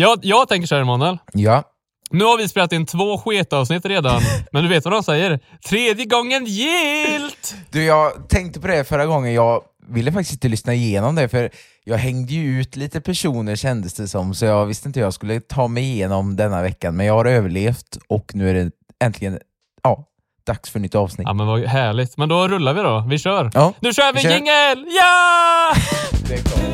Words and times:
Jag, 0.00 0.18
jag 0.22 0.48
tänker 0.48 0.66
så 0.66 0.74
här, 0.74 0.82
Emanuel. 0.82 1.18
Ja. 1.32 1.62
Nu 2.10 2.24
har 2.24 2.38
vi 2.38 2.48
spelat 2.48 2.72
in 2.72 2.86
två 2.86 3.18
sketavsnitt 3.18 3.86
redan, 3.86 4.22
men 4.52 4.62
du 4.62 4.68
vet 4.68 4.84
vad 4.84 4.94
de 4.94 5.02
säger? 5.02 5.40
Tredje 5.68 6.04
gången 6.04 6.44
gilt! 6.44 7.54
Du, 7.70 7.84
jag 7.84 8.28
tänkte 8.28 8.60
på 8.60 8.66
det 8.66 8.84
förra 8.84 9.06
gången. 9.06 9.34
Jag 9.34 9.62
ville 9.88 10.12
faktiskt 10.12 10.32
inte 10.32 10.48
lyssna 10.48 10.74
igenom 10.74 11.14
det, 11.14 11.28
för 11.28 11.50
jag 11.84 11.96
hängde 11.96 12.32
ju 12.32 12.60
ut 12.60 12.76
lite 12.76 13.00
personer 13.00 13.56
kändes 13.56 13.94
det 13.94 14.08
som, 14.08 14.34
så 14.34 14.44
jag 14.44 14.66
visste 14.66 14.88
inte 14.88 15.00
hur 15.00 15.06
jag 15.06 15.14
skulle 15.14 15.40
ta 15.40 15.68
mig 15.68 15.84
igenom 15.84 16.36
denna 16.36 16.62
veckan. 16.62 16.96
Men 16.96 17.06
jag 17.06 17.14
har 17.14 17.24
överlevt 17.24 17.98
och 18.08 18.30
nu 18.34 18.50
är 18.50 18.54
det 18.54 18.70
äntligen 19.04 19.38
ja, 19.82 20.04
dags 20.46 20.70
för 20.70 20.80
nytt 20.80 20.94
avsnitt. 20.94 21.28
Ja 21.28 21.34
men 21.34 21.46
vad 21.46 21.60
härligt. 21.60 22.16
Men 22.16 22.28
då 22.28 22.48
rullar 22.48 22.74
vi 22.74 22.82
då. 22.82 23.04
Vi 23.08 23.18
kör. 23.18 23.50
Ja, 23.54 23.72
Nu 23.80 23.92
kör 23.92 24.12
vi 24.12 24.28
vi 24.28 24.34
jingel! 24.34 24.86
Ja! 25.00 25.74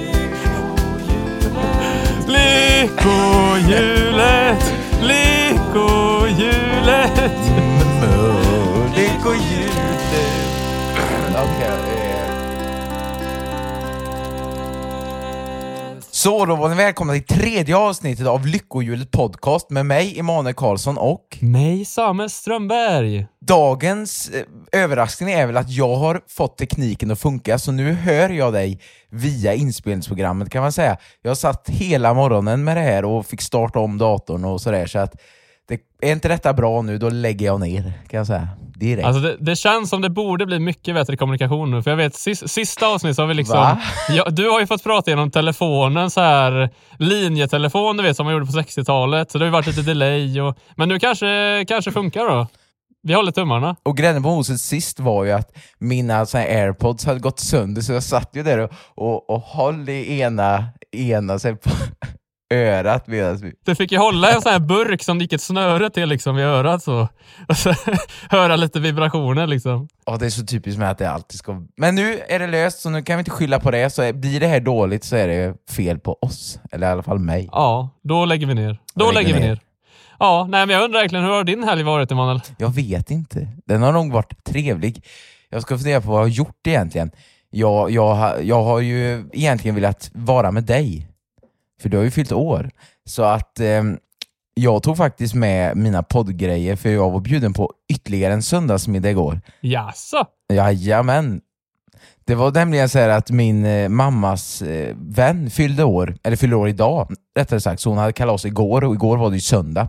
Lyckohjulet! 2.26 4.64
Lyckohjulet! 5.00 7.20
Lyckohjulet. 8.96 10.02
Okej. 11.34 11.98
eh. 11.98 12.03
Så 16.24 16.44
då 16.44 16.56
var 16.56 16.68
ni 16.68 16.74
välkomna 16.74 17.12
till 17.12 17.24
tredje 17.24 17.76
avsnittet 17.76 18.26
av 18.26 18.46
Lyckohjulet 18.46 19.10
podcast 19.10 19.70
med 19.70 19.86
mig, 19.86 20.18
Emanuel 20.18 20.54
Karlsson 20.54 20.98
och 20.98 21.38
Mig 21.40 21.84
Samuel 21.84 22.30
Strömberg. 22.30 23.26
Dagens 23.40 24.30
eh, 24.30 24.82
överraskning 24.82 25.30
är 25.30 25.46
väl 25.46 25.56
att 25.56 25.70
jag 25.70 25.96
har 25.96 26.20
fått 26.28 26.58
tekniken 26.58 27.10
att 27.10 27.20
funka, 27.20 27.58
så 27.58 27.72
nu 27.72 27.92
hör 27.92 28.28
jag 28.28 28.52
dig 28.52 28.80
via 29.10 29.54
inspelningsprogrammet 29.54 30.50
kan 30.50 30.62
man 30.62 30.72
säga. 30.72 30.96
Jag 31.22 31.36
satt 31.36 31.68
hela 31.68 32.14
morgonen 32.14 32.64
med 32.64 32.76
det 32.76 32.82
här 32.82 33.04
och 33.04 33.26
fick 33.26 33.40
starta 33.40 33.78
om 33.78 33.98
datorn 33.98 34.44
och 34.44 34.60
sådär, 34.60 34.86
så 34.86 34.98
att 34.98 35.14
det, 35.68 35.80
är 36.00 36.12
inte 36.12 36.28
detta 36.28 36.52
bra 36.52 36.82
nu, 36.82 36.98
då 36.98 37.10
lägger 37.10 37.46
jag 37.46 37.60
ner, 37.60 37.92
kan 38.08 38.18
jag 38.18 38.26
säga. 38.26 38.48
Direkt. 38.76 39.06
Alltså 39.06 39.22
det, 39.22 39.36
det 39.40 39.56
känns 39.56 39.90
som 39.90 40.02
det 40.02 40.10
borde 40.10 40.46
bli 40.46 40.58
mycket 40.58 40.94
bättre 40.94 41.16
kommunikation 41.16 41.70
nu. 41.70 41.82
För 41.82 41.90
jag 41.90 41.96
vet, 41.96 42.14
sis, 42.14 42.48
sista 42.48 42.86
avsnittet 42.86 43.18
har 43.18 43.26
vi 43.26 43.34
liksom... 43.34 43.76
Ja, 44.08 44.30
du 44.30 44.50
har 44.50 44.60
ju 44.60 44.66
fått 44.66 44.82
prata 44.82 45.10
genom 45.10 45.30
telefonen, 45.30 46.10
så 46.10 46.20
här 46.20 46.70
linjetelefon 46.98 47.96
du 47.96 48.02
vet 48.02 48.16
som 48.16 48.26
man 48.26 48.32
gjorde 48.32 48.46
på 48.46 48.52
60-talet. 48.52 49.30
Så 49.30 49.38
det 49.38 49.44
har 49.44 49.46
ju 49.46 49.52
varit 49.52 49.66
lite 49.66 49.82
delay. 49.82 50.40
Och, 50.40 50.58
men 50.76 50.88
nu 50.88 50.98
kanske, 50.98 51.64
kanske 51.68 51.92
funkar 51.92 52.24
då. 52.24 52.46
Vi 53.02 53.14
håller 53.14 53.32
tummarna. 53.32 53.76
Och 53.82 53.96
grädden 53.96 54.22
på 54.22 54.28
moset 54.28 54.60
sist 54.60 55.00
var 55.00 55.24
ju 55.24 55.32
att 55.32 55.56
mina 55.78 56.26
så 56.26 56.38
här 56.38 56.46
airpods 56.46 57.04
hade 57.04 57.20
gått 57.20 57.40
sönder, 57.40 57.82
så 57.82 57.92
jag 57.92 58.02
satt 58.02 58.30
ju 58.32 58.42
där 58.42 58.58
och, 58.58 58.70
och, 58.94 59.30
och 59.30 59.42
höll 59.42 59.88
i 59.88 60.20
ena, 60.20 60.64
ena 60.92 61.38
så 61.38 61.48
här, 61.48 61.54
på 61.54 61.70
örat 62.54 63.06
medan 63.06 63.36
vi... 63.36 63.52
Du 63.64 63.74
fick 63.74 63.92
ju 63.92 63.98
hålla 63.98 64.30
en 64.32 64.42
sån 64.42 64.52
här 64.52 64.58
burk 64.58 65.02
som 65.02 65.18
det 65.18 65.24
gick 65.24 65.32
ett 65.32 65.40
snöre 65.42 65.90
till 65.90 66.08
liksom 66.08 66.36
vid 66.36 66.44
örat 66.44 66.82
så. 66.82 67.08
Och 67.48 67.56
så 67.56 67.74
höra 68.30 68.56
lite 68.56 68.80
vibrationer 68.80 69.46
liksom. 69.46 69.88
Ja, 70.06 70.16
det 70.16 70.26
är 70.26 70.30
så 70.30 70.46
typiskt 70.46 70.78
med 70.80 70.90
att 70.90 70.98
det 70.98 71.10
alltid 71.10 71.38
ska... 71.38 71.62
Men 71.76 71.94
nu 71.94 72.20
är 72.28 72.38
det 72.38 72.46
löst, 72.46 72.78
så 72.80 72.90
nu 72.90 73.02
kan 73.02 73.16
vi 73.16 73.18
inte 73.20 73.30
skylla 73.30 73.60
på 73.60 73.70
det. 73.70 73.90
Så 73.90 74.12
blir 74.12 74.40
det 74.40 74.46
här 74.46 74.60
dåligt 74.60 75.04
så 75.04 75.16
är 75.16 75.28
det 75.28 75.54
fel 75.70 75.98
på 75.98 76.18
oss. 76.22 76.58
Eller 76.72 76.86
i 76.86 76.90
alla 76.90 77.02
fall 77.02 77.18
mig. 77.18 77.48
Ja, 77.52 77.90
då 78.02 78.24
lägger 78.24 78.46
vi 78.46 78.54
ner. 78.54 78.78
Då 78.94 79.04
lägger 79.04 79.14
lägger 79.14 79.34
vi 79.34 79.40
ner. 79.40 79.48
ner. 79.48 79.60
Ja, 80.18 80.46
nej 80.50 80.66
men 80.66 80.76
jag 80.76 80.84
undrar 80.84 81.00
verkligen, 81.00 81.24
hur 81.24 81.32
har 81.32 81.44
din 81.44 81.64
helg 81.64 81.82
varit 81.82 82.10
Emanuel? 82.10 82.40
Jag 82.58 82.74
vet 82.74 83.10
inte. 83.10 83.48
Den 83.66 83.82
har 83.82 83.92
nog 83.92 84.12
varit 84.12 84.44
trevlig. 84.44 85.04
Jag 85.50 85.62
ska 85.62 85.78
fundera 85.78 86.00
på 86.00 86.08
vad 86.08 86.18
jag 86.18 86.24
har 86.24 86.28
gjort 86.28 86.66
egentligen. 86.66 87.10
Jag, 87.50 87.90
jag, 87.90 88.14
har- 88.14 88.38
jag 88.42 88.62
har 88.64 88.80
ju 88.80 89.24
egentligen 89.32 89.74
velat 89.74 90.10
vara 90.14 90.50
med 90.50 90.64
dig. 90.64 91.08
För 91.82 91.88
du 91.88 91.96
har 91.96 92.04
ju 92.04 92.10
fyllt 92.10 92.32
år. 92.32 92.70
Så 93.06 93.22
att 93.22 93.60
ehm, 93.60 93.98
jag 94.54 94.82
tog 94.82 94.96
faktiskt 94.96 95.34
med 95.34 95.76
mina 95.76 96.02
poddgrejer 96.02 96.76
för 96.76 96.88
jag 96.88 97.10
var 97.10 97.20
bjuden 97.20 97.52
på 97.52 97.72
ytterligare 97.92 98.32
en 98.32 98.42
söndagsmiddag 98.42 99.10
igår. 99.10 99.40
Jaså? 99.60 100.26
Jajamän. 100.52 101.40
Det 102.26 102.34
var 102.34 102.52
nämligen 102.52 102.88
så 102.88 102.98
här 102.98 103.08
att 103.08 103.30
min 103.30 103.64
eh, 103.64 103.88
mammas 103.88 104.62
eh, 104.62 104.96
vän 104.98 105.50
fyllde 105.50 105.84
år, 105.84 106.16
eller 106.22 106.36
fyllde 106.36 106.56
år 106.56 106.68
idag, 106.68 107.12
rättare 107.36 107.60
sagt, 107.60 107.80
så 107.80 107.88
hon 107.88 107.98
hade 107.98 108.12
kalas 108.12 108.44
igår 108.44 108.84
och 108.84 108.94
igår 108.94 109.16
var 109.16 109.30
det 109.30 109.36
ju 109.36 109.40
söndag. 109.40 109.88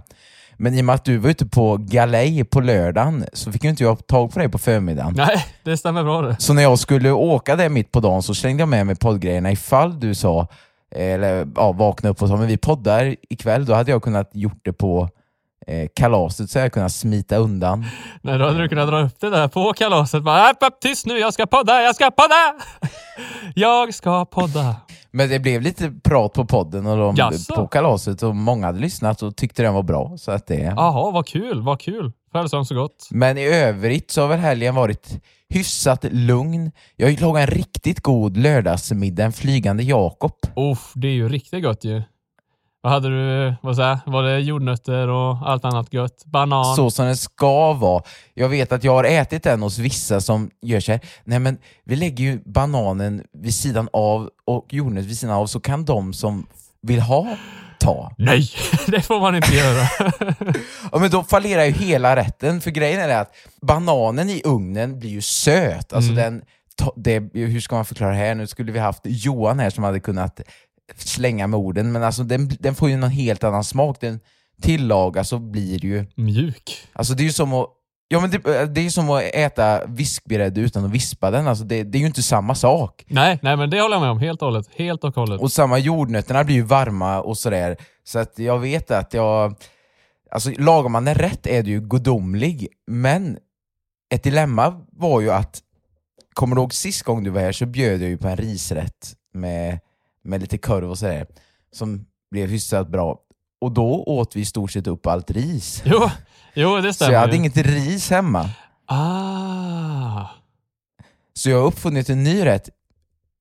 Men 0.57 0.73
i 0.73 0.81
och 0.81 0.85
med 0.85 0.95
att 0.95 1.05
du 1.05 1.17
var 1.17 1.29
ute 1.29 1.45
på 1.45 1.77
galej 1.77 2.43
på 2.43 2.61
lördagen 2.61 3.25
så 3.33 3.51
fick 3.51 3.63
ju 3.63 3.69
inte 3.69 3.83
jag 3.83 4.07
tag 4.07 4.33
på 4.33 4.39
dig 4.39 4.49
på 4.49 4.57
förmiddagen. 4.57 5.13
Nej, 5.17 5.45
det 5.63 5.77
stämmer 5.77 6.03
bra 6.03 6.21
det. 6.21 6.35
Så 6.39 6.53
när 6.53 6.61
jag 6.61 6.79
skulle 6.79 7.11
åka 7.11 7.55
där 7.55 7.69
mitt 7.69 7.91
på 7.91 7.99
dagen 7.99 8.23
så 8.23 8.35
slängde 8.35 8.61
jag 8.61 8.69
med 8.69 8.85
mig 8.85 8.95
poddgrejerna 8.95 9.51
ifall 9.51 9.99
du 9.99 10.15
sa, 10.15 10.47
eller 10.95 11.47
ja, 11.55 11.71
vakna 11.71 12.09
upp 12.09 12.21
och 12.21 12.27
sa 12.27 12.35
men 12.37 12.47
vi 12.47 12.57
poddar 12.57 13.15
ikväll, 13.29 13.65
då 13.65 13.73
hade 13.73 13.91
jag 13.91 14.03
kunnat 14.03 14.29
gjort 14.33 14.59
det 14.61 14.73
på 14.73 15.09
eh, 15.67 15.87
kalaset 15.95 16.49
så 16.49 16.59
jag 16.59 16.73
kunnat 16.73 16.91
smita 16.91 17.35
undan. 17.37 17.85
Nej, 18.21 18.37
då 18.37 18.45
hade 18.45 18.61
du 18.61 18.69
kunnat 18.69 18.87
dra 18.89 19.01
upp 19.01 19.19
det 19.19 19.29
där 19.29 19.47
på 19.47 19.73
kalaset. 19.73 20.23
Bara, 20.23 20.49
"App, 20.49 20.63
app, 20.63 20.79
tyst 20.81 21.05
nu, 21.05 21.17
jag 21.19 21.33
ska 21.33 21.45
podda, 21.45 21.81
jag 21.81 21.95
ska 21.95 22.11
podda! 22.11 22.55
Jag 23.55 23.93
ska 23.93 24.25
podda. 24.25 24.75
Men 25.11 25.29
det 25.29 25.39
blev 25.39 25.61
lite 25.61 25.91
prat 26.03 26.33
på 26.33 26.45
podden 26.45 26.85
och 26.85 26.97
de, 26.97 27.15
Jaså? 27.15 27.55
på 27.55 27.67
kalaset 27.67 28.23
och 28.23 28.35
många 28.35 28.65
hade 28.65 28.79
lyssnat 28.79 29.21
och 29.21 29.35
tyckte 29.35 29.63
den 29.63 29.73
var 29.73 29.83
bra. 29.83 30.13
Så 30.17 30.31
att 30.31 30.47
det... 30.47 30.73
Jaha, 30.75 31.11
vad 31.11 31.27
kul, 31.27 31.61
vad 31.61 31.79
kul. 31.79 32.11
Födelsedagen 32.31 32.65
så 32.65 32.75
gott. 32.75 33.07
Men 33.11 33.37
i 33.37 33.45
övrigt 33.47 34.11
så 34.11 34.21
har 34.21 34.27
väl 34.27 34.39
helgen 34.39 34.75
varit 34.75 35.23
hyfsat 35.49 36.05
lugn. 36.11 36.71
Jag 36.95 37.21
lagat 37.21 37.49
en 37.49 37.55
riktigt 37.55 37.99
god 37.99 38.37
lördagsmiddag, 38.37 39.23
en 39.25 39.33
flygande 39.33 39.83
Jakob. 39.83 40.33
Uff, 40.57 40.91
det 40.95 41.07
är 41.07 41.11
ju 41.11 41.29
riktigt 41.29 41.63
gott 41.63 41.83
ju. 41.83 42.01
Vad 42.81 42.93
hade 42.93 43.09
du, 43.09 43.55
vad 43.61 43.75
säger 43.75 43.99
Var 44.05 44.23
det 44.23 44.39
jordnötter 44.39 45.07
och 45.07 45.49
allt 45.49 45.65
annat 45.65 45.93
gött? 45.93 46.25
Banan? 46.25 46.75
Så 46.75 46.91
som 46.91 47.05
det 47.05 47.15
ska 47.15 47.73
vara. 47.73 48.03
Jag 48.33 48.49
vet 48.49 48.71
att 48.71 48.83
jag 48.83 48.91
har 48.93 49.03
ätit 49.03 49.43
den 49.43 49.61
hos 49.61 49.77
vissa 49.77 50.21
som 50.21 50.51
gör 50.61 50.79
så 50.79 50.91
här. 50.91 51.01
Nej 51.23 51.39
men 51.39 51.57
vi 51.83 51.95
lägger 51.95 52.23
ju 52.23 52.39
bananen 52.45 53.23
vid 53.33 53.53
sidan 53.53 53.89
av 53.93 54.29
och 54.45 54.65
jordnöt 54.69 55.05
vid 55.05 55.17
sidan 55.17 55.35
av 55.35 55.47
så 55.47 55.59
kan 55.59 55.85
de 55.85 56.13
som 56.13 56.47
vill 56.81 56.99
ha 57.01 57.37
ta. 57.79 58.11
Nej, 58.17 58.49
det 58.87 59.01
får 59.01 59.19
man 59.19 59.35
inte 59.35 59.55
göra. 59.55 59.87
Ja, 60.91 60.99
men 60.99 61.09
då 61.09 61.23
fallerar 61.23 61.63
ju 61.65 61.71
hela 61.71 62.15
rätten, 62.15 62.61
för 62.61 62.71
grejen 62.71 62.99
är 63.09 63.21
att 63.21 63.31
bananen 63.61 64.29
i 64.29 64.41
ugnen 64.45 64.99
blir 64.99 65.09
ju 65.09 65.21
söt. 65.21 65.93
Alltså 65.93 66.11
den, 66.11 66.39
ta- 66.41 66.45
det, 66.95 67.19
hur 67.33 67.59
ska 67.59 67.75
man 67.75 67.85
förklara 67.85 68.11
det 68.11 68.17
här? 68.17 68.35
Nu 68.35 68.47
skulle 68.47 68.71
vi 68.71 68.79
haft 68.79 69.01
Johan 69.03 69.59
här 69.59 69.69
som 69.69 69.83
hade 69.83 69.99
kunnat 69.99 70.41
slänga 70.95 71.47
med 71.47 71.59
orden, 71.59 71.91
men 71.91 72.03
alltså 72.03 72.23
den, 72.23 72.49
den 72.59 72.75
får 72.75 72.89
ju 72.89 72.97
någon 72.97 73.09
helt 73.09 73.43
annan 73.43 73.63
smak. 73.63 74.01
Den 74.01 74.19
tillagas 74.61 75.33
och 75.33 75.41
blir 75.41 75.85
ju... 75.85 76.05
Mjuk. 76.15 76.87
Alltså 76.93 77.13
det 77.13 77.23
är 77.23 77.25
ju 77.25 77.31
som 77.31 77.53
att 77.53 77.69
Ja 78.07 78.19
men 78.19 78.29
det, 78.29 78.65
det 78.65 78.85
är 78.85 78.89
som 78.89 79.09
att 79.09 79.23
äta 79.23 79.85
vispgrädde 79.85 80.61
utan 80.61 80.85
att 80.85 80.91
vispa 80.91 81.31
den, 81.31 81.47
alltså 81.47 81.63
det, 81.63 81.83
det 81.83 81.97
är 81.97 81.99
ju 81.99 82.05
inte 82.05 82.23
samma 82.23 82.55
sak. 82.55 83.05
Nej, 83.07 83.39
nej, 83.41 83.57
men 83.57 83.69
det 83.69 83.81
håller 83.81 83.95
jag 83.95 84.01
med 84.01 84.09
om. 84.09 84.19
Helt 84.19 84.41
och 84.41 84.47
hållet. 84.47 84.67
Helt 84.75 85.03
och 85.03 85.15
hållet. 85.15 85.41
Och 85.41 85.51
samma 85.51 85.77
jordnötterna 85.77 86.43
blir 86.43 86.55
ju 86.55 86.61
varma 86.61 87.21
och 87.21 87.37
sådär. 87.37 87.77
Så 88.03 88.19
att 88.19 88.39
jag 88.39 88.59
vet 88.59 88.91
att 88.91 89.13
jag... 89.13 89.55
Alltså 90.31 90.51
lagar 90.57 90.89
man 90.89 91.05
den 91.05 91.15
rätt 91.15 91.47
är 91.47 91.63
det 91.63 91.69
ju 91.69 91.81
gudomlig, 91.81 92.67
men 92.87 93.37
ett 94.09 94.23
dilemma 94.23 94.81
var 94.91 95.21
ju 95.21 95.31
att, 95.31 95.61
kommer 96.35 96.55
du 96.55 96.61
ihåg 96.61 96.73
sist 96.73 97.03
gång 97.03 97.23
du 97.23 97.29
var 97.29 97.41
här 97.41 97.51
så 97.51 97.65
bjöd 97.65 98.01
jag 98.01 98.09
ju 98.09 98.17
på 98.17 98.27
en 98.27 98.37
risrätt 98.37 99.15
med, 99.33 99.79
med 100.23 100.41
lite 100.41 100.57
korv 100.57 100.89
och 100.89 100.97
sådär, 100.97 101.27
som 101.71 102.05
blev 102.31 102.49
hyfsat 102.49 102.87
bra. 102.89 103.19
Och 103.61 103.71
då 103.71 104.03
åt 104.03 104.35
vi 104.35 104.41
i 104.41 104.45
stort 104.45 104.71
sett 104.71 104.87
upp 104.87 105.07
allt 105.07 105.31
ris. 105.31 105.81
Jo, 105.85 106.09
jo 106.53 106.75
det 106.75 106.87
Så 106.87 106.93
stämmer 106.93 107.13
jag 107.13 107.19
hade 107.19 107.31
ju. 107.33 107.37
inget 107.39 107.57
ris 107.57 108.09
hemma. 108.09 108.49
Ah. 108.85 110.25
Så 111.33 111.49
jag 111.49 111.59
har 111.59 111.67
uppfunnit 111.67 112.09
en 112.09 112.23
ny 112.23 112.45
rätt. 112.45 112.69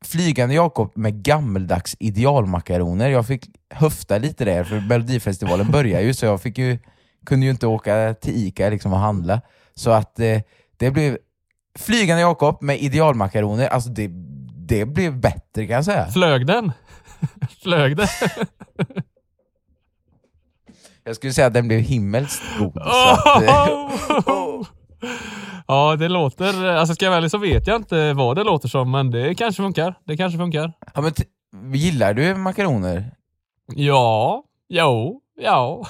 Flygande 0.05 0.55
Jakob 0.55 0.93
med 0.95 1.23
gammeldags 1.23 1.97
idealmakaroner. 1.99 3.09
Jag 3.09 3.27
fick 3.27 3.47
höfta 3.71 4.19
lite 4.19 4.45
där, 4.45 4.65
för 4.65 4.81
Melodifestivalen 4.81 5.71
börjar 5.71 6.01
ju, 6.01 6.15
så 6.15 6.27
jag 6.27 6.43
fick 6.43 6.59
ju, 6.59 6.79
kunde 7.27 7.47
ju 7.47 7.51
inte 7.51 7.67
åka 7.67 8.15
till 8.21 8.37
Ica 8.47 8.69
liksom 8.71 8.93
och 8.93 8.99
handla. 8.99 9.41
Så 9.75 9.91
att 9.91 10.21
eh, 10.21 10.41
det 10.77 10.91
blev 10.91 11.19
Flygande 11.79 12.21
Jakob 12.23 12.63
med 12.63 12.79
idealmakaroner. 12.83 13.67
Alltså 13.69 13.91
det, 13.91 14.11
det 14.67 14.85
blev 14.85 15.21
bättre 15.21 15.67
kan 15.67 15.77
jag 15.77 15.85
säga. 15.85 16.07
Flög 16.07 16.47
den? 16.47 16.73
Flög 17.63 17.97
det? 17.97 18.09
Jag 21.05 21.17
skulle 21.17 21.33
säga 21.33 21.47
att 21.47 21.55
den 21.55 21.69
blev 21.69 21.81
himmelskt 21.81 22.43
god. 22.59 22.77
Oh! 22.77 24.67
Ja, 25.67 25.97
det 25.97 26.09
låter... 26.09 26.65
Alltså 26.67 26.95
ska 26.95 27.05
jag 27.05 27.11
vara 27.11 27.19
ärlig 27.19 27.31
så 27.31 27.39
vet 27.39 27.67
jag 27.67 27.77
inte 27.77 28.13
vad 28.13 28.37
det 28.37 28.45
låter 28.45 28.69
som, 28.69 28.91
men 28.91 29.11
det 29.11 29.35
kanske 29.35 29.63
funkar. 29.63 29.95
Det 30.05 30.17
kanske 30.17 30.39
funkar. 30.39 30.73
ja, 30.95 31.01
men 31.01 31.13
gillar 31.75 32.15
du 32.15 32.35
makaroner? 32.35 33.11
Ja, 33.75 34.45
jo, 34.69 35.21
ja. 35.41 35.87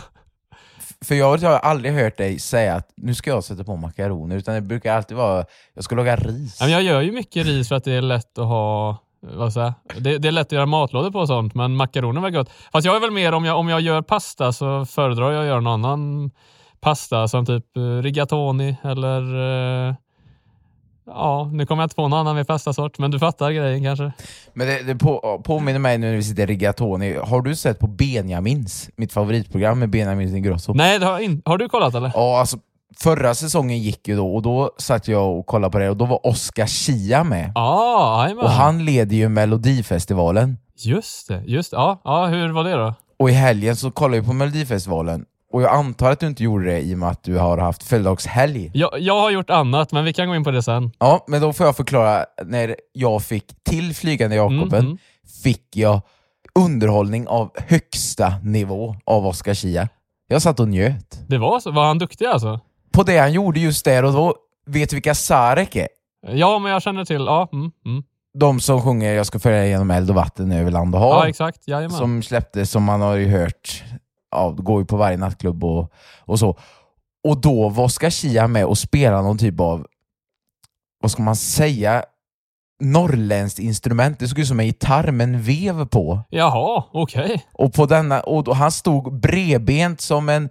För 1.05 1.15
jag 1.15 1.39
har 1.39 1.59
aldrig 1.59 1.95
hört 1.95 2.17
dig 2.17 2.39
säga 2.39 2.75
att 2.75 2.93
nu 2.95 3.15
ska 3.15 3.31
jag 3.31 3.45
sätta 3.45 3.65
på 3.65 3.77
makaroner, 3.77 4.37
utan 4.37 4.55
det 4.55 4.61
brukar 4.61 4.97
alltid 4.97 5.17
vara 5.17 5.45
jag 5.75 5.85
ska 5.85 5.97
laga 5.97 6.17
ris. 6.17 6.61
Men 6.61 6.71
Jag 6.71 6.83
gör 6.83 7.01
ju 7.01 7.13
mycket 7.13 7.47
ris 7.47 7.69
för 7.69 7.75
att 7.75 7.85
det 7.85 7.93
är 7.93 8.03
lätt 8.03 8.39
att 8.39 8.47
ha... 8.47 8.97
Vad 9.21 9.53
säger 9.53 9.75
det, 9.99 10.19
det 10.19 10.29
är 10.29 10.33
lätt 10.33 10.47
att 10.47 10.53
göra 10.53 10.67
matlådor 10.67 11.11
på 11.11 11.19
och 11.19 11.29
sånt, 11.29 11.55
men 11.55 11.77
makaroner 11.77 12.21
var 12.21 12.31
gott. 12.31 12.51
Fast 12.73 12.87
jag 12.87 12.97
är 12.97 13.01
väl 13.01 13.11
mer 13.11 13.33
om 13.33 13.45
jag, 13.45 13.59
om 13.59 13.69
jag 13.69 13.81
gör 13.81 14.03
pasta 14.03 14.53
så 14.53 14.87
föredrar 14.87 15.33
jag 15.33 15.41
att 15.41 15.47
göra 15.47 15.61
någon 15.61 15.85
annan 15.85 16.31
pasta 16.81 17.29
som 17.29 17.47
typ 17.47 17.77
eh, 17.77 17.83
rigatoni 17.83 18.77
eller... 18.83 19.21
Eh, 19.89 19.95
Ja, 21.07 21.51
nu 21.53 21.67
kommer 21.67 21.83
jag 21.83 21.87
inte 21.87 21.97
på 21.97 22.09
någon 22.09 22.19
annan 22.21 22.37
med 22.37 22.47
pastasort, 22.47 22.99
men 22.99 23.11
du 23.11 23.19
fattar 23.19 23.51
grejen 23.51 23.83
kanske? 23.83 24.13
Men 24.55 24.67
det, 24.67 24.83
det 24.83 24.97
på, 24.97 25.43
påminner 25.45 25.79
mig 25.79 25.99
nu 25.99 26.07
när 26.07 26.17
vi 26.17 26.23
sitter 26.23 26.43
i 26.43 26.47
rigatoni. 26.47 27.17
Har 27.17 27.43
du 27.43 27.57
sett 27.57 27.79
på 27.79 27.87
Benjamins, 27.87 28.91
mitt 28.97 29.13
favoritprogram 29.13 29.79
med 29.79 29.91
Benjamin 29.91 30.37
Ingrosso? 30.37 30.75
Nej, 30.75 30.99
det 30.99 31.07
har, 31.07 31.19
in, 31.19 31.43
har 31.45 31.59
du 31.59 31.69
kollat 31.69 31.95
eller? 31.95 32.13
Ja, 32.15 32.41
alltså 32.41 32.57
förra 32.99 33.35
säsongen 33.35 33.79
gick 33.79 34.09
ju 34.09 34.17
då 34.17 34.35
och 34.35 34.43
då 34.43 34.71
satt 34.79 35.09
jag 35.09 35.39
och 35.39 35.47
kollade 35.47 35.73
på 35.73 35.79
det 35.79 35.91
och 35.91 35.97
då 35.97 36.05
var 36.05 36.27
Oscar 36.27 36.67
Schia 36.67 37.25
med. 37.25 37.53
Jajamän. 37.55 38.45
Och 38.45 38.51
han 38.51 38.85
leder 38.85 39.17
ju 39.17 39.29
Melodifestivalen. 39.29 40.59
Just 40.77 41.29
det, 41.29 41.43
just. 41.47 41.73
Ja, 41.73 42.01
ja, 42.05 42.27
hur 42.27 42.53
var 42.53 42.65
det 42.65 42.73
då? 42.73 42.95
Och 43.19 43.31
i 43.31 43.33
helgen 43.33 43.77
så 43.77 43.91
kollade 43.91 44.21
vi 44.21 44.27
på 44.27 44.33
Melodifestivalen. 44.33 45.25
Och 45.55 45.63
jag 45.63 45.73
antar 45.73 46.11
att 46.11 46.21
du 46.21 46.27
inte 46.27 46.43
gjorde 46.45 46.65
det 46.65 46.81
i 46.81 46.95
och 46.95 46.99
med 46.99 47.09
att 47.09 47.23
du 47.23 47.37
har 47.37 47.59
haft 47.59 47.83
födelsedagshelg. 47.83 48.71
Jag, 48.75 48.91
jag 48.99 49.21
har 49.21 49.31
gjort 49.31 49.51
annat, 49.51 49.93
men 49.93 50.05
vi 50.05 50.13
kan 50.13 50.29
gå 50.29 50.35
in 50.35 50.45
på 50.45 50.51
det 50.51 50.63
sen. 50.63 50.91
Ja, 50.99 51.25
men 51.29 51.41
då 51.41 51.53
får 51.53 51.67
jag 51.67 51.77
förklara. 51.77 52.25
När 52.45 52.77
jag 52.93 53.23
fick 53.23 53.65
till 53.65 53.95
Flygande 53.95 54.37
Jakoben 54.37 54.85
Mm, 54.85 54.99
fick 55.43 55.77
jag 55.77 56.01
underhållning 56.59 57.29
av 57.29 57.51
högsta 57.69 58.35
nivå 58.43 58.97
av 59.05 59.27
Oscar 59.27 59.55
Schia. 59.55 59.89
Jag 60.29 60.43
satt 60.43 60.61
och 60.61 60.69
njöt. 60.69 61.21
Det 61.29 61.39
var 61.39 61.61
så? 61.61 61.71
Var 61.71 61.87
han 61.87 61.99
duktig 61.99 62.27
alltså? 62.27 62.61
På 62.93 63.03
det 63.03 63.19
han 63.19 63.33
gjorde 63.33 63.61
just 63.61 63.85
där 63.85 64.05
och 64.05 64.13
då, 64.13 64.35
vet 64.67 64.91
du 64.91 64.97
vilka 64.97 65.15
Sarek 65.15 65.77
är? 65.77 65.89
Ja, 66.27 66.59
men 66.59 66.73
jag 66.73 66.83
känner 66.83 67.05
till. 67.05 67.25
Ja, 67.27 67.49
mm, 67.53 67.71
mm. 67.87 68.03
De 68.39 68.61
som 68.61 68.83
sjunger 68.83 69.13
Jag 69.13 69.27
ska 69.27 69.39
följa 69.39 69.67
genom 69.67 69.91
eld 69.91 70.11
och 70.11 70.17
vatten 70.17 70.53
över 70.53 70.71
land 70.71 70.95
och 70.95 71.01
hav. 71.01 71.11
ja 71.11 71.29
exakt. 71.29 71.69
Jajamän. 71.69 71.99
som 71.99 72.23
släpptes, 72.23 72.71
som 72.71 72.83
man 72.85 73.01
har 73.01 73.15
ju 73.15 73.29
hört, 73.29 73.83
ja, 74.35 74.51
går 74.51 74.81
ju 74.81 74.87
på 74.87 74.97
varje 74.97 75.17
nattklubb 75.17 75.65
och, 75.65 75.93
och 76.19 76.39
så. 76.39 76.59
Och 77.25 77.41
då 77.41 77.69
var 77.69 77.85
Oscar 77.85 78.11
Schia 78.11 78.47
med 78.47 78.65
och 78.65 78.79
spelade 78.79 79.23
någon 79.23 79.39
typ 79.39 79.61
av, 79.61 79.87
vad 81.01 81.11
ska 81.11 81.23
man 81.23 81.37
säga, 81.37 82.05
norrländskt 82.81 83.59
instrument. 83.59 84.19
Det 84.19 84.29
såg 84.29 84.39
ut 84.39 84.49
som 84.49 84.61
en 84.61 84.67
gitarr 84.67 85.11
med 85.11 85.25
en 85.25 85.43
vev 85.43 85.87
på. 85.87 86.21
Jaha, 86.31 86.85
okej. 86.93 87.45
Och, 87.53 87.73
på 87.73 87.87
denna, 87.87 88.21
och 88.21 88.45
då, 88.45 88.53
han 88.53 88.73
stod 88.73 89.21
bredbent 89.21 90.01
som 90.01 90.29
en 90.29 90.51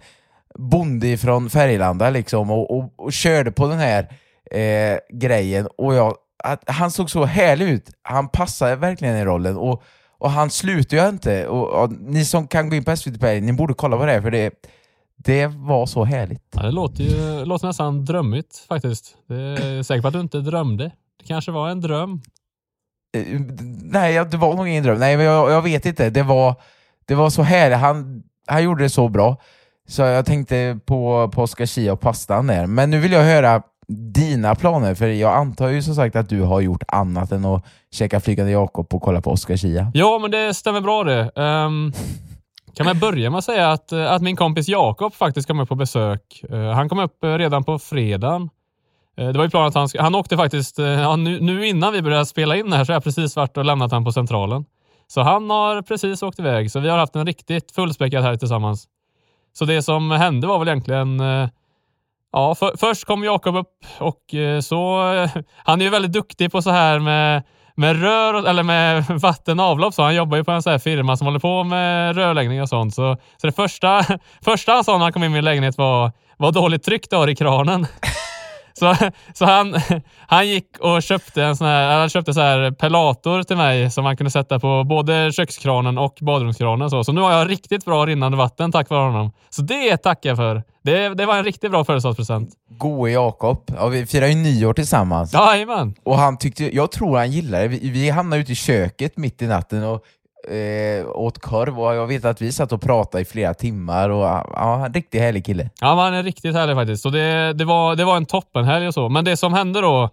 bonde 0.58 1.16
från 1.16 1.50
Färgelanda 1.50 2.10
liksom 2.10 2.50
och, 2.50 2.78
och, 2.78 2.92
och 2.96 3.12
körde 3.12 3.52
på 3.52 3.66
den 3.66 3.78
här 3.78 4.08
eh, 4.50 4.98
grejen. 5.12 5.68
Och 5.78 5.94
jag, 5.94 6.14
att, 6.44 6.62
han 6.66 6.90
såg 6.90 7.10
så 7.10 7.24
härlig 7.24 7.68
ut. 7.68 7.90
Han 8.02 8.28
passade 8.28 8.76
verkligen 8.76 9.16
i 9.16 9.24
rollen. 9.24 9.56
Och, 9.56 9.82
och 10.24 10.30
han 10.30 10.50
slutar 10.50 10.96
ju 10.96 11.08
inte. 11.08 11.46
Och, 11.46 11.82
och, 11.82 11.92
ni 11.92 12.24
som 12.24 12.48
kan 12.48 12.68
gå 12.70 12.76
in 12.76 12.84
på 12.84 12.96
SVT 12.96 13.20
Play, 13.20 13.40
ni 13.40 13.52
borde 13.52 13.74
kolla 13.74 13.96
på 13.96 14.06
det 14.06 14.22
för 14.22 14.30
det, 14.30 14.50
det 15.16 15.46
var 15.46 15.86
så 15.86 16.04
härligt. 16.04 16.42
Ja, 16.54 16.62
det 16.62 16.70
låter 16.70 17.04
ju 17.04 17.44
låter 17.44 17.66
nästan 17.66 18.04
drömmigt 18.04 18.64
faktiskt. 18.68 19.16
Det 19.28 19.34
är 19.34 19.82
säker 19.82 20.02
på 20.02 20.08
att 20.08 20.14
du 20.14 20.20
inte 20.20 20.40
drömde. 20.40 20.84
Det 21.18 21.26
kanske 21.26 21.50
var 21.52 21.68
en 21.68 21.80
dröm. 21.80 22.20
Eh, 23.16 23.40
Nej, 23.82 24.24
det 24.24 24.36
var 24.36 24.54
nog 24.54 24.68
ingen 24.68 24.84
dröm. 24.84 24.98
Nej, 24.98 25.16
men 25.16 25.26
jag, 25.26 25.50
jag 25.50 25.62
vet 25.62 25.86
inte. 25.86 26.10
Det 26.10 26.22
var, 26.22 26.54
det 27.04 27.14
var 27.14 27.30
så 27.30 27.42
härligt. 27.42 27.78
Han, 27.78 28.22
han 28.46 28.64
gjorde 28.64 28.82
det 28.82 28.90
så 28.90 29.08
bra. 29.08 29.36
Så 29.88 30.02
jag 30.02 30.26
tänkte 30.26 30.78
på, 30.86 31.30
på 31.34 31.42
Oscar 31.42 31.66
Schia 31.66 31.92
och 31.92 32.00
pastan 32.00 32.46
där. 32.46 32.66
Men 32.66 32.90
nu 32.90 33.00
vill 33.00 33.12
jag 33.12 33.24
höra 33.24 33.62
dina 33.88 34.54
planer, 34.54 34.94
för 34.94 35.06
jag 35.06 35.34
antar 35.34 35.68
ju 35.68 35.82
som 35.82 35.94
sagt 35.94 36.16
att 36.16 36.28
du 36.28 36.42
har 36.42 36.60
gjort 36.60 36.82
annat 36.88 37.32
än 37.32 37.44
att 37.44 37.64
käka 37.90 38.20
Flygande 38.20 38.52
Jakob 38.52 38.94
och 38.94 39.02
kolla 39.02 39.20
på 39.20 39.30
Oscar 39.30 39.56
Schia. 39.56 39.90
Ja, 39.94 40.18
men 40.22 40.30
det 40.30 40.54
stämmer 40.54 40.80
bra 40.80 41.04
det. 41.04 41.30
Um, 41.42 41.92
kan 42.74 42.86
man 42.86 42.98
börja 42.98 43.30
med 43.30 43.38
att 43.38 43.44
säga 43.44 43.70
att, 43.70 43.92
eh, 43.92 44.12
att 44.12 44.22
min 44.22 44.36
kompis 44.36 44.68
Jakob 44.68 45.14
faktiskt 45.14 45.48
kom 45.48 45.60
upp 45.60 45.68
på 45.68 45.74
besök. 45.74 46.44
Uh, 46.52 46.70
han 46.70 46.88
kom 46.88 46.98
upp 46.98 47.24
eh, 47.24 47.34
redan 47.34 47.64
på 47.64 47.78
fredagen. 47.78 48.42
Uh, 49.20 49.28
det 49.28 49.38
var 49.38 49.44
ju 49.44 49.50
planen 49.50 49.68
att 49.68 49.74
han, 49.74 49.88
han 49.98 50.14
åkte 50.14 50.36
faktiskt, 50.36 50.78
uh, 50.78 50.86
ja, 50.86 51.16
nu, 51.16 51.40
nu 51.40 51.66
innan 51.66 51.92
vi 51.92 52.02
började 52.02 52.26
spela 52.26 52.56
in 52.56 52.72
här 52.72 52.84
så 52.84 52.92
har 52.92 52.94
jag 52.94 53.04
precis 53.04 53.36
varit 53.36 53.56
och 53.56 53.64
lämnat 53.64 53.90
honom 53.90 54.04
på 54.04 54.12
centralen. 54.12 54.64
Så 55.06 55.20
han 55.20 55.50
har 55.50 55.82
precis 55.82 56.22
åkt 56.22 56.38
iväg, 56.38 56.70
så 56.70 56.80
vi 56.80 56.88
har 56.88 56.98
haft 56.98 57.16
en 57.16 57.26
riktigt 57.26 57.72
fullspäckad 57.72 58.22
här 58.22 58.36
tillsammans. 58.36 58.88
Så 59.52 59.64
det 59.64 59.82
som 59.82 60.10
hände 60.10 60.46
var 60.46 60.58
väl 60.58 60.68
egentligen 60.68 61.20
Ja, 62.34 62.54
för, 62.54 62.72
först 62.76 63.04
kom 63.04 63.24
Jakob 63.24 63.56
upp 63.56 63.68
och 63.98 64.34
eh, 64.34 64.60
så... 64.60 65.12
Eh, 65.12 65.30
han 65.56 65.80
är 65.80 65.84
ju 65.84 65.90
väldigt 65.90 66.12
duktig 66.12 66.52
på 66.52 66.62
så 66.62 66.70
här 66.70 66.98
med, 66.98 67.42
med 67.76 68.00
rör, 68.00 68.48
eller 68.48 68.62
med 68.62 69.04
vatten 69.08 69.60
och 69.60 69.66
avlopp. 69.66 69.94
Så 69.94 70.02
han 70.02 70.14
jobbar 70.14 70.36
ju 70.36 70.44
på 70.44 70.50
en 70.50 70.62
så 70.62 70.70
här 70.70 70.78
firma 70.78 71.16
som 71.16 71.26
håller 71.26 71.38
på 71.38 71.64
med 71.64 72.16
rörläggning 72.16 72.62
och 72.62 72.68
sånt. 72.68 72.94
Så, 72.94 73.16
så 73.36 73.46
det 73.46 73.52
första, 73.52 74.04
första 74.44 74.72
han 74.72 74.84
sa 74.84 74.92
när 74.92 75.04
han 75.04 75.12
kom 75.12 75.24
in 75.24 75.30
i 75.30 75.34
min 75.34 75.44
lägenhet 75.44 75.78
var 75.78 76.12
vad 76.36 76.54
dåligt 76.54 76.82
tryck 76.82 77.10
du 77.10 77.16
har 77.16 77.28
i 77.28 77.36
kranen. 77.36 77.86
Så, 78.78 78.96
så 79.34 79.44
han, 79.44 79.74
han 80.26 80.48
gick 80.48 80.78
och 80.80 81.02
köpte 81.02 81.42
en 81.42 81.56
sån 81.56 81.66
här, 81.66 81.98
han 81.98 82.08
köpte 82.08 82.34
så 82.34 82.40
här 82.40 82.70
pelator 82.70 83.42
till 83.42 83.56
mig 83.56 83.90
som 83.90 84.04
man 84.04 84.16
kunde 84.16 84.30
sätta 84.30 84.60
på 84.60 84.84
både 84.84 85.32
kökskranen 85.32 85.98
och 85.98 86.18
badrumskranen. 86.20 86.90
Så, 86.90 87.04
så 87.04 87.12
nu 87.12 87.20
har 87.20 87.32
jag 87.32 87.50
riktigt 87.50 87.84
bra 87.84 88.06
rinnande 88.06 88.38
vatten 88.38 88.72
tack 88.72 88.90
vare 88.90 89.10
honom. 89.10 89.32
Så 89.50 89.62
det 89.62 89.96
tackar 89.96 90.30
jag 90.30 90.36
för. 90.36 90.62
Det, 90.82 91.08
det 91.08 91.26
var 91.26 91.36
en 91.36 91.44
riktigt 91.44 91.70
bra 91.70 91.84
födelsedagspresent. 91.84 92.50
Goe 92.78 93.10
Jakob. 93.10 93.70
Ja, 93.76 93.88
vi 93.88 94.06
firar 94.06 94.26
ju 94.26 94.34
nyår 94.34 94.72
tillsammans. 94.72 95.32
Jajamän. 95.32 95.94
Och 96.02 96.18
han 96.18 96.38
tyckte, 96.38 96.76
jag 96.76 96.92
tror 96.92 97.16
han 97.16 97.30
gillade 97.30 97.62
det. 97.62 97.68
Vi, 97.68 97.90
vi 97.90 98.10
hamnade 98.10 98.42
ute 98.42 98.52
i 98.52 98.54
köket 98.54 99.16
mitt 99.16 99.42
i 99.42 99.46
natten 99.46 99.84
och 99.84 100.04
eh, 100.48 101.06
åt 101.08 101.38
korv 101.38 101.80
och 101.80 101.94
jag 101.94 102.06
vet 102.06 102.24
att 102.24 102.40
vi 102.42 102.52
satt 102.52 102.72
och 102.72 102.82
pratade 102.82 103.22
i 103.22 103.24
flera 103.24 103.54
timmar 103.54 104.08
och 104.10 104.24
ja, 104.24 104.84
en 104.86 104.94
riktigt 104.94 105.20
härlig 105.20 105.44
kille. 105.46 105.70
Ja, 105.80 105.94
han 106.02 106.14
är 106.14 106.22
riktigt 106.22 106.54
härlig 106.54 106.76
faktiskt. 106.76 107.02
Så 107.02 107.10
det, 107.10 107.52
det, 107.52 107.64
var, 107.64 107.96
det 107.96 108.04
var 108.04 108.16
en 108.16 108.26
toppenhelg 108.26 108.86
och 108.88 108.94
så. 108.94 109.08
Men 109.08 109.24
det 109.24 109.36
som 109.36 109.52
hände 109.54 109.80
då, 109.80 110.10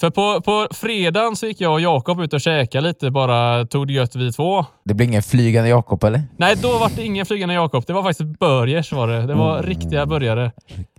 för 0.00 0.10
på, 0.10 0.40
på 0.40 0.66
fredagen 0.74 1.36
så 1.36 1.46
gick 1.46 1.60
jag 1.60 1.72
och 1.72 1.80
Jakob 1.80 2.20
ut 2.20 2.32
och 2.32 2.40
käkade 2.40 2.88
lite, 2.88 3.10
bara 3.10 3.66
tog 3.66 3.86
det 3.86 3.92
gött 3.92 4.16
vi 4.16 4.32
två. 4.32 4.64
Det 4.84 4.94
blir 4.94 5.06
ingen 5.06 5.22
flygande 5.22 5.70
Jakob 5.70 6.04
eller? 6.04 6.22
Nej, 6.36 6.56
då 6.56 6.78
var 6.78 6.90
det 6.96 7.02
ingen 7.02 7.26
flygande 7.26 7.54
Jakob. 7.54 7.84
Det 7.86 7.92
var 7.92 8.02
faktiskt 8.02 8.38
burgers 8.38 8.92
var 8.92 9.08
det. 9.08 9.22
Det 9.26 9.34
var 9.34 9.58
Mm. 9.58 9.66
riktiga 9.70 10.06
burgare. 10.06 10.52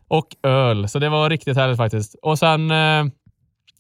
Och 0.08 0.28
öl. 0.44 0.90
Så 0.90 1.00
det 1.00 1.10
var 1.10 1.30
riktigt 1.30 1.58
härligt 1.58 1.78
faktiskt. 1.78 2.16
Och 2.22 2.40
sen, 2.40 2.72
eh, 2.72 3.06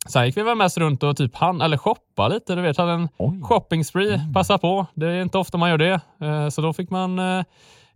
sen 0.07 0.25
gick 0.25 0.37
vi 0.37 0.43
väl 0.43 0.57
mest 0.57 0.77
runt 0.77 1.03
och 1.03 1.17
typ 1.17 1.35
han, 1.35 1.61
eller 1.61 1.77
shoppa 1.77 2.27
lite. 2.27 2.55
Du 2.55 2.61
vet, 2.61 2.77
hade 2.77 2.91
en 2.91 3.09
Oj. 3.17 3.41
shopping 3.43 3.85
spree. 3.85 4.21
Passa 4.33 4.57
på. 4.57 4.85
Det 4.93 5.07
är 5.07 5.21
inte 5.21 5.37
ofta 5.37 5.57
man 5.57 5.69
gör 5.69 5.77
det. 5.77 6.01
Eh, 6.21 6.49
så 6.49 6.61
då 6.61 6.73
fick 6.73 6.89
man 6.89 7.19
eh, 7.19 7.43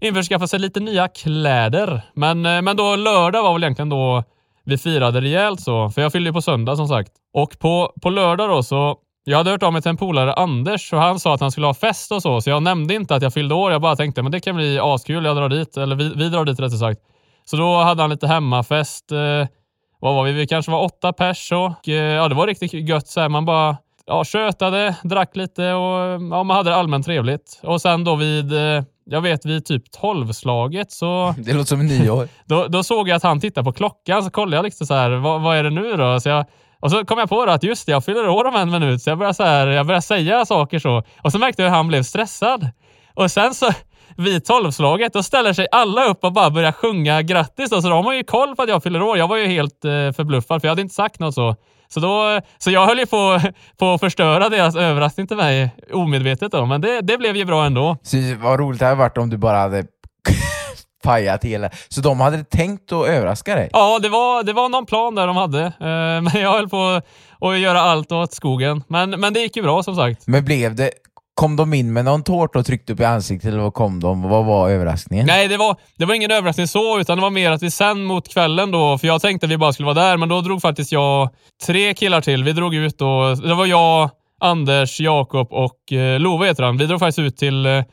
införskaffa 0.02 0.48
sig 0.48 0.60
lite 0.60 0.80
nya 0.80 1.08
kläder. 1.08 2.02
Men, 2.14 2.46
eh, 2.46 2.62
men 2.62 2.78
då 2.78 2.96
lördag 2.96 3.44
var 3.44 3.54
väl 3.54 3.64
egentligen 3.64 3.90
då 3.90 4.24
vi 4.64 4.78
firade 4.78 5.22
rejält 5.22 5.62
så. 5.62 5.90
För 5.90 6.02
jag 6.02 6.12
fyllde 6.12 6.30
ju 6.30 6.34
på 6.34 6.42
söndag 6.42 6.76
som 6.76 6.88
sagt. 6.88 7.12
Och 7.34 7.60
på, 7.60 7.94
på 8.02 8.10
lördag 8.10 8.50
då 8.50 8.64
så 8.64 8.98
jag 9.28 9.38
hade 9.38 9.52
hört 9.52 9.64
av 9.64 9.74
mig 9.74 9.82
till 9.82 9.90
en 9.90 9.98
polare, 9.98 10.34
Anders, 10.34 10.94
och 10.94 11.00
han 11.00 11.20
sa 11.20 11.34
att 11.34 11.42
han 11.42 11.52
skulle 11.52 11.68
ha 11.68 11.74
fest 11.74 12.12
och 12.12 12.22
så, 12.22 12.42
så 12.42 12.50
jag 12.50 12.64
nämnde 12.64 12.94
inte 12.94 13.16
att 13.16 13.24
jag 13.24 13.34
fyllde 13.34 13.56
år. 13.56 13.72
Jag 13.72 13.82
bara 13.82 13.96
tänkte, 13.96 14.24
men 14.24 14.32
det 14.32 14.40
kan 14.40 14.56
bli 14.56 14.80
askul, 14.80 15.26
jag 15.26 15.36
drar 15.36 15.50
dit, 15.50 15.78
eller 15.78 15.96
vi, 15.96 16.14
vi 16.16 16.30
drar 16.30 16.46
dit 16.46 16.60
rättare 16.60 16.78
sagt. 16.78 17.02
Så 17.46 17.58
då 17.58 17.78
hade 17.78 18.02
han 18.04 18.10
lite 18.10 18.28
hemmafest. 18.28 19.12
Eh, 19.12 19.48
vad 20.06 20.16
var 20.16 20.24
vi? 20.24 20.32
Vi 20.32 20.48
kanske 20.48 20.72
var 20.72 20.84
åtta 20.84 21.14
pers 21.14 21.52
och 21.52 21.90
eh, 21.90 22.14
ja, 22.14 22.28
det 22.28 22.36
var 22.36 22.48
riktigt 22.48 22.74
gött. 22.74 23.08
Så 23.08 23.22
här, 23.22 23.30
man 23.30 23.46
bara 23.46 23.78
ja, 24.06 24.24
tjötade, 24.24 24.96
drack 25.04 25.36
lite 25.36 25.74
och 25.74 26.22
ja, 26.32 26.44
man 26.44 26.50
hade 26.50 26.70
det 26.70 26.76
allmänt 26.76 27.06
trevligt. 27.06 27.60
Och 27.64 27.82
sen 27.82 28.04
då 28.04 28.16
vid, 28.16 28.54
eh, 28.54 28.84
jag 29.06 29.22
vet 29.22 29.46
vid 29.46 29.66
typ 29.66 29.92
tolvslaget 29.92 30.92
så 30.92 31.36
Det 31.38 31.54
låter 31.54 31.66
som 31.66 31.88
nyår. 31.88 32.28
då, 32.46 32.68
då 32.68 32.84
såg 32.84 33.10
jag 33.10 33.16
att 33.16 33.24
han 33.24 33.40
tittade 33.40 33.66
på 33.66 33.72
klockan, 33.72 34.24
så 34.24 34.30
kollade 34.30 34.56
jag 34.56 34.64
liksom 34.64 34.88
så 34.88 34.94
här, 34.94 35.12
vad, 35.12 35.42
vad 35.42 35.58
är 35.58 35.64
det 35.64 35.70
nu 35.70 35.98
då? 35.98 36.20
Så 36.20 36.30
jag, 36.30 36.46
och 36.80 36.92
så 36.92 37.06
kom 37.06 37.20
jag 37.20 37.30
på 37.30 37.42
att 37.42 37.64
just 37.64 37.86
det, 37.86 37.92
jag 37.92 38.06
fyller 38.06 38.30
år 38.30 38.46
om 38.46 38.56
en 38.56 38.72
minut, 38.72 39.02
så 39.02 39.10
jag 39.10 39.18
började, 39.18 39.34
så 39.36 39.44
här, 39.44 39.68
jag 39.68 39.86
började 39.86 40.02
säga 40.02 40.46
saker 40.46 40.80
så. 40.80 41.04
Och 41.22 41.32
så 41.32 41.40
märkte 41.40 41.62
jag 41.62 41.70
hur 41.70 41.76
han 41.76 41.88
blev 41.88 42.04
stressad. 42.04 42.70
Och 43.14 43.32
sen 43.32 43.54
så, 43.54 43.72
vid 44.18 44.46
tolvslaget, 44.46 45.14
då 45.14 45.24
ställer 45.24 45.54
sig 45.54 45.68
alla 45.72 46.06
upp 46.06 46.24
och 46.24 46.34
bara 46.34 46.50
börjar 46.50 46.72
sjunga 46.72 47.22
grattis. 47.22 47.70
Då. 47.70 47.82
Så 47.82 47.90
de 47.90 48.06
har 48.06 48.14
ju 48.14 48.24
koll 48.24 48.56
på 48.56 48.62
att 48.62 48.70
jag 48.70 48.84
fyller 48.84 49.02
år. 49.02 49.18
Jag 49.18 49.28
var 49.28 49.38
ju 49.38 49.48
helt 49.48 49.86
eh, 49.86 49.92
förbluffad, 49.92 50.62
för 50.62 50.68
jag 50.68 50.72
hade 50.72 50.82
inte 50.82 50.96
sagt 50.96 51.20
något 51.20 51.36
så. 51.36 51.56
Så, 51.88 52.00
då, 52.00 52.42
så 52.58 52.72
jag 52.72 52.86
höll 52.86 53.00
ju 53.00 53.06
på, 53.06 53.42
på 53.78 53.94
att 53.94 54.00
förstöra 54.00 54.50
deras 54.50 54.76
överraskning 54.76 55.28
till 55.28 55.38
mig 55.38 55.76
omedvetet, 55.94 56.52
då. 56.52 56.66
men 56.66 56.82
det, 56.82 57.02
det 57.02 57.18
blev 57.18 57.36
ju 57.36 57.46
bra 57.46 57.66
ändå. 57.66 57.98
Så 58.04 58.18
vad 58.42 58.60
roligt 58.60 58.80
det 58.80 58.86
hade 58.86 58.98
varit 58.98 59.18
om 59.18 59.30
du 59.30 59.38
bara 59.38 59.58
hade 59.58 59.84
pajat 61.04 61.44
hela... 61.44 61.70
Så 61.90 62.02
de 62.02 62.20
hade 62.20 62.44
tänkt 62.44 62.92
att 62.92 63.08
överraska 63.08 63.56
dig? 63.56 63.70
Ja, 63.74 64.00
det 64.00 64.10
var, 64.10 64.44
det 64.44 64.54
var 64.54 64.70
någon 64.70 64.86
plan 64.86 65.16
där 65.16 65.28
de 65.28 65.38
hade, 65.38 65.64
eh, 65.66 65.72
men 66.22 66.42
jag 66.42 66.52
höll 66.52 66.70
på 66.70 67.02
att 67.40 67.60
göra 67.60 67.82
allt 67.82 68.12
åt 68.12 68.34
skogen. 68.34 68.84
Men, 68.88 69.10
men 69.10 69.34
det 69.34 69.40
gick 69.40 69.56
ju 69.56 69.64
bra 69.64 69.84
som 69.84 69.96
sagt. 69.96 70.28
Men 70.28 70.46
blev 70.46 70.76
det... 70.76 70.92
Kom 71.36 71.56
de 71.56 71.74
in 71.74 71.94
med 71.94 72.06
någon 72.06 72.24
tårta 72.24 72.60
och 72.60 72.66
tryckte 72.66 72.94
upp 72.94 73.00
i 73.00 73.04
ansiktet 73.04 73.50
eller 73.50 73.62
vad 73.62 73.74
kom 73.74 74.00
de? 74.00 74.22
Vad 74.22 74.46
var 74.46 74.70
överraskningen? 74.70 75.26
Nej, 75.26 75.48
det 75.48 75.58
var, 75.58 75.76
det 75.98 76.06
var 76.06 76.16
ingen 76.16 76.32
överraskning 76.32 76.68
så, 76.68 77.00
utan 77.00 77.18
det 77.18 77.22
var 77.22 77.30
mer 77.30 77.52
att 77.52 77.64
vi 77.64 77.72
sen 77.72 78.04
mot 78.04 78.34
kvällen 78.34 78.72
då, 78.72 78.98
för 78.98 79.08
jag 79.08 79.22
tänkte 79.22 79.46
att 79.46 79.52
vi 79.52 79.58
bara 79.58 79.74
skulle 79.74 79.86
vara 79.86 80.06
där, 80.08 80.18
men 80.18 80.30
då 80.30 80.42
drog 80.42 80.62
faktiskt 80.62 80.92
jag 80.92 81.30
tre 81.66 81.94
killar 81.94 82.22
till. 82.22 82.44
Vi 82.44 82.52
drog 82.52 82.76
ut 82.76 82.98
då, 82.98 83.36
det 83.36 83.54
var 83.54 83.66
jag, 83.66 84.10
Anders, 84.42 85.00
Jakob 85.00 85.48
och 85.52 85.92
eh, 85.94 86.20
Love 86.20 86.48
heter 86.48 86.64
han. 86.64 86.78
Vi 86.78 86.86
drog 86.86 87.00
faktiskt 87.00 87.20
ut 87.20 87.38
till 87.38 87.66
eh, 87.66 87.84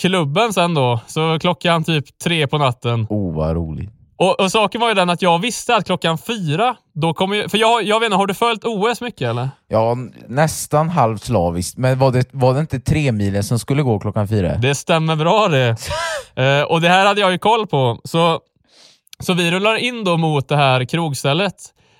klubben 0.00 0.52
sen 0.52 0.74
då, 0.74 1.00
så 1.06 1.38
klockan 1.38 1.84
typ 1.84 2.18
tre 2.24 2.46
på 2.46 2.58
natten. 2.58 3.06
Oh, 3.10 3.34
vad 3.36 3.56
roligt. 3.56 3.99
Och, 4.20 4.40
och 4.40 4.52
saken 4.52 4.80
var 4.80 4.88
ju 4.88 4.94
den 4.94 5.10
att 5.10 5.22
jag 5.22 5.38
visste 5.38 5.76
att 5.76 5.86
klockan 5.86 6.18
fyra, 6.18 6.76
då 6.94 7.14
kommer 7.14 7.48
för 7.48 7.58
jag, 7.58 7.82
jag 7.82 8.00
vet 8.00 8.06
inte, 8.06 8.16
har 8.16 8.26
du 8.26 8.34
följt 8.34 8.64
OS 8.64 9.00
mycket 9.00 9.28
eller? 9.28 9.50
Ja, 9.68 9.96
nästan 10.28 10.88
halvt 10.88 11.24
slaviskt. 11.24 11.78
Men 11.78 11.98
var 11.98 12.12
det, 12.12 12.28
var 12.32 12.54
det 12.54 12.60
inte 12.60 12.80
tre 12.80 13.12
milen 13.12 13.44
som 13.44 13.58
skulle 13.58 13.82
gå 13.82 13.98
klockan 13.98 14.28
fyra? 14.28 14.54
Det 14.54 14.74
stämmer 14.74 15.16
bra 15.16 15.48
det. 15.48 15.76
eh, 16.34 16.62
och 16.62 16.80
det 16.80 16.88
här 16.88 17.06
hade 17.06 17.20
jag 17.20 17.32
ju 17.32 17.38
koll 17.38 17.66
på. 17.66 18.00
Så, 18.04 18.40
så 19.18 19.34
vi 19.34 19.50
rullar 19.50 19.76
in 19.76 20.04
då 20.04 20.16
mot 20.16 20.48
det 20.48 20.56
här 20.56 20.84
krogstället. 20.84 21.54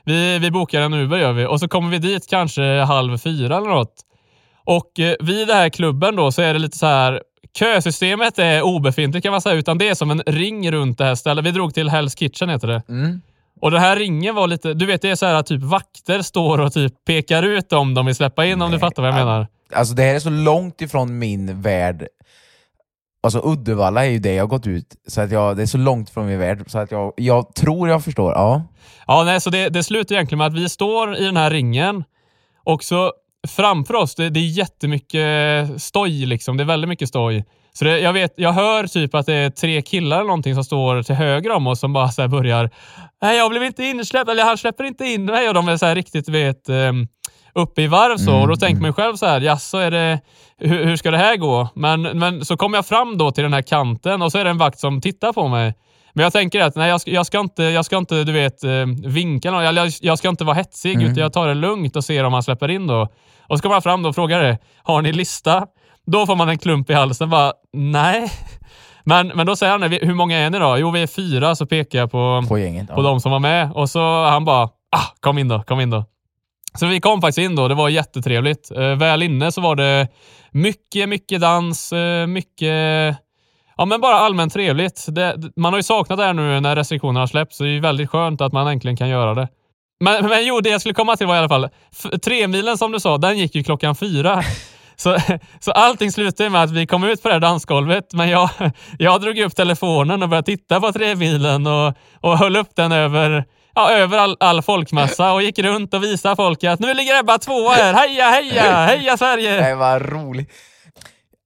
Vi, 0.05 0.39
vi 0.39 0.51
bokar 0.51 0.81
en 0.81 0.95
Uber 0.95 1.17
gör 1.17 1.33
vi 1.33 1.47
och 1.47 1.61
så 1.61 1.69
kommer 1.69 1.91
vi 1.91 1.99
dit 1.99 2.27
kanske 2.31 2.81
halv 2.81 3.19
fyra 3.19 3.57
eller 3.57 3.69
något. 3.69 3.95
Och 4.65 5.01
eh, 5.01 5.15
vid 5.21 5.49
den 5.49 5.57
här 5.57 5.69
klubben 5.69 6.17
då 6.17 6.33
så 6.33 6.43
är 6.43 6.53
det 6.53 6.59
lite 6.59 6.79
så 6.79 6.87
här 6.87 7.23
Kösystemet 7.59 8.39
är 8.39 8.63
obefintligt 8.63 9.23
kan 9.23 9.33
man 9.33 9.41
säga, 9.41 9.55
utan 9.55 9.79
det 9.79 9.89
är 9.89 9.95
som 9.95 10.11
en 10.11 10.23
ring 10.27 10.71
runt 10.73 10.99
det 10.99 11.05
här 11.05 11.15
stället. 11.15 11.45
Vi 11.45 11.51
drog 11.51 11.75
till 11.75 11.89
Hell's 11.89 12.17
Kitchen 12.17 12.49
heter 12.49 12.69
det. 12.69 12.83
Mm. 12.89 13.21
Och 13.61 13.71
den 13.71 13.81
här 13.81 13.97
ringen 13.97 14.35
var 14.35 14.47
lite, 14.47 14.75
du 14.75 14.87
vet 14.87 15.03
det 15.03 15.11
är 15.11 15.15
så 15.15 15.27
här 15.27 15.35
att 15.35 15.47
typ 15.47 15.63
vakter 15.63 16.23
står 16.23 16.61
och 16.61 16.73
typ 16.73 17.05
pekar 17.05 17.43
ut 17.43 17.73
om 17.73 17.95
de 17.95 18.07
vill 18.07 18.15
släppa 18.15 18.47
in 18.47 18.63
om 18.63 18.71
du 18.71 18.79
fattar 18.79 19.03
vad 19.03 19.09
jag 19.09 19.15
menar. 19.15 19.47
Alltså 19.75 19.95
det 19.95 20.03
här 20.03 20.15
är 20.15 20.19
så 20.19 20.31
långt 20.31 20.81
ifrån 20.81 21.19
min 21.19 21.63
värld. 21.63 22.07
Alltså 23.23 23.41
Uddevalla 23.45 24.07
är 24.07 24.11
ju 24.11 24.19
det 24.19 24.35
jag 24.35 24.43
har 24.43 24.49
gått 24.49 24.67
ut, 24.67 24.95
så 25.07 25.21
att 25.21 25.31
jag, 25.31 25.57
det 25.57 25.63
är 25.63 25.67
så 25.67 25.79
långt 25.79 26.11
från 26.11 26.27
min 26.27 26.39
värld 26.39 26.65
så 26.67 26.79
att 26.79 26.91
jag, 26.91 27.13
jag 27.17 27.55
tror 27.55 27.89
jag 27.89 28.05
förstår. 28.05 28.33
Ja. 28.33 28.63
Ja, 29.07 29.25
nej, 29.25 29.41
så 29.41 29.51
det, 29.51 29.69
det 29.69 29.83
slutar 29.83 30.15
egentligen 30.15 30.39
med 30.39 30.47
att 30.47 30.55
vi 30.55 30.69
står 30.69 31.17
i 31.17 31.25
den 31.25 31.37
här 31.37 31.51
ringen 31.51 32.05
och 32.65 32.85
så 32.85 33.13
framför 33.49 33.95
oss, 33.95 34.15
det, 34.15 34.31
det 34.31 34.41
är 34.41 34.45
jättemycket 34.45 35.83
stoj 35.83 36.27
liksom. 36.27 36.57
Det 36.57 36.63
är 36.63 36.67
väldigt 36.67 36.89
mycket 36.89 37.09
stoj. 37.09 37.45
Så 37.73 37.85
det, 37.85 38.01
jag, 38.01 38.13
vet, 38.13 38.35
jag 38.37 38.53
hör 38.53 38.87
typ 38.87 39.15
att 39.15 39.27
det 39.27 39.35
är 39.35 39.51
tre 39.51 39.83
killar 39.83 40.17
eller 40.17 40.27
någonting 40.27 40.55
som 40.55 40.65
står 40.65 41.03
till 41.03 41.15
höger 41.15 41.51
om 41.51 41.67
oss 41.67 41.81
som 41.81 41.93
bara 41.93 42.09
så 42.09 42.29
börjar 42.29 42.71
Nej, 43.23 43.37
jag 43.37 43.51
blev 43.51 43.63
inte 43.63 43.85
insläppt, 43.85 44.31
eller 44.31 44.45
han 44.45 44.59
släpper 44.59 44.85
inte 44.85 45.05
in 45.05 45.25
mig 45.25 45.49
och 45.49 45.55
de 45.55 45.69
är 45.69 45.77
så 45.77 45.87
här 45.87 45.95
riktigt, 45.95 46.29
vet, 46.29 46.69
um, 46.69 47.09
uppe 47.55 47.83
i 47.83 47.87
varv 47.87 48.17
så. 48.17 48.31
Mm, 48.31 48.43
och 48.43 48.49
då 48.49 48.57
tänker 48.57 48.81
man 48.81 48.89
ju 48.89 48.93
själv 48.93 49.17
så 49.17 49.27
här, 49.27 49.41
jaså, 49.41 49.79
är 49.79 49.91
det, 49.91 50.21
hur, 50.59 50.85
hur 50.85 50.97
ska 50.97 51.11
det 51.11 51.19
här 51.19 51.37
gå? 51.37 51.69
Men, 51.75 52.03
men 52.03 52.45
så 52.45 52.57
kommer 52.57 52.79
jag 52.79 52.87
fram 52.87 53.19
då 53.19 53.31
till 53.31 53.43
den 53.43 53.53
här 53.53 53.63
kanten 53.63 54.23
och 54.23 54.33
så 54.33 54.39
är 54.39 54.45
det 54.45 54.51
en 54.51 54.59
vakt 54.59 54.79
som 54.79 55.01
tittar 55.01 55.33
på 55.33 55.49
mig. 55.49 55.75
Men 56.13 56.23
jag 56.23 56.33
tänker 56.33 56.61
att 56.61 56.77
nej, 56.77 56.89
jag, 56.89 57.01
ska, 57.01 57.11
jag, 57.11 57.27
ska 57.27 57.41
inte, 57.41 57.63
jag 57.63 57.85
ska 57.85 57.99
inte 57.99 58.25
du 58.25 58.33
vet, 58.33 58.65
eh, 58.65 58.71
vinka 59.07 59.51
någon. 59.51 59.65
Jag, 59.65 59.91
jag 60.01 60.19
ska 60.19 60.29
inte 60.29 60.45
vara 60.45 60.57
hetsig, 60.57 60.95
Mm. 60.95 61.07
utan 61.07 61.23
jag 61.23 61.33
tar 61.33 61.49
det 61.49 61.55
lugnt 61.55 61.97
och 61.97 62.05
ser 62.05 62.25
om 62.25 62.33
han 62.33 62.43
släpper 62.43 62.71
in 62.71 62.87
då. 62.87 63.09
Och 63.49 63.59
så 63.59 63.63
kommer 63.63 63.75
han 63.75 63.83
fram 63.83 64.03
då 64.03 64.09
och 64.09 64.15
frågar 64.15 64.43
det, 64.43 64.59
har 64.83 65.03
ni 65.03 65.13
lista? 65.13 65.67
Då 66.07 66.27
får 66.27 66.37
man 66.37 66.49
en 66.49 66.59
klump 66.59 66.91
i 66.91 66.93
halsen. 66.95 67.31
Bara, 67.31 67.53
nej. 67.73 68.33
Men, 69.05 69.27
men 69.29 69.47
då 69.47 69.57
säger 69.57 69.73
han, 69.73 69.83
hur 69.83 70.15
många 70.15 70.39
är 70.39 70.51
ni 70.51 70.59
då? 70.59 70.77
Jo, 70.79 70.91
vi 70.91 71.03
är 71.03 71.07
fyra, 71.07 71.55
så 71.57 71.67
pekar 71.67 71.99
jag 71.99 72.11
på, 72.11 72.45
På 72.49 72.59
gänget. 72.59 72.87
Ja. 72.89 72.95
på 72.95 73.03
de 73.03 73.21
som 73.21 73.33
var 73.33 73.39
med. 73.39 73.73
Och 73.73 73.91
så 73.91 74.25
han 74.25 74.45
bara, 74.45 74.63
ah, 74.97 75.07
kom 75.21 75.39
in 75.39 75.49
då, 75.49 75.63
kom 75.63 75.81
in 75.81 75.91
då. 75.91 76.05
Så 76.75 76.87
vi 76.87 77.01
kom 77.01 77.21
faktiskt 77.21 77.39
in 77.39 77.57
då, 77.57 77.69
det 77.69 77.75
var 77.75 77.89
jättetrevligt. 77.89 78.71
Eh, 78.71 78.95
väl 78.97 79.23
inne 79.23 79.53
så 79.53 79.61
var 79.61 79.77
det 79.77 80.09
mycket, 80.51 81.09
mycket 81.09 81.41
dans, 81.41 81.93
eh, 81.93 82.27
mycket 82.27 83.17
Ja, 83.81 83.85
men 83.87 84.01
bara 84.01 84.15
allmänt 84.15 84.53
trevligt. 84.53 85.07
Det, 85.09 85.37
man 85.57 85.73
har 85.73 85.79
ju 85.79 85.83
saknat 85.83 86.19
det 86.19 86.25
här 86.25 86.33
nu 86.33 86.61
när 86.61 86.77
restriktionerna 86.77 87.27
släpps, 87.27 87.57
så 87.57 87.63
det 87.65 87.71
är 87.71 87.73
ju 87.73 87.81
väldigt 87.81 88.11
skönt 88.11 88.41
att 88.41 88.53
man 88.53 88.67
äntligen 88.69 88.97
kan 88.97 89.09
göra 89.09 89.35
det. 89.35 89.49
Men, 90.05 90.27
men 90.29 90.47
jo, 90.47 90.61
det 90.61 90.71
jag 90.71 90.81
skulle 90.81 90.95
komma 90.95 91.17
till 91.17 91.27
var 91.27 91.35
i 91.35 91.39
alla 91.39 91.49
fall, 91.49 91.69
f- 91.93 92.21
tremilen 92.25 92.79
som 92.79 92.93
du 92.93 93.01
sa, 93.01 93.19
den 93.19 93.39
gick 93.39 93.55
ju 93.55 93.65
klockan 93.65 93.97
fyra. 93.97 94.43
Så, 94.97 95.17
så 95.61 95.73
allting 95.73 96.13
slutade 96.13 96.51
med 96.51 96.63
att 96.63 96.71
vi 96.71 96.87
kom 96.87 97.05
ut 97.05 97.23
på 97.23 97.29
det 97.29 97.35
här 97.35 97.41
dansgolvet, 97.41 98.13
men 98.13 98.29
jag, 98.29 98.51
jag 98.99 99.21
drog 99.21 99.39
upp 99.39 99.57
telefonen 99.57 100.23
och 100.23 100.29
började 100.29 100.47
titta 100.47 100.81
på 100.81 100.93
tremilen 100.93 101.67
och, 101.67 101.95
och 102.21 102.39
höll 102.39 102.57
upp 102.57 102.69
den 102.77 102.93
över, 102.93 103.45
ja, 103.75 103.91
över 103.91 104.19
all, 104.19 104.37
all 104.41 104.63
folkmassa 104.63 105.33
och 105.33 105.43
gick 105.43 105.59
runt 105.59 105.95
och 105.95 106.03
visade 106.05 106.37
folk 106.37 106.65
att 106.65 106.81
nu 106.81 106.95
ligger 106.95 107.21
Ebba 107.21 107.39
tvåa 107.39 107.73
här. 107.73 107.95
Heja, 107.95 108.29
heja, 108.31 108.63
heja 108.87 109.17
Sverige! 109.17 109.61
Nej, 109.61 109.75
vad 109.77 110.03
roligt. 110.13 110.51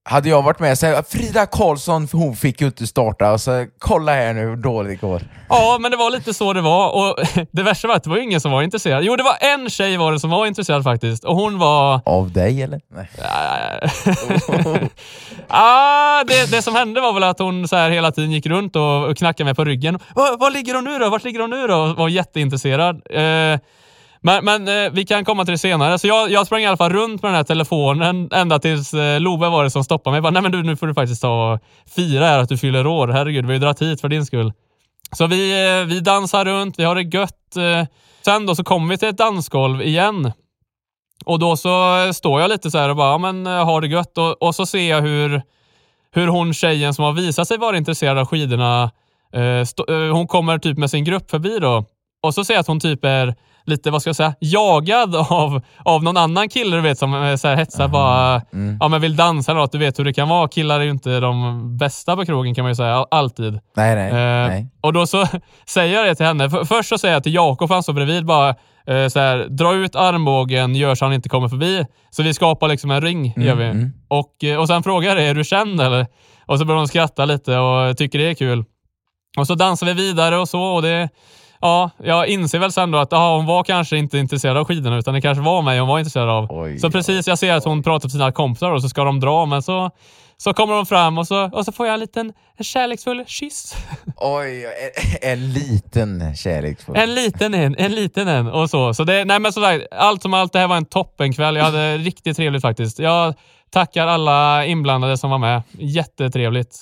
Hade 0.06 0.28
jag 0.28 0.42
varit 0.42 0.58
med 0.58 0.78
så 0.78 0.86
här, 0.86 1.02
Frida 1.02 1.46
Karlsson, 1.46 2.08
hon 2.12 2.36
fick 2.36 2.60
ju 2.60 2.66
inte 2.66 2.86
starta, 2.86 3.38
så 3.38 3.66
kolla 3.78 4.12
här 4.12 4.32
nu 4.32 4.40
hur 4.40 4.56
dåligt 4.56 5.00
det 5.00 5.06
går. 5.06 5.22
Ja, 5.48 5.78
men 5.80 5.90
det 5.90 5.96
var 5.96 6.10
lite 6.10 6.34
så 6.34 6.52
det 6.52 6.60
var. 6.60 6.90
Och 6.90 7.16
det 7.50 7.62
värsta 7.62 7.88
var 7.88 7.94
att 7.94 8.04
det 8.04 8.10
var 8.10 8.16
ingen 8.16 8.40
som 8.40 8.52
var 8.52 8.62
intresserad. 8.62 9.04
Jo, 9.04 9.16
det 9.16 9.22
var 9.22 9.36
en 9.40 9.70
tjej 9.70 9.96
var 9.96 10.12
det 10.12 10.20
som 10.20 10.30
var 10.30 10.46
intresserad 10.46 10.84
faktiskt. 10.84 11.24
Och 11.24 11.36
hon 11.36 11.58
var... 11.58 12.00
Av 12.04 12.32
dig 12.32 12.62
eller? 12.62 12.80
Nej. 12.88 13.08
ah, 15.48 16.24
det, 16.24 16.50
det 16.50 16.62
som 16.62 16.74
hände 16.74 17.00
var 17.00 17.12
väl 17.12 17.22
att 17.22 17.38
hon 17.38 17.68
så 17.68 17.76
här 17.76 17.90
hela 17.90 18.12
tiden 18.12 18.32
gick 18.32 18.46
runt 18.46 18.76
och, 18.76 19.04
och 19.04 19.16
knackade 19.16 19.44
mig 19.44 19.54
på 19.54 19.64
ryggen. 19.64 19.98
Var, 20.14 20.36
var 20.36 20.50
ligger 20.50 20.74
hon 20.74 20.84
nu 20.84 20.98
då? 20.98 21.10
Vart 21.10 21.24
ligger 21.24 21.40
hon 21.40 21.50
nu 21.50 21.66
då? 21.66 21.76
Och 21.76 21.96
var 21.96 22.08
jätteintresserad. 22.08 23.02
Eh, 23.10 23.58
men, 24.24 24.44
men 24.44 24.68
eh, 24.68 24.92
vi 24.92 25.04
kan 25.04 25.24
komma 25.24 25.44
till 25.44 25.52
det 25.52 25.58
senare. 25.58 25.98
Så 25.98 26.06
jag, 26.06 26.30
jag 26.30 26.46
sprang 26.46 26.62
i 26.62 26.66
alla 26.66 26.76
fall 26.76 26.92
runt 26.92 27.22
med 27.22 27.28
den 27.28 27.36
här 27.36 27.44
telefonen 27.44 28.28
ända 28.32 28.58
tills 28.58 28.94
eh, 28.94 29.20
Love 29.20 29.48
var 29.48 29.64
det 29.64 29.70
som 29.70 29.84
stoppade 29.84 30.12
mig. 30.12 30.16
Jag 30.16 30.22
bara, 30.22 30.30
Nej 30.30 30.42
men 30.42 30.52
du, 30.52 30.62
nu 30.62 30.76
får 30.76 30.86
du 30.86 30.94
faktiskt 30.94 31.22
ta 31.22 31.52
och 31.52 31.60
fira 31.96 32.26
här 32.26 32.38
att 32.38 32.48
du 32.48 32.58
fyller 32.58 32.86
år. 32.86 33.08
Herregud, 33.08 33.44
vi 33.44 33.48
har 33.48 33.54
ju 33.54 33.58
dragit 33.58 33.82
hit 33.82 34.00
för 34.00 34.08
din 34.08 34.26
skull. 34.26 34.52
Så 35.12 35.26
vi, 35.26 35.68
eh, 35.80 35.86
vi 35.86 36.00
dansar 36.00 36.44
runt, 36.44 36.78
vi 36.78 36.84
har 36.84 36.94
det 36.94 37.02
gött. 37.18 37.56
eh. 37.56 37.86
Sen 38.24 38.46
då 38.46 38.54
så 38.54 38.64
kommer 38.64 38.88
vi 38.88 38.98
till 38.98 39.08
ett 39.08 39.18
dansgolv 39.18 39.82
igen. 39.82 40.32
Och 41.24 41.38
då 41.38 41.56
så 41.56 42.04
eh, 42.04 42.12
står 42.12 42.40
jag 42.40 42.48
lite 42.50 42.70
så 42.70 42.78
här 42.78 42.88
och 42.88 42.96
bara, 42.96 43.10
ja, 43.10 43.18
men 43.18 43.46
eh, 43.46 43.64
har 43.64 43.80
det 43.80 43.86
gött. 43.86 44.18
Och, 44.18 44.42
och 44.42 44.54
så 44.54 44.66
ser 44.66 44.90
jag 44.90 45.02
hur, 45.02 45.42
hur 46.14 46.26
hon 46.26 46.54
tjejen 46.54 46.94
som 46.94 47.04
har 47.04 47.12
visat 47.12 47.48
sig 47.48 47.58
vara 47.58 47.76
intresserad 47.76 48.18
av 48.18 48.26
skidorna, 48.26 48.90
eh, 49.34 49.42
eh, 49.42 50.12
hon 50.12 50.26
kommer 50.26 50.58
typ 50.58 50.78
med 50.78 50.90
sin 50.90 51.04
grupp 51.04 51.30
förbi 51.30 51.58
då. 51.58 51.84
Och 52.22 52.34
så 52.34 52.44
ser 52.44 52.54
jag 52.54 52.60
att 52.60 52.66
hon 52.66 52.80
typ 52.80 53.04
är 53.04 53.34
lite, 53.66 53.90
vad 53.90 54.00
ska 54.00 54.08
jag 54.08 54.16
säga, 54.16 54.34
jagad 54.40 55.16
av, 55.16 55.60
av 55.84 56.02
någon 56.02 56.16
annan 56.16 56.48
kille 56.48 56.76
du 56.76 56.82
vet 56.82 56.98
som 56.98 57.14
eh, 57.14 57.36
så 57.36 57.48
här 57.48 57.56
hetsar 57.56 57.88
bara, 57.88 58.42
Mm. 58.52 58.76
ja 58.80 58.88
men 58.88 59.00
vill 59.00 59.16
dansa 59.16 59.52
eller 59.52 59.60
något. 59.60 59.72
Du 59.72 59.78
vet 59.78 59.98
hur 59.98 60.04
det 60.04 60.12
kan 60.12 60.28
vara. 60.28 60.48
Killar 60.48 60.80
är 60.80 60.84
ju 60.84 60.90
inte 60.90 61.20
de 61.20 61.76
bästa 61.78 62.16
på 62.16 62.24
krogen 62.24 62.54
kan 62.54 62.62
man 62.64 62.70
ju 62.70 62.74
säga, 62.74 62.94
all- 62.94 63.06
alltid. 63.10 63.52
Nej, 63.76 63.94
nej. 63.94 64.08
Eh, 64.08 64.48
nej. 64.48 64.70
Och 64.80 64.92
då 64.92 65.06
så 65.06 65.26
säger 65.68 65.96
jag 65.96 66.06
det 66.06 66.14
till 66.14 66.26
henne. 66.26 66.50
För, 66.50 66.64
först 66.64 66.88
så 66.88 66.98
säger 66.98 67.14
jag 67.14 67.22
till 67.22 67.34
Jakob, 67.34 67.70
han 67.70 67.82
står 67.82 67.92
bredvid, 67.92 68.24
bara 68.26 68.48
eh, 68.86 69.08
så 69.08 69.18
här, 69.20 69.46
dra 69.50 69.74
ut 69.74 69.96
armbågen, 69.96 70.74
gör 70.74 70.94
så 70.94 71.04
han 71.04 71.14
inte 71.14 71.28
kommer 71.28 71.48
förbi. 71.48 71.86
Så 72.10 72.22
vi 72.22 72.34
skapar 72.34 72.68
liksom 72.68 72.90
en 72.90 73.00
ring, 73.00 73.34
gör 73.36 73.54
vi. 73.54 73.64
mm. 73.64 73.92
Och, 74.08 74.44
eh, 74.44 74.56
och 74.60 74.66
sen 74.68 74.82
frågar 74.82 75.08
jag 75.08 75.16
det, 75.18 75.22
är 75.22 75.34
du 75.34 75.44
känd 75.44 75.80
eller? 75.80 76.06
Och 76.46 76.58
så 76.58 76.64
börjar 76.64 76.78
de 76.80 76.88
skratta 76.88 77.24
lite 77.24 77.58
och 77.58 77.96
tycker 77.96 78.18
det 78.18 78.30
är 78.30 78.34
kul. 78.34 78.64
Och 79.38 79.46
så 79.46 79.54
dansar 79.54 79.86
vi 79.86 79.92
vidare 79.92 80.38
och 80.38 80.48
så 80.48 80.62
och 80.62 80.82
det 80.82 81.08
Ja, 81.64 81.90
jag 81.98 82.28
inser 82.28 82.58
väl 82.58 82.72
sen 82.72 82.90
då 82.90 82.98
att 82.98 83.12
aha, 83.12 83.36
hon 83.36 83.46
var 83.46 83.64
kanske 83.64 83.96
inte 83.96 84.18
intresserad 84.18 84.56
av 84.56 84.64
skidorna 84.64 84.98
utan 84.98 85.14
det 85.14 85.20
kanske 85.20 85.44
var 85.44 85.62
mig 85.62 85.78
hon 85.78 85.88
var 85.88 85.98
intresserad 85.98 86.28
av. 86.28 86.46
Oj, 86.50 86.78
så 86.78 86.90
precis, 86.90 87.28
jag 87.28 87.38
ser 87.38 87.52
att 87.52 87.64
hon 87.64 87.82
pratar 87.82 88.06
med 88.06 88.12
sina 88.12 88.32
kompisar 88.32 88.70
och 88.70 88.82
så 88.82 88.88
ska 88.88 89.04
de 89.04 89.20
dra 89.20 89.46
men 89.46 89.62
så, 89.62 89.90
så 90.36 90.54
kommer 90.54 90.74
de 90.74 90.86
fram 90.86 91.18
och 91.18 91.26
så, 91.26 91.50
och 91.52 91.64
så 91.64 91.72
får 91.72 91.86
jag 91.86 91.94
en 91.94 92.00
liten 92.00 92.32
en 92.56 92.64
kärleksfull 92.64 93.24
kyss. 93.26 93.74
Oj, 94.16 94.66
en, 95.22 95.32
en 95.32 95.52
liten 95.52 96.36
kärleksfull. 96.36 96.96
En 96.96 97.14
liten 97.14 97.54
en, 97.54 97.76
en 97.78 97.94
liten 97.94 98.28
en 98.28 98.46
och 98.46 98.70
så. 98.70 98.94
Så 98.94 99.04
det, 99.04 99.24
nej 99.24 99.38
men 99.38 99.52
sådär, 99.52 99.88
allt 99.90 100.22
som 100.22 100.34
allt, 100.34 100.52
det 100.52 100.58
här 100.58 100.68
var 100.68 100.76
en 100.76 100.86
toppenkväll. 100.86 101.56
Jag 101.56 101.64
hade 101.64 101.96
riktigt 101.98 102.36
trevligt 102.36 102.62
faktiskt. 102.62 102.98
Jag 102.98 103.34
tackar 103.70 104.06
alla 104.06 104.66
inblandade 104.66 105.18
som 105.18 105.30
var 105.30 105.38
med. 105.38 105.62
Jättetrevligt. 105.78 106.76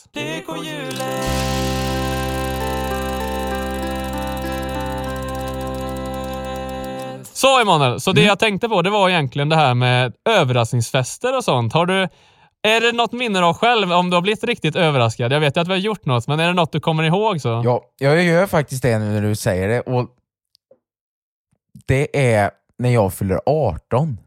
Så 7.43 7.61
Emanuel, 7.61 8.01
så 8.01 8.13
det 8.13 8.23
jag 8.23 8.39
tänkte 8.39 8.69
på 8.69 8.83
det 8.83 8.91
var 8.91 9.09
egentligen 9.09 9.49
det 9.49 9.57
här 9.57 9.75
med 9.75 10.13
överraskningsfester 10.29 11.37
och 11.37 11.45
sånt. 11.45 11.73
Har 11.73 11.87
du, 11.87 12.09
är 12.63 12.81
det 12.81 12.93
något 12.93 13.13
minne 13.13 13.39
du 13.39 13.45
har 13.45 13.55
själv 13.55 13.93
om 13.93 14.11
du 14.11 14.17
har 14.17 14.23
blivit 14.23 14.45
riktigt 14.45 14.77
överraskad? 14.77 15.33
Jag 15.33 15.41
vet 15.41 15.57
ju 15.57 15.61
att 15.61 15.69
vi 15.69 15.73
har 15.73 15.79
gjort 15.79 16.05
något, 16.05 16.27
men 16.27 16.41
är 16.41 16.47
det 16.47 16.53
något 16.53 16.73
du 16.73 16.81
kommer 16.81 17.03
ihåg 17.03 17.41
så? 17.41 17.63
Ja, 17.65 17.83
jag 17.99 18.25
gör 18.25 18.47
faktiskt 18.47 18.83
det 18.83 18.99
nu 18.99 19.05
när 19.05 19.23
du 19.23 19.35
säger 19.35 19.69
det. 19.69 19.81
Och 19.81 20.09
det 21.87 22.33
är 22.35 22.51
när 22.79 22.91
jag 22.91 23.15
fyller 23.15 23.41
18. 23.47 24.19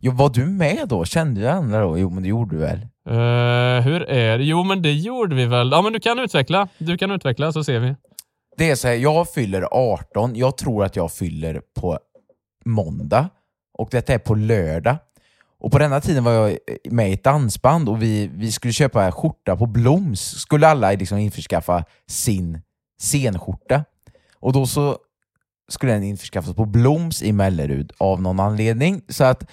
Jo, 0.00 0.12
var 0.12 0.28
du 0.28 0.46
med 0.46 0.88
då? 0.88 1.04
Kände 1.04 1.40
du 1.40 1.48
andra 1.48 1.80
då? 1.80 1.98
Jo, 1.98 2.10
men 2.10 2.22
det 2.22 2.28
gjorde 2.28 2.56
du 2.56 2.60
väl? 2.60 2.78
Uh, 3.10 3.84
hur 3.84 4.02
är 4.02 4.38
det? 4.38 4.44
Jo, 4.44 4.62
men 4.62 4.82
det 4.82 4.92
gjorde 4.92 5.34
vi 5.34 5.46
väl. 5.46 5.70
Ja, 5.70 5.82
men 5.82 5.92
du 5.92 6.00
kan 6.00 6.18
utveckla. 6.18 6.68
Du 6.78 6.98
kan 6.98 7.10
utveckla 7.10 7.52
så 7.52 7.64
ser 7.64 7.78
vi. 7.78 7.94
Det 8.56 8.70
är 8.70 8.74
så 8.74 8.88
här, 8.88 8.94
jag 8.94 9.32
fyller 9.32 9.68
18. 9.70 10.34
Jag 10.34 10.56
tror 10.56 10.84
att 10.84 10.96
jag 10.96 11.12
fyller 11.12 11.60
på 11.80 11.98
måndag 12.66 13.28
och 13.78 13.88
detta 13.90 14.14
är 14.14 14.18
på 14.18 14.34
lördag. 14.34 14.96
Och 15.58 15.72
på 15.72 15.78
denna 15.78 16.00
tiden 16.00 16.24
var 16.24 16.32
jag 16.32 16.58
med 16.90 17.10
i 17.10 17.12
ett 17.12 17.24
dansband 17.24 17.88
och 17.88 18.02
vi, 18.02 18.30
vi 18.34 18.52
skulle 18.52 18.72
köpa 18.72 19.12
skjorta 19.12 19.56
på 19.56 19.66
Bloms. 19.66 20.20
Skulle 20.20 20.68
alla 20.68 20.92
liksom 20.92 21.18
införskaffa 21.18 21.84
sin 22.06 22.60
scenskjorta. 23.00 23.84
Och 24.40 24.52
då 24.52 24.66
så 24.66 24.98
skulle 25.68 25.92
den 25.92 26.02
införskaffas 26.02 26.54
på 26.54 26.64
Bloms 26.64 27.22
i 27.22 27.32
Mellerud 27.32 27.92
av 27.98 28.22
någon 28.22 28.40
anledning. 28.40 29.02
Så 29.08 29.24
att 29.24 29.50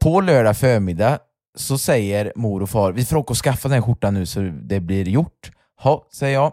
på 0.00 0.20
lördag 0.20 0.56
förmiddag 0.56 1.18
så 1.54 1.78
säger 1.78 2.32
mor 2.36 2.62
och 2.62 2.70
far, 2.70 2.92
vi 2.92 3.04
får 3.04 3.16
åka 3.16 3.30
och 3.30 3.38
skaffa 3.38 3.68
den 3.68 3.74
här 3.74 3.82
skjortan 3.82 4.14
nu 4.14 4.26
så 4.26 4.40
det 4.40 4.80
blir 4.80 5.08
gjort. 5.08 5.50
Ja, 5.84 6.08
säger 6.12 6.34
jag. 6.34 6.52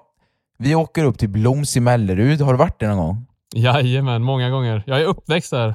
Vi 0.58 0.76
åker 0.76 1.04
upp 1.04 1.20
till 1.20 1.30
Bloms 1.30 1.78
i 1.78 1.80
Mellerud. 1.80 2.42
Har 2.42 2.54
du 2.54 2.58
varit 2.58 2.80
där 2.80 2.88
någon 2.88 2.98
gång? 2.98 3.26
Jajamän, 3.58 4.24
många 4.24 4.50
gånger. 4.50 4.84
Jag 4.88 5.02
är 5.02 5.06
uppväxt 5.06 5.52
där. 5.52 5.74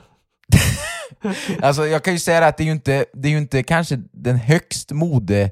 alltså 1.63 1.87
jag 1.87 2.05
kan 2.05 2.13
ju 2.13 2.19
säga 2.19 2.47
att 2.47 2.57
det 2.57 2.63
är 2.63 2.67
ju 2.67 2.73
inte, 2.73 3.05
det 3.13 3.29
är 3.29 3.33
ju 3.33 3.39
inte 3.39 3.63
kanske 3.63 4.01
den 4.13 4.37
högst 4.37 4.93
mode, 4.93 5.51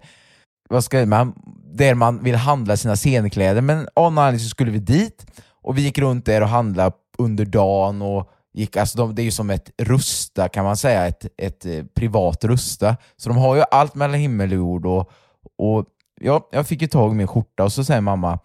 vad 0.69 0.85
ska 0.85 1.07
man, 1.07 1.35
där 1.75 1.95
man 1.95 2.23
vill 2.23 2.35
handla 2.35 2.77
sina 2.77 2.97
scenkläder, 2.97 3.61
men 3.61 3.89
av 3.95 4.13
någon 4.13 4.19
anledning 4.19 4.41
så 4.41 4.49
skulle 4.49 4.71
vi 4.71 4.79
dit 4.79 5.27
och 5.63 5.79
vi 5.79 5.83
gick 5.83 5.99
runt 5.99 6.27
där 6.27 6.41
och 6.41 6.49
handlade 6.49 6.93
under 7.19 7.45
dagen 7.45 8.03
och 8.03 8.31
gick, 8.55 8.77
alltså 8.77 8.99
de, 8.99 9.15
det 9.15 9.23
är 9.23 9.25
ju 9.25 9.31
som 9.31 9.51
ett 9.51 9.71
Rusta 9.79 10.49
kan 10.49 10.65
man 10.65 10.77
säga, 10.77 11.07
ett, 11.07 11.27
ett 11.37 11.67
eh, 11.67 11.85
privat 11.95 12.45
Rusta. 12.45 12.97
Så 13.17 13.29
de 13.29 13.39
har 13.39 13.57
ju 13.57 13.63
allt 13.71 13.95
mellan 13.95 14.21
himmel 14.21 14.51
och 14.51 14.57
jord 14.57 14.87
och, 14.87 15.11
och 15.59 15.85
ja, 16.21 16.49
jag 16.53 16.67
fick 16.67 16.83
ju 16.83 16.89
tag 16.89 17.13
i 17.13 17.15
min 17.15 17.29
skjorta 17.29 17.65
och 17.65 17.73
så 17.73 17.85
säger 17.85 18.01
mamma, 18.01 18.39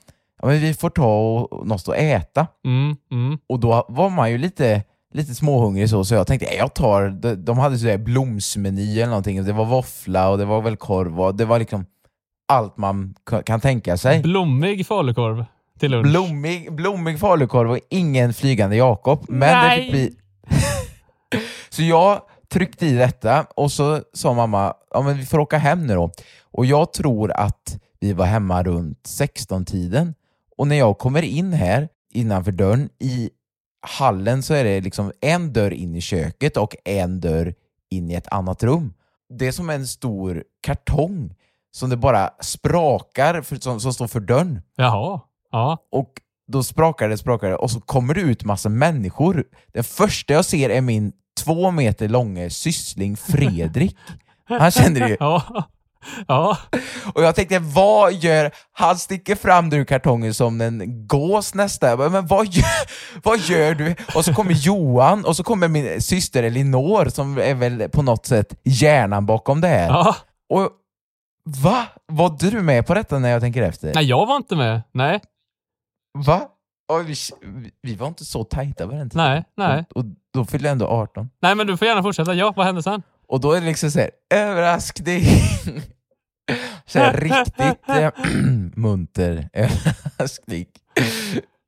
ja, 0.46 0.52
men 0.52 0.60
vi 0.60 0.74
får 0.74 0.90
ta 0.90 1.30
och, 1.30 1.68
något 1.68 1.90
att 1.90 1.96
äta. 1.96 2.48
Mm, 2.66 2.96
mm. 3.12 3.38
Och 3.50 3.60
då 3.60 3.86
var 3.90 4.10
man 4.10 4.32
ju 4.32 4.38
lite 4.38 4.84
lite 5.14 5.36
småhungrig 5.36 5.90
så, 5.90 6.06
så 6.06 6.16
jag 6.16 6.28
tänkte 6.28 6.56
jag 6.56 6.74
tar, 6.74 7.10
de, 7.10 7.36
de 7.36 7.58
hade 7.58 7.78
sådär 7.78 7.98
blomsmeny 7.98 9.00
eller 9.00 9.10
någonting, 9.10 9.44
det 9.44 9.54
var 9.54 9.66
våffla 9.66 10.30
och 10.30 10.38
det 10.38 10.46
var 10.46 10.62
väl 10.62 10.78
korv 10.78 11.22
och 11.22 11.36
det 11.36 11.46
var 11.46 11.60
liksom 11.60 11.86
allt 12.48 12.78
man 12.78 13.16
kan 13.46 13.62
tänka 13.62 13.98
sig. 13.98 14.22
Blommig 14.22 14.88
falukorv 14.88 15.46
till 15.80 15.92
lunch. 15.92 16.08
Blommig, 16.08 16.74
blommig 16.74 17.20
falukorv 17.20 17.72
och 17.72 17.80
ingen 17.90 18.34
flygande 18.34 18.76
Jakob. 18.76 19.26
Men 19.28 19.40
Nej. 19.40 19.78
det 19.78 19.84
fick 19.84 19.92
bli... 19.92 20.16
så 21.70 21.82
jag 21.82 22.22
tryckte 22.54 22.86
i 22.86 22.94
detta 22.94 23.46
och 23.56 23.72
så 23.72 24.02
sa 24.14 24.34
mamma, 24.34 24.74
ja 24.94 25.02
men 25.02 25.18
vi 25.18 25.26
får 25.26 25.40
åka 25.40 25.58
hem 25.58 25.88
nu 25.88 25.96
då. 25.96 26.12
Och 26.52 26.66
jag 26.66 26.94
tror 26.94 27.32
att 27.32 27.78
vi 28.00 28.14
var 28.14 28.26
hemma 28.26 28.64
runt 28.64 29.04
16-tiden. 29.04 30.14
Och 30.58 30.68
när 30.68 30.76
jag 30.76 30.98
kommer 30.98 31.22
in 31.22 31.54
här 31.54 31.90
innanför 32.14 32.52
dörren 32.52 32.90
i 33.00 33.30
hallen 33.88 34.44
så 34.44 34.54
är 34.54 34.64
det 34.64 34.82
liksom 34.82 35.12
en 35.22 35.54
dörr 35.54 35.72
in 35.72 35.96
i 35.96 36.02
köket 36.02 36.58
och 36.58 36.76
en 36.86 37.20
dörr 37.20 37.54
in 37.90 38.12
i 38.12 38.14
ett 38.14 38.28
annat 38.28 38.64
rum. 38.64 38.94
Det 39.30 39.48
är 39.48 39.52
som 39.52 39.70
en 39.70 39.88
stor 39.88 40.44
kartong 40.62 41.36
som 41.72 41.90
det 41.90 41.98
bara 41.98 42.30
sprakar 42.42 43.42
för, 43.42 43.56
som, 43.56 43.80
som 43.80 43.94
står 43.94 44.08
för 44.08 44.20
dörren. 44.20 44.62
Jaha. 44.76 45.22
Ja. 45.52 45.78
Och 45.92 46.22
då 46.48 46.64
sprakar 46.64 47.10
det, 47.10 47.18
sprakar 47.18 47.50
det 47.50 47.56
och 47.56 47.72
så 47.72 47.82
kommer 47.82 48.14
det 48.14 48.22
ut 48.22 48.44
massa 48.44 48.70
människor. 48.70 49.44
Den 49.68 49.84
första 49.84 50.34
jag 50.34 50.46
ser 50.46 50.70
är 50.70 50.82
min 50.82 51.12
två 51.44 51.72
meter 51.72 52.08
långa 52.10 52.50
syssling 52.50 53.18
Fredrik. 53.18 53.98
Han 54.46 54.72
känner 54.72 55.08
ju. 55.10 55.18
Ja. 55.20 55.64
Ja. 56.28 56.58
Och 57.14 57.24
jag 57.24 57.36
tänkte, 57.36 57.60
vad 57.60 58.14
gör... 58.14 58.52
Han 58.72 58.98
sticker 58.98 59.36
fram 59.36 59.74
ur 59.74 59.86
kartongen 59.86 60.34
som 60.34 60.62
en 60.62 61.08
gås 61.08 61.54
nästan. 61.54 61.90
Jag 61.90 61.98
bara, 61.98 62.10
Men 62.10 62.28
vad 62.28 62.48
gör, 62.48 62.66
vad 63.24 63.40
gör 63.40 63.76
du? 63.76 63.96
Och 64.16 64.26
så 64.26 64.34
kommer 64.34 64.54
Johan 64.54 65.26
och 65.26 65.36
så 65.36 65.44
kommer 65.44 65.68
min 65.68 66.02
syster 66.02 66.44
Elinor 66.44 67.06
som 67.06 67.38
är 67.38 67.54
väl 67.54 67.90
på 67.90 68.02
något 68.02 68.26
sätt 68.26 68.56
hjärnan 68.64 69.26
bakom 69.26 69.62
det 69.62 69.68
här. 69.68 69.88
ja. 69.88 70.16
Och 70.50 70.70
va? 71.64 71.86
Var 72.08 72.30
du 72.40 72.62
med 72.62 72.88
på 72.88 72.94
detta 72.94 73.20
när 73.20 73.30
jag 73.30 73.42
tänker 73.42 73.62
efter? 73.62 73.94
Nej, 73.94 74.06
jag 74.06 74.26
var 74.26 74.36
inte 74.36 74.56
med. 74.56 74.82
Nej. 74.92 75.22
Va? 76.18 76.42
Och 76.94 77.10
vi, 77.10 77.16
vi 77.82 77.96
var 77.96 78.08
inte 78.08 78.26
så 78.26 78.44
tajta 78.44 78.86
på 78.88 78.92
den 78.92 79.10
tiden. 79.10 79.26
Nej, 79.26 79.44
nej. 79.58 79.86
Och, 79.90 79.98
och 79.98 80.06
då 80.34 80.46
fyllde 80.46 80.68
jag 80.68 80.72
ändå 80.72 80.88
18. 80.88 81.30
Nej, 81.42 81.56
men 81.56 81.68
du 81.68 81.78
får 81.78 81.88
gärna 81.88 82.04
fortsätta. 82.04 82.34
Ja, 82.34 82.54
vad 82.56 82.66
hände 82.66 82.84
sen? 82.84 83.02
Och 83.28 83.40
då 83.40 83.52
är 83.52 83.60
det 83.62 83.68
liksom 83.68 83.92
såhär, 83.92 84.10
överraskning. 84.34 85.24
så 86.86 87.00
här, 87.00 87.14
riktigt 87.14 87.90
äh, 87.90 88.10
munter 88.76 89.50
överraskning. 89.54 90.66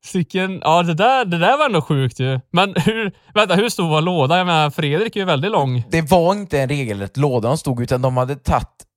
Sicken, 0.06 0.62
ja 0.63 0.84
det 0.84 0.94
där, 0.94 1.26
det 1.26 1.38
där 1.38 1.58
var 1.58 1.66
ändå 1.66 1.82
sjukt 1.82 2.20
ju. 2.20 2.40
Men 2.52 2.74
hur, 2.76 3.12
vänta, 3.34 3.56
hur 3.56 3.70
stor 3.70 3.90
var 3.90 4.02
lådan? 4.02 4.38
Jag 4.38 4.48
menar, 4.48 4.70
Fredrik 4.70 5.16
är 5.16 5.20
ju 5.20 5.26
väldigt 5.26 5.52
lång. 5.52 5.84
Det 5.90 6.02
var 6.02 6.32
inte 6.32 6.62
en 6.62 6.70
regelrätt 6.70 7.18
låda 7.18 7.48
de 7.48 7.58
stod 7.58 7.82
utan 7.82 8.02
de 8.02 8.18
hade 8.18 8.36
tagit 8.36 8.88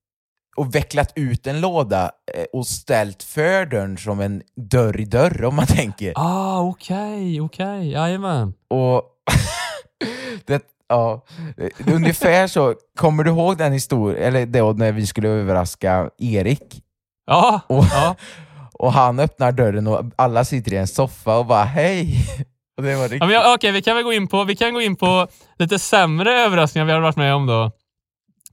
och 0.56 0.74
vecklat 0.74 1.12
ut 1.14 1.46
en 1.46 1.60
låda 1.60 2.10
eh, 2.34 2.44
och 2.52 2.66
ställt 2.66 3.22
för 3.22 3.66
dörren 3.66 3.98
som 3.98 4.20
en 4.20 4.42
dörr 4.56 5.00
i 5.00 5.04
dörr 5.04 5.44
om 5.44 5.56
man 5.56 5.66
tänker. 5.66 6.12
Ah, 6.16 6.60
okej, 6.60 6.96
okay, 6.96 7.40
okej, 7.40 7.78
okay. 7.78 7.90
jajamän. 7.90 8.54
Och 8.68 9.02
det, 10.46 10.62
ja, 10.90 11.24
ungefär 11.86 12.46
så. 12.46 12.74
Kommer 12.96 13.24
du 13.24 13.30
ihåg 13.30 13.58
den 13.58 13.72
historien, 13.72 14.22
eller 14.22 14.46
då 14.46 14.72
när 14.72 14.92
vi 14.92 15.06
skulle 15.06 15.28
överraska 15.28 16.10
Erik? 16.18 16.82
Ja, 17.26 17.60
och, 17.66 17.84
ja. 17.92 18.16
och 18.72 18.92
han 18.92 19.18
öppnar 19.18 19.52
dörren 19.52 19.86
och 19.86 20.04
alla 20.16 20.44
sitter 20.44 20.72
i 20.72 20.76
en 20.76 20.86
soffa 20.86 21.38
och 21.38 21.46
bara 21.46 21.64
hej. 21.64 22.14
Och 22.76 22.86
det 22.86 22.96
var 22.96 23.02
riktigt... 23.02 23.20
ja, 23.20 23.26
men, 23.26 23.38
Okej, 23.38 23.54
okay, 23.54 23.70
vi 23.70 23.82
kan 23.82 23.96
väl 23.96 24.04
gå 24.04 24.12
in 24.12 24.28
på, 24.28 24.44
vi 24.44 24.56
kan 24.56 24.74
gå 24.74 24.80
in 24.80 24.96
på 24.96 25.28
lite 25.58 25.78
sämre 25.78 26.40
överraskningar 26.40 26.86
vi 26.86 26.92
har 26.92 27.00
varit 27.00 27.16
med 27.16 27.34
om 27.34 27.46
då. 27.46 27.70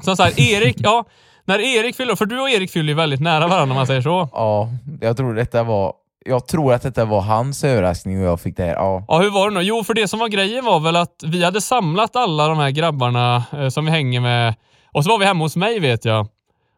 Som 0.03 0.17
sagt, 0.17 0.39
Erik, 0.39 0.75
ja, 0.79 1.05
när 1.45 1.59
Erik 1.59 1.95
fyller 1.95 2.15
för 2.15 2.25
du 2.25 2.39
och 2.39 2.49
Erik 2.49 2.71
fyller 2.71 2.89
ju 2.89 2.93
väldigt 2.93 3.19
nära 3.19 3.47
varandra 3.47 3.73
om 3.73 3.77
man 3.77 3.87
säger 3.87 4.01
så. 4.01 4.29
Ja, 4.31 4.69
jag 5.01 5.17
tror 5.17 5.33
detta 5.33 5.63
var 5.63 5.93
jag 6.27 6.47
tror 6.47 6.73
att 6.73 6.81
detta 6.81 7.05
var 7.05 7.21
hans 7.21 7.63
överraskning 7.63 8.19
och 8.19 8.27
jag 8.27 8.41
fick 8.41 8.57
det 8.57 8.63
här. 8.63 8.73
Ja. 8.73 9.05
ja, 9.07 9.19
hur 9.19 9.29
var 9.29 9.49
det 9.49 9.55
nu? 9.55 9.61
Jo, 9.61 9.83
för 9.83 9.93
det 9.93 10.07
som 10.07 10.19
var 10.19 10.27
grejen 10.27 10.65
var 10.65 10.79
väl 10.79 10.95
att 10.95 11.23
vi 11.25 11.43
hade 11.43 11.61
samlat 11.61 12.15
alla 12.15 12.47
de 12.47 12.57
här 12.57 12.69
grabbarna 12.69 13.43
eh, 13.53 13.69
som 13.69 13.85
vi 13.85 13.91
hänger 13.91 14.21
med 14.21 14.55
och 14.93 15.03
så 15.03 15.09
var 15.09 15.17
vi 15.19 15.25
hemma 15.25 15.43
hos 15.43 15.55
mig 15.55 15.79
vet 15.79 16.05
jag. 16.05 16.27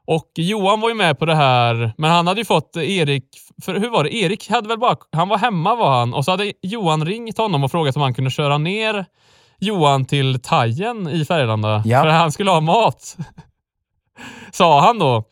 Och 0.07 0.31
Johan 0.35 0.81
var 0.81 0.89
ju 0.89 0.95
med 0.95 1.19
på 1.19 1.25
det 1.25 1.35
här, 1.35 1.93
men 1.97 2.11
han 2.11 2.27
hade 2.27 2.41
ju 2.41 2.45
fått 2.45 2.77
Erik, 2.77 3.23
för 3.65 3.79
hur 3.79 3.89
var 3.89 4.03
det? 4.03 4.15
Erik 4.15 4.49
hade 4.49 4.67
väl 4.67 4.79
bara, 4.79 4.95
han 5.11 5.29
var 5.29 5.37
hemma 5.37 5.75
var 5.75 5.99
han 5.99 6.13
och 6.13 6.25
så 6.25 6.31
hade 6.31 6.53
Johan 6.61 7.05
ringt 7.05 7.37
honom 7.37 7.63
och 7.63 7.71
frågat 7.71 7.95
om 7.95 8.01
han 8.01 8.13
kunde 8.13 8.31
köra 8.31 8.57
ner 8.57 9.05
Johan 9.59 10.05
till 10.05 10.41
Tajen 10.41 11.07
i 11.09 11.25
Färgelanda. 11.25 11.83
Ja. 11.85 12.01
För 12.01 12.09
han 12.09 12.31
skulle 12.31 12.51
ha 12.51 12.61
mat. 12.61 13.17
Sa 14.51 14.81
han 14.81 14.99
då. 14.99 15.23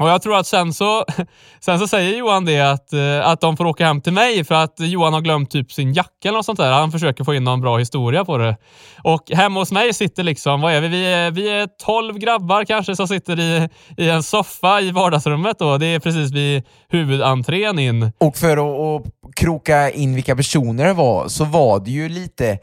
Och 0.00 0.08
jag 0.08 0.22
tror 0.22 0.36
att 0.36 0.46
sen 0.46 0.72
så, 0.72 1.04
sen 1.60 1.78
så 1.78 1.88
säger 1.88 2.18
Johan 2.18 2.44
det 2.44 2.60
att, 2.60 2.92
eh, 2.92 3.28
att 3.28 3.40
de 3.40 3.56
får 3.56 3.64
åka 3.64 3.86
hem 3.86 4.00
till 4.00 4.12
mig 4.12 4.44
för 4.44 4.54
att 4.54 4.74
Johan 4.78 5.12
har 5.12 5.20
glömt 5.20 5.50
typ 5.50 5.72
sin 5.72 5.92
jacka 5.92 6.28
eller 6.28 6.38
något 6.38 6.46
sånt 6.46 6.58
där. 6.58 6.72
Han 6.72 6.92
försöker 6.92 7.24
få 7.24 7.34
in 7.34 7.44
någon 7.44 7.60
bra 7.60 7.78
historia 7.78 8.24
på 8.24 8.38
det. 8.38 8.56
Och 9.02 9.30
hemma 9.30 9.60
hos 9.60 9.72
mig 9.72 9.94
sitter 9.94 10.22
liksom, 10.22 10.60
vad 10.60 10.72
är 10.72 10.80
vi? 10.80 10.88
Vi 10.88 11.06
är, 11.06 11.30
vi 11.30 11.48
är 11.48 11.68
12 11.84 12.18
grabbar 12.18 12.64
kanske 12.64 12.96
som 12.96 13.08
sitter 13.08 13.40
i, 13.40 13.68
i 13.96 14.10
en 14.10 14.22
soffa 14.22 14.80
i 14.80 14.90
vardagsrummet 14.90 15.58
då. 15.58 15.78
Det 15.78 15.86
är 15.86 15.98
precis 15.98 16.32
vid 16.32 16.62
huvudentrén 16.88 17.78
in. 17.78 18.12
Och 18.18 18.36
för 18.36 18.56
att, 18.56 19.06
att 19.06 19.34
kroka 19.36 19.90
in 19.90 20.14
vilka 20.14 20.36
personer 20.36 20.84
det 20.86 20.92
var 20.92 21.28
så 21.28 21.44
var 21.44 21.80
det 21.80 21.90
ju 21.90 22.08
lite 22.08 22.58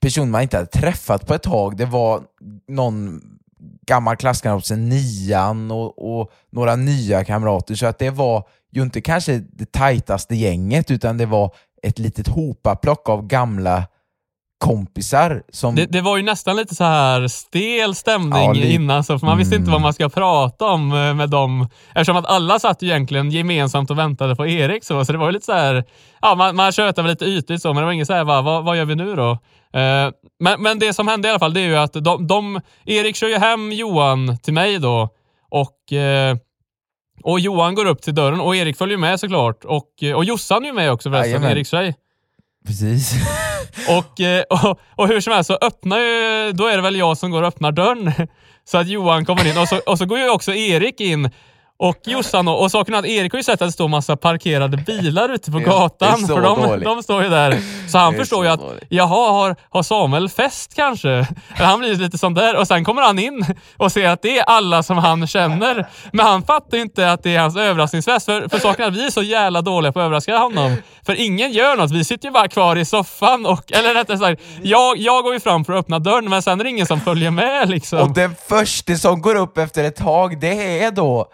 personer 0.00 0.26
man 0.26 0.42
inte 0.42 0.56
hade 0.56 0.70
träffat 0.70 1.26
på 1.26 1.34
ett 1.34 1.42
tag. 1.42 1.76
Det 1.76 1.86
var 1.86 2.20
någon 2.68 3.20
gammal 3.88 4.16
klasskamrat 4.16 4.66
sen 4.66 4.88
nian 4.88 5.70
och, 5.70 6.18
och, 6.20 6.30
några 6.50 6.76
nya 6.76 7.24
kamrater. 7.24 7.74
Så 7.74 7.86
att 7.86 7.98
det 7.98 8.10
var 8.10 8.48
ju 8.70 8.82
inte 8.82 9.00
kanske 9.00 9.38
det 9.38 9.72
tajtaste 9.72 10.36
gänget 10.36 10.90
utan 10.90 11.18
det 11.18 11.26
var 11.26 11.54
ett 11.82 11.98
litet 11.98 12.28
hopaplock 12.28 13.08
av 13.08 13.26
gamla 13.26 13.84
kompisar. 14.58 15.42
Som... 15.52 15.74
Det, 15.74 15.86
det, 15.86 16.00
var 16.00 16.16
ju 16.16 16.22
nästan 16.22 16.56
lite 16.56 16.74
så 16.74 16.84
här 16.84 17.28
stel 17.28 17.94
stämning 17.94 18.44
ja, 18.44 18.52
li... 18.52 18.74
innan, 18.74 19.04
så 19.04 19.18
för 19.18 19.26
man 19.26 19.38
visste 19.38 19.54
mm. 19.54 19.62
inte 19.62 19.72
vad 19.72 19.80
man 19.80 19.92
ska 19.92 20.08
prata 20.08 20.64
om 20.64 20.92
eh, 20.92 21.14
med 21.14 21.30
dem. 21.30 21.68
Eftersom 21.88 22.16
att 22.16 22.26
alla 22.26 22.58
satt 22.58 22.82
ju 22.82 22.86
egentligen 22.88 23.30
gemensamt 23.30 23.90
och 23.90 23.98
väntade 23.98 24.36
på 24.36 24.46
Erik. 24.46 24.84
Så, 24.84 25.04
så 25.04 25.12
det 25.12 25.18
var 25.18 25.26
ju 25.26 25.32
lite 25.32 25.46
så 25.46 25.52
här, 25.52 25.84
ja 26.22 26.34
man, 26.34 26.56
man 26.56 26.72
tjötade 26.72 27.02
väl 27.02 27.10
lite 27.10 27.24
ytligt 27.24 27.62
så, 27.62 27.74
men 27.74 27.82
det 27.82 27.84
var 27.84 27.92
inget 27.92 28.06
så 28.06 28.12
här, 28.12 28.24
va, 28.24 28.42
vad, 28.42 28.64
vad 28.64 28.76
gör 28.76 28.84
vi 28.84 28.94
nu 28.94 29.16
då? 29.16 29.30
Uh, 29.76 30.12
men, 30.40 30.62
men 30.62 30.78
det 30.78 30.92
som 30.92 31.08
hände 31.08 31.28
i 31.28 31.30
alla 31.30 31.38
fall, 31.38 31.54
det 31.54 31.60
är 31.60 31.66
ju 31.66 31.76
att 31.76 31.92
de, 31.92 32.26
de, 32.26 32.60
Erik 32.84 33.16
kör 33.16 33.28
ju 33.28 33.38
hem 33.38 33.72
Johan 33.72 34.38
till 34.38 34.54
mig 34.54 34.78
då 34.78 35.08
Och, 35.50 35.92
eh, 35.92 36.36
och 37.22 37.40
Johan 37.40 37.74
går 37.74 37.86
upp 37.86 38.02
till 38.02 38.14
dörren 38.14 38.40
och 38.40 38.56
Erik 38.56 38.76
följer 38.76 38.98
med 38.98 39.20
såklart. 39.20 39.64
Och, 39.64 40.02
eh, 40.02 40.16
och 40.16 40.24
Jossan 40.24 40.62
är 40.62 40.66
ju 40.66 40.72
med 40.72 40.92
också 40.92 41.10
förresten. 41.10 41.44
Eriks 41.44 41.70
tjej. 41.70 41.94
Precis. 42.66 43.14
Och, 43.88 44.20
eh, 44.20 44.42
och, 44.50 44.80
och 44.94 45.08
hur 45.08 45.20
som 45.20 45.32
helst 45.32 45.46
så 45.46 45.58
öppnar 45.60 45.98
ju, 45.98 46.52
då 46.52 46.66
är 46.66 46.76
det 46.76 46.82
väl 46.82 46.96
jag 46.96 47.18
som 47.18 47.30
går 47.30 47.42
och 47.42 47.48
öppnar 47.48 47.72
dörren. 47.72 48.12
Så 48.64 48.78
att 48.78 48.88
Johan 48.88 49.24
kommer 49.24 49.50
in 49.50 49.58
och 49.58 49.68
så, 49.68 49.78
och 49.78 49.98
så 49.98 50.06
går 50.06 50.18
ju 50.18 50.30
också 50.30 50.54
Erik 50.54 51.00
in. 51.00 51.30
Och 51.80 51.96
Jossan 52.04 52.48
och, 52.48 52.62
och 52.62 52.70
saken 52.70 52.94
att 52.94 53.04
Erik 53.04 53.32
har 53.32 53.38
ju 53.38 53.42
sett 53.42 53.62
att 53.62 53.68
det 53.68 53.72
står 53.72 53.88
massa 53.88 54.16
parkerade 54.16 54.76
bilar 54.76 55.28
ute 55.28 55.50
på 55.50 55.58
gatan. 55.58 56.26
för 56.26 56.40
de, 56.40 56.84
de 56.84 57.02
står 57.02 57.22
ju 57.22 57.28
där. 57.28 57.58
Så 57.88 57.98
han 57.98 58.14
förstår 58.14 58.36
så 58.36 58.44
ju 58.44 58.50
att, 58.50 58.60
dåligt. 58.60 58.84
jaha, 58.88 59.32
har, 59.32 59.56
har 59.70 59.82
Samuel 59.82 60.28
fest 60.28 60.74
kanske? 60.74 61.26
Han 61.48 61.80
blir 61.80 61.94
lite 61.94 62.18
sån 62.18 62.34
där. 62.34 62.56
Och 62.56 62.66
sen 62.66 62.84
kommer 62.84 63.02
han 63.02 63.18
in 63.18 63.44
och 63.76 63.92
ser 63.92 64.08
att 64.08 64.22
det 64.22 64.38
är 64.38 64.44
alla 64.44 64.82
som 64.82 64.98
han 64.98 65.26
känner. 65.26 65.86
Men 66.12 66.26
han 66.26 66.42
fattar 66.42 66.78
inte 66.78 67.12
att 67.12 67.22
det 67.22 67.34
är 67.34 67.40
hans 67.40 67.56
överraskningsfest. 67.56 68.26
För, 68.26 68.48
för 68.48 68.58
saken 68.58 68.84
är 68.84 68.88
att 68.88 68.96
vi 68.96 69.06
är 69.06 69.10
så 69.10 69.22
jävla 69.22 69.62
dåliga 69.62 69.92
på 69.92 70.00
att 70.00 70.04
överraska 70.04 70.38
honom. 70.38 70.76
För 71.06 71.14
ingen 71.14 71.52
gör 71.52 71.76
något. 71.76 71.90
Vi 71.90 72.04
sitter 72.04 72.28
ju 72.28 72.32
bara 72.32 72.48
kvar 72.48 72.76
i 72.76 72.84
soffan. 72.84 73.46
Och, 73.46 73.72
eller 73.72 73.94
rättare 73.94 74.18
sagt, 74.18 74.42
jag, 74.62 74.96
jag 74.96 75.24
går 75.24 75.34
ju 75.34 75.40
fram 75.40 75.64
för 75.64 75.72
att 75.72 75.78
öppna 75.78 75.98
dörren 75.98 76.28
men 76.28 76.42
sen 76.42 76.60
är 76.60 76.64
det 76.64 76.70
ingen 76.70 76.86
som 76.86 77.00
följer 77.00 77.30
med 77.30 77.70
liksom. 77.70 77.98
Och 77.98 78.14
den 78.14 78.34
första 78.48 78.94
som 78.94 79.20
går 79.20 79.34
upp 79.34 79.58
efter 79.58 79.84
ett 79.84 79.96
tag, 79.96 80.40
det 80.40 80.84
är 80.84 80.90
då 80.90 81.28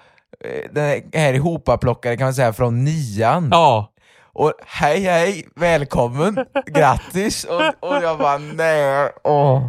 den 0.73 1.03
här 1.15 1.35
ihopaplockade 1.35 2.17
kan 2.17 2.27
man 2.27 2.35
säga 2.35 2.53
från 2.53 2.85
nian. 2.85 3.49
Ja. 3.53 3.91
Och 4.33 4.53
hej 4.67 5.01
hej, 5.01 5.49
välkommen, 5.57 6.45
grattis! 6.67 7.45
Och, 7.45 7.91
och 7.91 8.03
jag 8.03 8.19
bara 8.19 8.39
nej, 8.39 9.11
åh. 9.25 9.69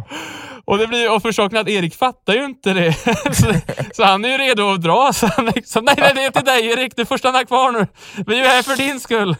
Och, 0.64 0.78
det 0.78 0.86
blir, 0.86 1.14
och 1.14 1.22
för 1.22 1.32
saken 1.32 1.56
är 1.56 1.60
att 1.60 1.68
Erik 1.68 1.94
fattar 1.94 2.32
ju 2.32 2.44
inte 2.44 2.72
det. 2.72 2.92
så, 3.32 3.52
så 3.94 4.04
han 4.04 4.24
är 4.24 4.28
ju 4.28 4.38
redo 4.38 4.70
att 4.72 4.82
dra. 4.82 5.12
Så 5.12 5.26
han 5.26 5.46
liksom, 5.46 5.84
nej, 5.84 5.94
nej, 5.98 6.12
det 6.14 6.24
är 6.24 6.30
till 6.30 6.44
dig 6.44 6.66
Erik, 6.66 6.96
du 6.96 7.04
får 7.04 7.18
stanna 7.18 7.44
kvar 7.44 7.72
nu. 7.72 7.86
Vi 8.26 8.38
är 8.38 8.42
ju 8.42 8.48
här 8.48 8.62
för 8.62 8.76
din 8.76 9.00
skull. 9.00 9.36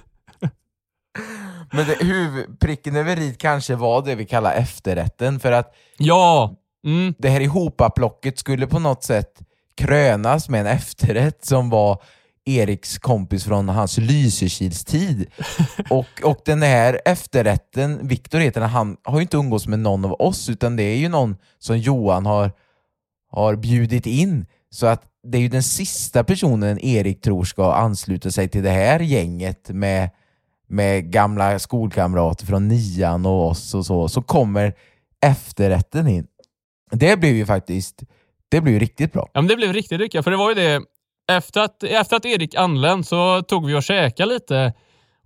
Men 1.72 1.86
det, 1.86 2.04
huvudpricken 2.04 2.96
över 2.96 3.18
i 3.18 3.34
kanske 3.38 3.74
var 3.74 4.02
det 4.02 4.14
vi 4.14 4.26
kallar 4.26 4.54
efterrätten, 4.54 5.40
för 5.40 5.52
att 5.52 5.74
Ja. 5.96 6.54
Mm. 6.86 7.14
det 7.18 7.28
här 7.28 7.40
ihopaplocket 7.40 8.38
skulle 8.38 8.66
på 8.66 8.78
något 8.78 9.04
sätt 9.04 9.40
krönas 9.76 10.48
med 10.48 10.60
en 10.60 10.66
efterrätt 10.66 11.44
som 11.44 11.70
var 11.70 12.02
Eriks 12.44 12.98
kompis 12.98 13.44
från 13.44 13.68
hans 13.68 13.98
Lysekilstid. 13.98 15.26
och, 15.90 16.22
och 16.22 16.38
den 16.44 16.62
här 16.62 17.00
efterrätten, 17.04 18.08
Viktor 18.08 18.38
heter 18.38 18.60
han, 18.60 18.70
han 18.70 18.96
har 19.04 19.18
ju 19.18 19.22
inte 19.22 19.36
umgås 19.36 19.66
med 19.66 19.78
någon 19.78 20.04
av 20.04 20.12
oss 20.12 20.48
utan 20.48 20.76
det 20.76 20.82
är 20.82 20.96
ju 20.96 21.08
någon 21.08 21.36
som 21.58 21.78
Johan 21.78 22.26
har, 22.26 22.52
har 23.30 23.56
bjudit 23.56 24.06
in. 24.06 24.46
Så 24.70 24.86
att 24.86 25.02
det 25.22 25.38
är 25.38 25.42
ju 25.42 25.48
den 25.48 25.62
sista 25.62 26.24
personen 26.24 26.78
Erik 26.78 27.20
tror 27.20 27.44
ska 27.44 27.74
ansluta 27.74 28.30
sig 28.30 28.48
till 28.48 28.62
det 28.62 28.70
här 28.70 29.00
gänget 29.00 29.68
med, 29.68 30.10
med 30.68 31.10
gamla 31.10 31.58
skolkamrater 31.58 32.46
från 32.46 32.68
nian 32.68 33.26
och 33.26 33.48
oss 33.48 33.74
och 33.74 33.86
så, 33.86 34.08
så 34.08 34.22
kommer 34.22 34.74
efterrätten 35.26 36.08
in. 36.08 36.26
Det 36.90 37.16
blev 37.16 37.34
ju 37.34 37.46
faktiskt, 37.46 38.02
det 38.50 38.60
blev 38.60 38.74
ju 38.74 38.80
riktigt 38.80 39.12
bra. 39.12 39.28
Ja, 39.32 39.40
men 39.40 39.48
det 39.48 39.56
blev 39.56 39.72
riktigt 39.72 40.00
lyckat. 40.00 40.24
För 40.24 40.30
det 40.30 40.36
var 40.36 40.48
ju 40.48 40.54
det, 40.54 40.82
efter 41.32 41.60
att, 41.60 41.82
efter 41.82 42.16
att 42.16 42.24
Erik 42.24 42.54
anlänt 42.54 43.08
så 43.08 43.42
tog 43.42 43.66
vi 43.66 43.74
och 43.74 43.82
käkade 43.82 44.32
lite. 44.32 44.72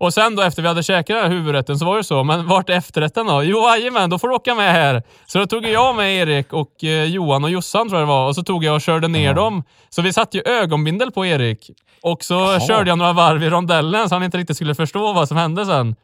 Och 0.00 0.14
sen 0.14 0.36
då 0.36 0.42
efter 0.42 0.62
vi 0.62 0.68
hade 0.68 0.82
käkat 0.82 1.06
den 1.06 1.22
här 1.22 1.28
huvudrätten 1.28 1.78
så 1.78 1.84
var 1.84 1.96
det 1.96 2.04
så, 2.04 2.24
men 2.24 2.46
vart 2.46 2.70
är 2.70 2.74
efterrätten 2.74 3.26
då? 3.26 3.42
Jo, 3.42 3.58
jajamän, 3.58 4.10
då 4.10 4.18
får 4.18 4.28
du 4.28 4.34
åka 4.34 4.54
med 4.54 4.72
här. 4.72 5.02
Så 5.26 5.38
då 5.38 5.46
tog 5.46 5.66
jag 5.66 5.96
med 5.96 6.14
Erik 6.14 6.52
och 6.52 6.84
eh, 6.84 7.04
Johan 7.04 7.44
och 7.44 7.50
Jossan 7.50 7.88
tror 7.88 8.00
jag 8.00 8.08
det 8.08 8.12
var 8.12 8.28
och 8.28 8.34
så 8.34 8.42
tog 8.42 8.64
jag 8.64 8.74
och 8.74 8.80
körde 8.80 9.08
ner 9.08 9.34
dem. 9.34 9.62
Så 9.90 10.02
vi 10.02 10.12
satte 10.12 10.36
ju 10.36 10.42
ögonbindel 10.46 11.10
på 11.10 11.26
Erik. 11.26 11.70
Och 12.02 12.24
så 12.24 12.34
Jaha. 12.34 12.60
körde 12.60 12.90
jag 12.90 12.98
några 12.98 13.12
varv 13.12 13.42
i 13.42 13.50
rondellen 13.50 14.08
så 14.08 14.14
han 14.14 14.22
inte 14.22 14.38
riktigt 14.38 14.56
skulle 14.56 14.74
förstå 14.74 15.12
vad 15.12 15.28
som 15.28 15.36
hände 15.36 15.66
sen. 15.66 15.96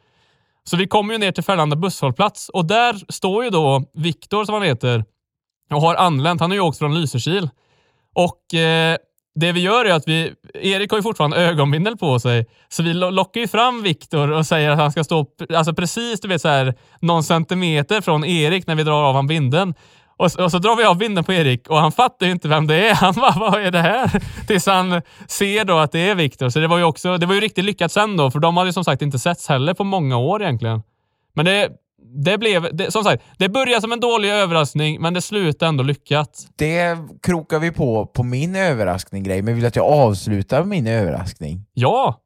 Så 0.63 0.77
vi 0.77 0.87
kom 0.87 1.11
ju 1.11 1.17
ner 1.17 1.31
till 1.31 1.43
Färlanda 1.43 1.75
busshållplats 1.75 2.49
och 2.49 2.65
där 2.65 3.11
står 3.11 3.43
ju 3.43 3.49
då 3.49 3.83
Viktor 3.93 4.45
som 4.45 4.53
han 4.53 4.63
heter 4.63 5.03
och 5.69 5.81
har 5.81 5.95
anlänt. 5.95 6.41
Han 6.41 6.51
har 6.51 6.55
ju 6.55 6.61
åkt 6.61 6.77
från 6.77 7.01
Lysekil. 7.01 7.49
Och 8.15 8.53
eh, 8.53 8.97
det 9.39 9.51
vi 9.51 9.59
gör 9.59 9.85
är 9.85 9.93
att 9.93 10.07
vi, 10.07 10.33
Erik 10.53 10.91
har 10.91 10.97
ju 10.97 11.03
fortfarande 11.03 11.37
ögonbindel 11.37 11.97
på 11.97 12.19
sig, 12.19 12.45
så 12.69 12.83
vi 12.83 12.93
lockar 12.93 13.41
ju 13.41 13.47
fram 13.47 13.83
Viktor 13.83 14.31
och 14.31 14.45
säger 14.45 14.69
att 14.69 14.77
han 14.77 14.91
ska 14.91 15.03
stå 15.03 15.25
alltså 15.55 15.73
precis 15.73 16.21
du 16.21 16.27
vet, 16.27 16.41
så 16.41 16.47
här, 16.47 16.73
någon 16.99 17.23
centimeter 17.23 18.01
från 18.01 18.25
Erik 18.25 18.67
när 18.67 18.75
vi 18.75 18.83
drar 18.83 19.03
av 19.03 19.15
han 19.15 19.27
binden. 19.27 19.73
Och, 20.17 20.31
så, 20.31 20.43
och 20.43 20.51
så 20.51 20.59
drar 20.59 20.75
vi 20.75 20.83
av 20.83 20.97
vinden 20.97 21.23
på 21.23 21.33
Erik 21.33 21.67
och 21.67 21.77
han 21.77 21.91
fattar 21.91 22.25
ju 22.25 22.31
inte 22.31 22.47
vem 22.47 22.67
det 22.67 22.89
är. 22.89 22.93
Han 23.01 23.13
bara, 23.13 23.39
vad 23.39 23.61
är 23.61 23.71
det 23.71 23.81
här? 23.81 24.23
Tills 24.47 24.65
han 24.65 25.01
ser 25.27 25.65
då 25.65 25.77
att 25.77 25.91
det 25.91 26.09
är 26.09 26.15
Viktor. 26.15 26.49
Så 26.49 26.59
det 26.59 26.67
var 26.67 26.77
ju 26.77 26.83
också, 26.83 27.17
det 27.17 27.25
var 27.25 27.33
ju 27.33 27.41
riktigt 27.41 27.65
lyckat 27.65 27.91
sen 27.91 28.17
då, 28.17 28.31
för 28.31 28.39
de 28.39 28.57
hade 28.57 28.69
ju 28.69 28.73
som 28.73 28.83
sagt 28.83 29.01
inte 29.01 29.19
setts 29.19 29.47
heller 29.47 29.73
på 29.73 29.83
många 29.83 30.17
år 30.17 30.41
egentligen. 30.41 30.81
Men 31.33 31.45
det, 31.45 31.69
det 32.13 32.37
blev, 32.37 32.75
det, 32.75 32.91
som 32.91 33.03
sagt, 33.03 33.23
det 33.37 33.49
började 33.49 33.81
som 33.81 33.91
en 33.91 33.99
dålig 33.99 34.29
överraskning, 34.29 35.01
men 35.01 35.13
det 35.13 35.21
slutade 35.21 35.69
ändå 35.69 35.83
lyckat. 35.83 36.47
Det 36.55 36.97
krokar 37.23 37.59
vi 37.59 37.71
på 37.71 38.05
på 38.05 38.23
min 38.23 38.55
överraskning-grej, 38.55 39.41
men 39.41 39.55
vill 39.55 39.65
att 39.65 39.75
jag 39.75 39.85
avslutar 39.85 40.63
min 40.63 40.87
överraskning? 40.87 41.65
Ja! 41.73 42.21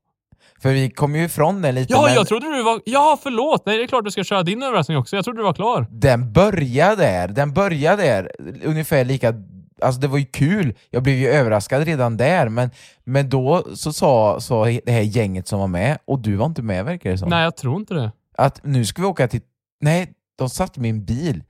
För 0.61 0.69
vi 0.69 0.89
kom 0.89 1.15
ju 1.15 1.23
ifrån 1.23 1.61
den 1.61 1.75
lite, 1.75 1.93
Ja, 1.93 2.01
men 2.05 2.13
jag 2.13 2.27
trodde 2.27 2.55
du 2.57 2.63
var... 2.63 2.81
Ja, 2.85 3.19
förlåt! 3.23 3.65
Nej, 3.65 3.77
det 3.77 3.83
är 3.83 3.87
klart 3.87 4.05
du 4.05 4.11
ska 4.11 4.23
köra 4.23 4.43
din 4.43 4.63
överraskning 4.63 4.97
också. 4.97 5.15
Jag 5.15 5.25
trodde 5.25 5.39
du 5.39 5.43
var 5.43 5.53
klar. 5.53 5.87
den 5.91 6.33
började 6.33 6.95
där, 6.95 7.27
den 7.27 7.53
började 7.53 8.03
där, 8.03 8.31
ungefär 8.63 9.05
lika 9.05 9.33
Alltså 9.81 10.01
det 10.01 10.07
var 10.07 10.17
ju 10.17 10.25
kul, 10.25 10.73
jag 10.89 11.03
blev 11.03 11.15
ju 11.15 11.27
överraskad 11.29 11.83
redan 11.83 12.17
där, 12.17 12.49
men, 12.49 12.69
men 13.03 13.29
då 13.29 13.63
så 13.75 13.93
sa, 13.93 14.39
sa 14.39 14.65
det 14.65 14.91
här 14.91 15.01
gänget 15.01 15.47
som 15.47 15.59
var 15.59 15.67
med, 15.67 15.97
och 16.05 16.19
du 16.19 16.35
var 16.35 16.45
inte 16.45 16.61
med 16.61 16.85
verkar 16.85 17.09
det 17.09 17.17
som, 17.17 17.29
Nej, 17.29 17.43
jag 17.43 17.57
tror 17.57 17.75
inte 17.75 17.93
det. 17.93 18.11
att 18.37 18.59
nu 18.63 18.85
ska 18.85 19.01
vi 19.01 19.07
åka 19.07 19.27
till... 19.27 19.41
Nej, 19.81 20.13
de 20.37 20.49
satte 20.49 20.79
mig 20.79 20.89
i 20.89 20.93
en 20.93 21.05
bil. 21.05 21.43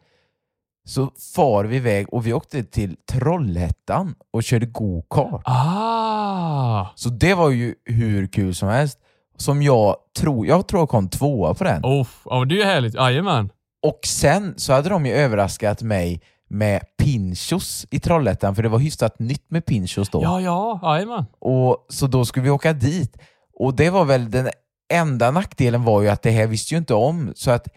Så 0.86 1.12
far 1.36 1.66
vi 1.66 1.76
iväg 1.76 2.14
och 2.14 2.28
vi 2.28 2.34
åkte 2.34 2.64
till 2.64 2.96
Trollhättan 3.12 4.16
och 4.34 4.44
körde 4.44 4.66
go-kart. 4.66 5.42
Ah! 5.46 6.86
Så 6.96 7.10
det 7.10 7.34
var 7.34 7.50
ju 7.50 7.76
hur 7.86 8.28
kul 8.28 8.56
som 8.56 8.70
helst. 8.70 9.00
Som 9.38 9.62
jag 9.62 9.96
tror, 10.18 10.48
jag 10.48 10.68
tror 10.68 10.82
jag 10.82 10.90
kom 10.90 11.10
tvåa 11.10 11.54
på 11.54 11.64
den. 11.64 11.82
Oh, 11.84 12.08
men 12.26 12.48
det 12.48 12.56
är 12.56 12.58
ju 12.58 12.64
härligt. 12.64 12.94
Jajamän. 12.94 13.50
Och 13.84 14.00
sen 14.06 14.54
så 14.58 14.74
hade 14.74 14.90
de 14.90 15.06
ju 15.06 15.14
överraskat 15.14 15.82
mig 15.82 16.22
med 16.48 16.82
Pinchos 16.98 17.86
i 17.92 18.00
Trollhättan, 18.00 18.56
för 18.56 18.64
det 18.64 18.70
var 18.70 18.80
hyfsat 18.80 19.20
nytt 19.20 19.52
med 19.52 19.66
Pinchos 19.66 20.10
då. 20.10 20.24
Ja, 20.24 20.42
ja, 20.42 20.80
jajamän. 20.84 21.26
Och, 21.40 21.86
så 21.90 22.08
då 22.08 22.26
skulle 22.26 22.44
vi 22.44 22.50
åka 22.50 22.74
dit. 22.74 23.18
Och 23.54 23.76
det 23.76 23.90
var 23.90 24.06
väl 24.06 24.32
den 24.32 24.50
enda 24.94 25.32
nackdelen 25.32 25.84
var 25.84 26.02
ju 26.02 26.10
att 26.10 26.22
det 26.22 26.32
här 26.32 26.48
visste 26.48 26.74
ju 26.74 26.78
inte 26.78 26.94
om. 26.94 27.34
Så 27.36 27.52
att 27.52 27.68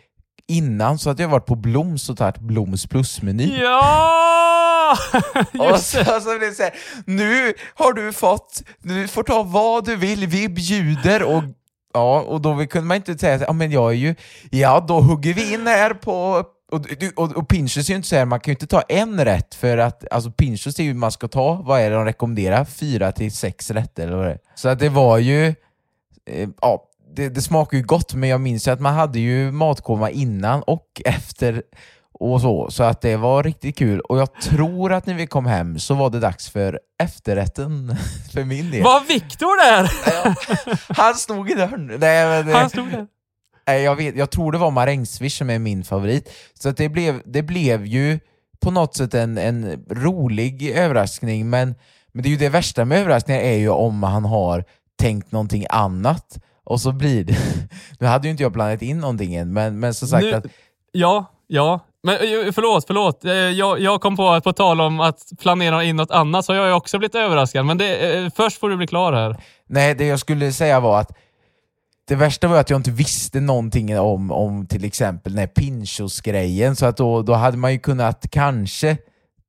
innan 0.49 0.99
så 0.99 1.11
hade 1.11 1.23
jag 1.23 1.29
varit 1.31 1.47
på 1.47 1.55
Bloms 1.55 2.09
och 2.09 2.17
tagit 2.17 2.39
Bloms 2.39 2.87
plusmeny. 2.87 3.59
Ja! 3.61 4.97
Och 5.59 5.81
så, 5.81 6.05
så 6.05 6.39
blev 6.39 6.41
det 6.41 6.55
så 6.55 6.63
här, 6.63 6.75
nu 7.07 7.55
har 7.75 7.93
du 7.93 8.13
fått, 8.13 8.63
du 8.83 9.09
får 9.09 9.23
ta 9.23 9.43
vad 9.43 9.85
du 9.85 9.97
vill, 9.97 10.27
vi 10.27 10.49
bjuder 10.49 11.23
och 11.23 11.43
Ja, 11.97 12.21
och 12.21 12.41
då 12.41 12.67
kunde 12.67 12.89
man 12.89 12.97
inte 12.97 13.19
säga 13.19 13.41
ja 13.47 13.53
men 13.53 13.71
jag 13.71 13.91
är 13.91 13.95
ju, 13.95 14.15
ja 14.51 14.85
då 14.89 15.01
hugger 15.01 15.35
vi 15.35 15.55
in 15.55 15.67
här 15.67 15.95
på 15.95 16.45
och, 16.73 16.87
och, 17.15 17.37
och 17.37 17.49
Pinchos 17.49 17.89
är 17.89 17.93
ju 17.93 17.97
inte 17.97 18.09
så 18.09 18.17
här, 18.17 18.25
man 18.25 18.41
kan 18.41 18.53
ju 18.53 18.55
inte 18.55 18.67
ta 18.67 18.81
en 18.81 19.25
rätt 19.25 19.55
för 19.55 19.79
att, 19.79 20.13
alltså 20.13 20.31
Pinchos 20.31 20.79
är 20.79 20.83
ju 20.83 20.95
man 20.95 21.13
ska 21.13 21.29
ta, 21.29 21.55
vad 21.55 21.81
är 21.81 21.91
det 21.91 21.97
de 21.97 22.05
rekommenderar? 22.05 22.65
Fyra 22.65 23.13
till 23.13 23.33
sex 23.33 23.71
rätter 23.71 24.07
eller 24.07 24.17
vad 24.17 24.27
det 24.27 24.33
är. 24.33 24.39
Så 24.55 24.69
att 24.69 24.79
det 24.79 24.89
var 24.89 25.19
ju, 25.19 25.47
eh, 26.27 26.49
ja, 26.61 26.85
det, 27.17 27.29
det 27.29 27.43
smakar 27.43 27.77
ju 27.77 27.83
gott 27.83 28.15
men 28.15 28.29
jag 28.29 28.41
minns 28.41 28.69
ju 28.69 28.73
att 28.73 28.81
man 28.81 28.95
hade 28.95 29.19
ju 29.19 29.53
matkoma 29.53 30.11
innan 30.11 30.63
och 30.63 31.03
efter 31.05 31.63
och 32.19 32.41
så, 32.41 32.71
så 32.71 32.83
att 32.83 33.01
det 33.01 33.17
var 33.17 33.43
riktigt 33.43 33.77
kul. 33.77 34.01
Och 34.01 34.19
jag 34.19 34.35
tror 34.35 34.93
att 34.93 35.07
när 35.07 35.15
vi 35.15 35.27
kom 35.27 35.47
hem 35.47 35.79
så 35.79 35.95
var 35.95 36.11
det 36.11 36.21
dags 36.21 36.49
för 36.49 36.81
efterrätten 37.03 37.97
för 38.33 38.45
min 38.45 38.71
del. 38.71 38.83
Var 38.83 39.09
Viktor 39.09 39.71
där? 39.71 39.91
Han 41.03 41.15
stod 41.15 41.51
i 41.51 41.55
dörren. 41.55 41.87
Nej, 41.87 42.45
men, 42.45 42.55
Han 42.55 42.71
stod 42.71 42.91
där. 42.91 43.07
Nej, 43.67 43.83
jag, 43.83 43.97
vet, 43.97 44.17
jag 44.17 44.31
tror 44.31 44.53
det 44.53 44.59
var 44.59 44.71
marängsviss 44.71 45.37
som 45.37 45.51
är 45.51 45.59
min 45.59 45.85
favorit. 45.85 46.33
Så 46.55 46.69
att 46.69 46.77
det, 46.77 46.89
blev, 46.89 47.23
det 47.25 47.43
blev 47.43 47.87
ju 47.87 48.21
på 48.61 48.71
något 48.71 48.97
sätt 48.97 49.15
en, 49.15 49.39
en 49.39 49.85
rolig 49.91 50.71
överraskning, 50.71 51.51
men, 51.51 51.75
men 52.13 52.23
det 52.23 52.29
är 52.29 52.31
ju 52.31 52.37
det 52.37 52.49
värsta 52.49 52.85
med 52.85 52.99
överraskningar 52.99 53.41
är 53.41 53.57
ju 53.57 53.69
om 53.69 54.03
han 54.03 54.25
har 54.25 54.65
tänkt 54.99 55.33
någonting 55.33 55.67
annat. 55.71 56.39
Och 56.65 56.81
så 56.81 56.93
blir 56.93 57.25
det... 57.25 57.37
Nu 57.99 58.07
hade 58.07 58.27
ju 58.27 58.31
inte 58.31 58.43
jag 58.43 58.53
planerat 58.53 58.83
in 58.83 58.99
någonting 58.99 59.35
än, 59.35 59.53
men, 59.53 59.81
men 59.81 59.95
som 59.95 60.09
sagt 60.09 60.23
Nu- 60.25 60.35
att... 60.35 60.45
Ja, 60.93 61.25
ja. 61.47 61.81
Men 62.03 62.15
eh, 62.15 62.53
förlåt, 62.53 62.85
förlåt. 62.87 63.25
Eh, 63.25 63.33
Jag, 63.33 63.81
jag 63.81 64.01
kom 64.01 64.17
på 64.17 64.29
att 64.31 64.45
på 64.45 64.53
tal 64.53 64.81
om 64.81 65.01
att 65.01 65.19
planera 65.41 65.85
in 65.85 65.97
något 65.97 66.11
annat 66.11 66.45
så 66.45 66.55
har 66.55 66.67
jag 66.67 66.77
också 66.77 66.99
blivit 66.99 67.15
överraskad. 67.15 67.67
Men 67.67 67.79
det, 67.79 68.15
eh, 68.17 68.31
först 68.37 68.59
får 68.61 68.69
du 68.71 68.77
bli 68.77 68.87
klar 68.87 69.13
här. 69.13 69.37
Nej, 69.67 69.95
det 69.95 70.07
jag 70.07 70.19
skulle 70.21 70.53
säga 70.53 70.81
var 70.81 71.01
att 71.01 71.11
det 72.09 72.15
värsta 72.15 72.49
var 72.49 72.61
att 72.61 72.71
jag 72.71 72.79
inte 72.79 72.91
visste 72.91 73.41
någonting 73.41 73.99
om, 74.01 74.31
om 74.33 74.67
till 74.67 74.85
exempel 74.85 75.33
den 75.33 75.41
här 75.41 75.47
Pinchos-grejen, 75.47 76.77
så 76.77 76.87
att 76.87 76.97
då, 76.97 77.23
då 77.23 77.33
hade 77.35 77.57
man 77.57 77.73
ju 77.73 77.79
kunnat 77.79 78.27
kanske 78.31 78.97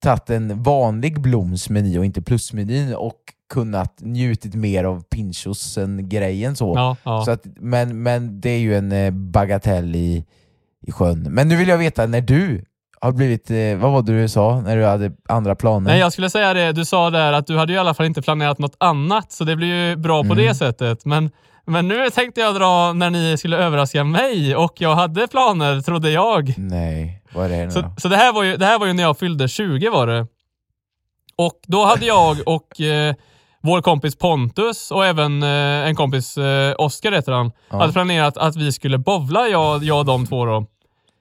tagit 0.04 0.30
en 0.30 0.63
vanlig 0.63 1.21
Bloms 1.21 1.69
meny 1.69 1.97
och 1.99 2.06
inte 2.06 2.21
plusmenyn 2.21 2.95
och 2.95 3.15
kunnat 3.54 3.96
njutit 4.02 4.56
mer 4.56 4.84
av 4.84 5.04
Pinchos-grejen 5.04 6.56
så. 6.56 6.74
Ja, 6.76 6.96
ja. 7.04 7.26
så 7.26 7.32
att, 7.32 7.46
men, 7.56 8.04
men 8.04 8.42
det 8.42 8.50
är 8.50 8.60
ju 8.60 8.76
en 8.78 8.92
eh, 8.92 9.12
bagatell 9.12 9.96
i, 9.96 10.26
i 10.88 10.92
sjön. 10.92 11.28
Men 11.30 11.48
nu 11.48 11.56
vill 11.56 11.68
jag 11.68 11.78
veta, 11.78 12.06
när 12.06 12.22
du 12.22 12.66
har 13.02 13.12
blivit, 13.12 13.52
eh, 13.52 13.76
vad 13.78 13.92
var 13.92 14.02
det 14.02 14.22
du 14.22 14.30
sa 14.30 14.62
när 14.62 14.78
du 14.78 14.86
hade 14.86 15.12
andra 15.30 15.56
planer? 15.56 15.90
Nej, 15.92 16.00
jag 16.00 16.12
skulle 16.14 16.30
säga 16.30 16.54
det. 16.54 16.72
Du 16.72 16.86
sa 16.86 17.10
där 17.10 17.34
att 17.34 17.48
du 17.48 17.58
hade 17.58 17.74
i 17.74 17.78
alla 17.78 17.94
fall 17.94 18.06
inte 18.06 18.22
planerat 18.22 18.60
något 18.60 18.76
annat, 18.78 19.32
så 19.32 19.44
det 19.44 19.56
blir 19.56 19.90
ju 19.90 19.96
bra 19.96 20.22
på 20.24 20.34
Mm. 20.34 20.38
det 20.46 20.56
sättet. 20.56 21.06
Men, 21.06 21.32
men 21.66 21.88
nu 21.88 22.10
tänkte 22.10 22.42
jag 22.42 22.56
dra 22.56 22.94
när 22.94 23.10
ni 23.10 23.38
skulle 23.38 23.58
överraska 23.58 24.04
mig 24.04 24.56
och 24.56 24.74
jag 24.78 24.96
hade 24.96 25.28
planer, 25.28 25.82
trodde 25.82 26.12
jag. 26.12 26.54
Nej, 26.58 27.22
vad 27.34 27.46
är 27.46 27.50
det 27.50 27.66
nu 27.66 27.72
Så, 27.72 27.84
så 27.98 28.08
det, 28.08 28.16
här 28.18 28.34
var 28.34 28.44
ju, 28.44 28.58
det 28.58 28.66
här 28.66 28.80
var 28.80 28.88
ju 28.88 28.94
när 28.94 29.04
jag 29.04 29.18
fyllde 29.20 29.48
20 29.48 29.90
var 29.90 30.08
det. 30.08 30.28
Och 31.38 31.60
då 31.68 31.86
hade 31.86 32.06
jag 32.06 32.38
och 32.46 32.82
eh, 32.82 33.16
vår 33.65 33.82
kompis 33.82 34.15
Pontus 34.15 34.91
och 34.91 35.06
även 35.06 35.43
eh, 35.43 35.49
en 35.88 35.95
kompis, 35.95 36.38
eh, 36.38 36.75
Oskar 36.78 37.12
heter 37.12 37.32
han, 37.32 37.51
Ja. 37.69 37.78
hade 37.80 37.93
planerat 37.93 38.38
att 38.38 38.56
vi 38.56 38.71
skulle 38.71 38.97
bovla, 38.97 39.47
jag, 39.47 39.84
jag 39.84 39.99
och 39.99 40.06
de 40.06 40.28
två 40.28 40.45
då. 40.45 40.65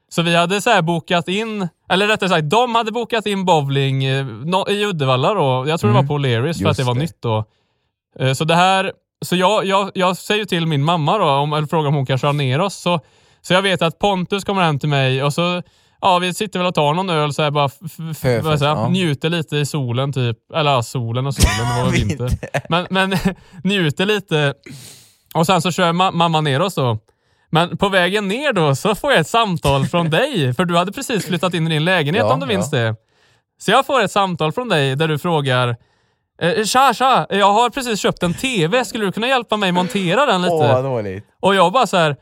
Så 0.09 0.23
vi 0.23 0.37
hade 0.37 0.61
så 0.61 0.71
här 0.71 0.83
bokat 0.83 1.29
in, 1.29 1.69
eller 1.89 2.07
rättare 2.09 2.29
sagt, 2.29 2.51
de 2.51 2.75
hade 2.75 2.93
bokat 2.93 3.27
in 3.27 3.45
bowling 3.45 4.05
eh, 4.05 4.27
i 4.69 4.85
Uddevalla 4.85 5.35
då. 5.35 5.65
Jag 5.69 5.81
tror 5.81 5.91
det 5.91 5.99
Mm. 5.99 6.07
var 6.07 6.17
på 6.17 6.23
O'Learys 6.23 6.63
för 6.63 6.71
att 6.71 6.77
det 6.77 6.85
var 6.85 6.95
det. 6.95 7.01
nytt 7.01 7.23
då. 7.23 7.45
Eh, 8.19 8.33
Så 8.33 8.45
det 8.45 8.55
här, 8.55 8.93
så 9.25 9.37
jag, 9.37 9.65
jag, 9.65 9.91
jag 9.95 10.17
säger 10.17 10.45
till 10.45 10.67
min 10.67 10.85
mamma 10.85 11.19
då, 11.19 11.25
om, 11.25 11.53
eller 11.53 11.67
frågar 11.67 11.89
om 11.89 11.95
hon 11.95 12.07
kan 12.07 12.19
köra 12.19 12.33
ner 12.33 12.61
oss. 12.61 12.75
Så, 12.77 13.01
så 13.43 13.55
jag 13.55 13.63
vet 13.63 13.83
att 13.83 13.99
Pontus 13.99 14.45
kommer 14.45 14.63
hem 14.63 14.79
till 14.79 14.89
mig 14.89 15.23
och 15.23 15.33
så 15.33 15.63
Ja, 16.05 16.19
vi 16.19 16.35
sitter 16.35 16.59
väl 16.59 16.67
och 16.69 16.75
tar 16.75 16.95
någon 16.95 17.11
öl 17.11 17.33
så 17.35 17.43
här 17.43 17.51
bara 17.51 17.65
f- 17.65 17.75
f- 17.85 18.19
För- 18.19 18.41
vad 18.41 18.59
säger 18.59 18.73
jag, 18.73 18.79
ja. 18.81 18.89
njuter 18.89 19.29
lite 19.31 19.57
i 19.57 19.67
solen 19.67 20.13
typ. 20.13 20.37
Eller 20.55 20.71
ja, 20.71 20.83
solen 20.83 21.27
och 21.27 21.35
solen, 21.35 21.51
det 21.59 21.83
var 21.83 21.91
väl 21.91 22.01
vinter. 22.07 22.31
Men, 22.69 22.87
men 22.91 23.17
njuter 23.65 24.07
lite. 24.07 24.55
Och 25.35 25.47
sen 25.47 25.63
så 25.63 25.71
kör 25.71 25.93
ma- 25.93 26.13
mamma 26.13 26.41
ner 26.41 26.63
oss 26.63 26.75
då. 26.75 26.99
Men 27.51 27.77
på 27.77 27.89
vägen 27.89 28.29
ner 28.29 28.53
då 28.53 28.75
så 28.75 28.95
får 28.95 29.11
jag 29.13 29.21
ett 29.21 29.29
samtal 29.29 29.87
från 29.87 30.11
dig, 30.11 30.55
för 30.55 30.65
du 30.65 30.77
hade 30.77 30.93
precis 30.93 31.27
flyttat 31.27 31.55
in 31.55 31.67
i 31.67 31.71
din 31.71 31.85
lägenhet 31.85 32.25
Ja, 32.27 32.33
om 32.35 32.41
du 32.41 32.47
minns 32.47 32.73
ja. 32.73 32.79
det. 32.79 32.97
Så 33.59 33.71
jag 33.71 33.87
får 33.87 34.03
ett 34.03 34.11
samtal 34.13 34.53
från 34.53 34.69
dig 34.69 34.97
där 34.97 35.09
du 35.09 35.19
frågar 35.19 35.77
eh, 36.43 36.65
Tja, 36.65 36.93
tja, 36.95 37.27
jag 37.31 37.53
har 37.53 37.71
precis 37.71 38.01
köpt 38.01 38.23
en 38.23 38.35
TV, 38.35 38.85
skulle 38.85 39.05
du 39.05 39.13
kunna 39.13 39.29
hjälpa 39.29 39.57
mig 39.57 39.73
montera 39.73 40.27
den 40.27 40.43
lite? 40.43 40.55
Åh, 40.55 40.73
vad 40.73 40.85
dåligt. 40.85 41.25
Och 41.41 41.55
jag 41.55 41.73
bara 41.73 41.87
så 41.87 41.97
här. 41.97 42.17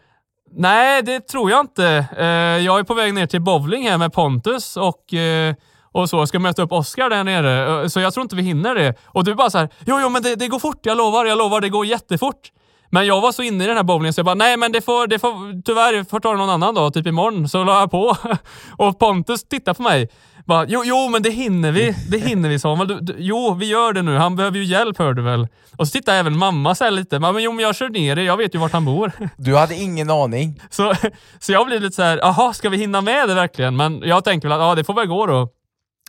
Nej, 0.54 1.02
det 1.02 1.20
tror 1.20 1.50
jag 1.50 1.60
inte. 1.60 2.06
Eh, 2.18 2.26
jag 2.64 2.78
är 2.78 2.82
på 2.82 2.94
väg 2.94 3.14
ner 3.14 3.26
till 3.26 3.40
bowling 3.40 3.88
här 3.88 3.98
med 3.98 4.12
Pontus 4.12 4.76
och, 4.76 5.14
eh, 5.14 5.54
och 5.92 6.10
så. 6.10 6.26
Ska 6.26 6.38
möta 6.38 6.62
upp 6.62 6.72
Oscar 6.72 7.10
där 7.10 7.24
nere. 7.24 7.82
Eh, 7.82 7.88
så 7.88 8.00
jag 8.00 8.14
tror 8.14 8.22
inte 8.22 8.36
vi 8.36 8.42
hinner 8.42 8.74
det. 8.74 8.94
Och 9.04 9.24
du 9.24 9.34
bara 9.34 9.50
så 9.50 9.58
här. 9.58 9.68
Jo, 9.86 9.98
jo, 10.02 10.08
men 10.08 10.22
det, 10.22 10.34
det 10.34 10.48
går 10.48 10.58
fort. 10.58 10.86
Jag 10.86 10.96
lovar, 10.96 11.24
jag 11.24 11.38
lovar. 11.38 11.60
Det 11.60 11.68
går 11.68 11.86
jättefort. 11.86 12.52
Men 12.90 13.06
jag 13.06 13.20
var 13.20 13.32
så 13.32 13.42
inne 13.42 13.64
i 13.64 13.66
den 13.66 13.76
här 13.76 13.84
bowlingen 13.84 14.12
så 14.12 14.18
jag 14.18 14.26
bara, 14.26 14.34
nej 14.34 14.56
men 14.56 14.72
det 14.72 14.80
får, 14.80 15.06
det 15.06 15.18
får 15.18 15.62
tyvärr 15.62 16.04
får 16.04 16.20
ta 16.20 16.32
någon 16.32 16.50
annan 16.50 16.74
dag, 16.74 16.94
typ 16.94 17.06
imorgon. 17.06 17.48
Så 17.48 17.64
la 17.64 17.80
jag 17.80 17.90
på. 17.90 18.16
Och 18.78 18.98
Pontus 18.98 19.44
tittar 19.44 19.74
på 19.74 19.82
mig. 19.82 20.08
Bara, 20.46 20.66
jo, 20.68 20.82
jo, 20.84 21.08
men 21.08 21.22
det 21.22 21.30
hinner 21.30 21.72
vi. 21.72 21.96
Det 22.08 22.18
hinner 22.18 22.48
vi 22.48 22.58
Samuel. 22.58 22.88
Du, 22.88 23.00
du, 23.00 23.14
jo, 23.18 23.54
vi 23.54 23.66
gör 23.66 23.92
det 23.92 24.02
nu. 24.02 24.16
Han 24.16 24.36
behöver 24.36 24.58
ju 24.58 24.64
hjälp 24.64 24.98
hör 24.98 25.14
du 25.14 25.22
väl. 25.22 25.48
Och 25.76 25.88
så 25.88 25.92
tittar 25.92 26.14
även 26.14 26.38
mamma 26.38 26.74
så 26.74 26.84
här 26.84 26.90
lite. 26.90 27.18
Men 27.18 27.42
jo, 27.42 27.52
men 27.52 27.64
jag 27.64 27.76
kör 27.76 27.88
ner 27.88 28.16
det. 28.16 28.22
Jag 28.22 28.36
vet 28.36 28.54
ju 28.54 28.58
vart 28.58 28.72
han 28.72 28.84
bor. 28.84 29.12
Du 29.36 29.56
hade 29.56 29.74
ingen 29.74 30.10
aning. 30.10 30.60
Så, 30.70 30.94
så 31.38 31.52
jag 31.52 31.66
blir 31.66 31.80
lite 31.80 31.96
så 31.96 32.02
här, 32.02 32.18
jaha, 32.18 32.52
ska 32.52 32.68
vi 32.68 32.76
hinna 32.76 33.00
med 33.00 33.28
det 33.28 33.34
verkligen? 33.34 33.76
Men 33.76 34.02
jag 34.04 34.24
tänker 34.24 34.48
väl 34.48 34.60
att 34.60 34.64
ja, 34.64 34.74
det 34.74 34.84
får 34.84 34.94
väl 34.94 35.06
gå 35.06 35.26
då. 35.26 35.48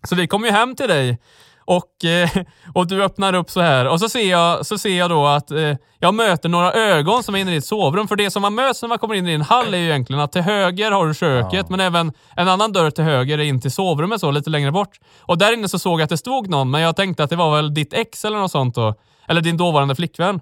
Så 0.03 0.15
vi 0.15 0.27
kommer 0.27 0.47
ju 0.47 0.53
hem 0.53 0.75
till 0.75 0.87
dig 0.87 1.17
och, 1.65 2.05
eh, 2.05 2.29
och 2.73 2.87
du 2.87 3.03
öppnar 3.03 3.35
upp 3.35 3.49
så 3.49 3.61
här 3.61 3.87
och 3.87 3.99
så 3.99 4.09
ser 4.09 4.29
jag, 4.29 4.65
så 4.65 4.77
ser 4.77 4.97
jag 4.97 5.09
då 5.09 5.25
att 5.25 5.51
eh, 5.51 5.75
jag 5.99 6.13
möter 6.13 6.49
några 6.49 6.73
ögon 6.73 7.23
som 7.23 7.35
är 7.35 7.39
inne 7.39 7.51
i 7.51 7.55
ditt 7.55 7.65
sovrum. 7.65 8.07
För 8.07 8.15
det 8.15 8.31
som 8.31 8.41
man 8.41 8.55
möts 8.55 8.81
när 8.81 8.89
man 8.89 8.97
kommer 8.97 9.15
in 9.15 9.27
i 9.27 9.31
din 9.31 9.41
hall 9.41 9.73
är 9.73 9.77
ju 9.77 9.85
egentligen 9.85 10.21
att 10.21 10.31
till 10.31 10.41
höger 10.41 10.91
har 10.91 11.07
du 11.07 11.13
köket, 11.13 11.69
men 11.69 11.79
även 11.79 12.13
en 12.35 12.47
annan 12.47 12.73
dörr 12.73 12.89
till 12.91 13.03
höger 13.03 13.37
är 13.37 13.43
in 13.43 13.61
till 13.61 13.71
sovrummet 13.71 14.19
så, 14.21 14.31
lite 14.31 14.49
längre 14.49 14.71
bort. 14.71 14.99
Och 15.21 15.37
där 15.37 15.53
inne 15.53 15.67
så 15.67 15.79
såg 15.79 15.99
jag 15.99 16.03
att 16.03 16.09
det 16.09 16.17
stod 16.17 16.49
någon, 16.49 16.71
men 16.71 16.81
jag 16.81 16.95
tänkte 16.95 17.23
att 17.23 17.29
det 17.29 17.35
var 17.35 17.55
väl 17.55 17.73
ditt 17.73 17.93
ex 17.93 18.25
eller 18.25 18.37
något 18.37 18.51
sånt 18.51 18.75
då. 18.75 18.95
Eller 19.27 19.41
din 19.41 19.57
dåvarande 19.57 19.95
flickvän. 19.95 20.39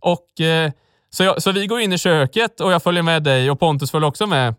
Och 0.00 0.40
eh, 0.40 0.70
så, 1.10 1.24
jag, 1.24 1.42
så 1.42 1.52
vi 1.52 1.66
går 1.66 1.80
in 1.80 1.92
i 1.92 1.98
köket 1.98 2.60
och 2.60 2.72
jag 2.72 2.82
följer 2.82 3.02
med 3.02 3.22
dig 3.22 3.50
och 3.50 3.60
Pontus 3.60 3.90
följer 3.90 4.08
också 4.08 4.26
med. 4.26 4.54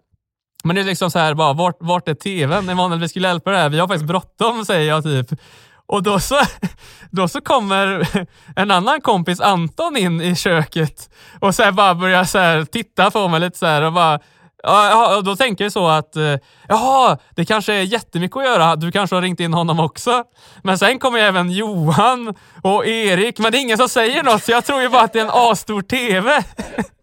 Men 0.64 0.76
det 0.76 0.82
är 0.82 0.86
liksom 0.86 1.12
så 1.12 1.20
här 1.20 1.34
bara, 1.34 1.54
vart, 1.54 1.78
vart 1.80 2.08
är 2.08 2.14
tvn? 2.14 2.70
Emanuel, 2.70 3.00
vi 3.00 3.10
skulle 3.10 3.28
hjälpa 3.28 3.52
det 3.52 3.58
här. 3.58 3.70
Vi 3.70 3.80
har 3.80 3.88
faktiskt 3.88 4.08
bråttom, 4.08 4.66
säger 4.66 4.88
jag 4.88 5.04
typ. 5.04 5.40
Och 5.88 6.04
då 6.04 6.20
så, 6.20 6.40
då 7.12 7.28
så 7.28 7.42
kommer 7.42 8.08
en 8.56 8.72
annan 8.72 9.02
kompis, 9.02 9.42
Anton, 9.42 9.98
in 9.98 10.22
i 10.22 10.36
köket 10.36 11.10
och 11.40 11.56
så 11.56 11.64
här 11.64 11.72
bara 11.72 11.96
börjar 11.96 12.24
så 12.24 12.40
här 12.40 12.66
titta 12.66 13.12
på 13.12 13.28
mig 13.28 13.40
lite 13.40 13.58
så 13.58 13.66
här 13.66 13.82
och 13.82 13.94
bara 13.94 14.20
Ja, 14.64 15.22
då 15.26 15.36
tänker 15.36 15.66
jag 15.66 15.72
så 15.72 15.88
att, 15.88 16.16
eh, 16.16 16.36
jaha, 16.68 17.18
det 17.36 17.46
kanske 17.46 17.74
är 17.74 17.82
jättemycket 17.82 18.38
att 18.38 18.44
göra. 18.44 18.76
Du 18.76 18.92
kanske 18.92 19.16
har 19.16 19.22
ringt 19.22 19.40
in 19.40 19.54
honom 19.54 19.80
också. 19.80 20.24
Men 20.64 20.78
sen 20.78 21.00
kommer 21.00 21.20
även 21.20 21.52
Johan 21.52 22.36
och 22.64 22.86
Erik, 22.88 23.40
men 23.40 23.52
det 23.52 23.58
är 23.58 23.62
ingen 23.62 23.78
som 23.78 23.90
säger 23.90 24.24
något, 24.24 24.44
så 24.44 24.52
jag 24.52 24.66
tror 24.66 24.82
ju 24.82 24.90
bara 24.90 25.02
att 25.02 25.14
det 25.14 25.20
är 25.20 25.24
en 25.24 25.52
asstor 25.52 25.82
TV. 25.82 26.44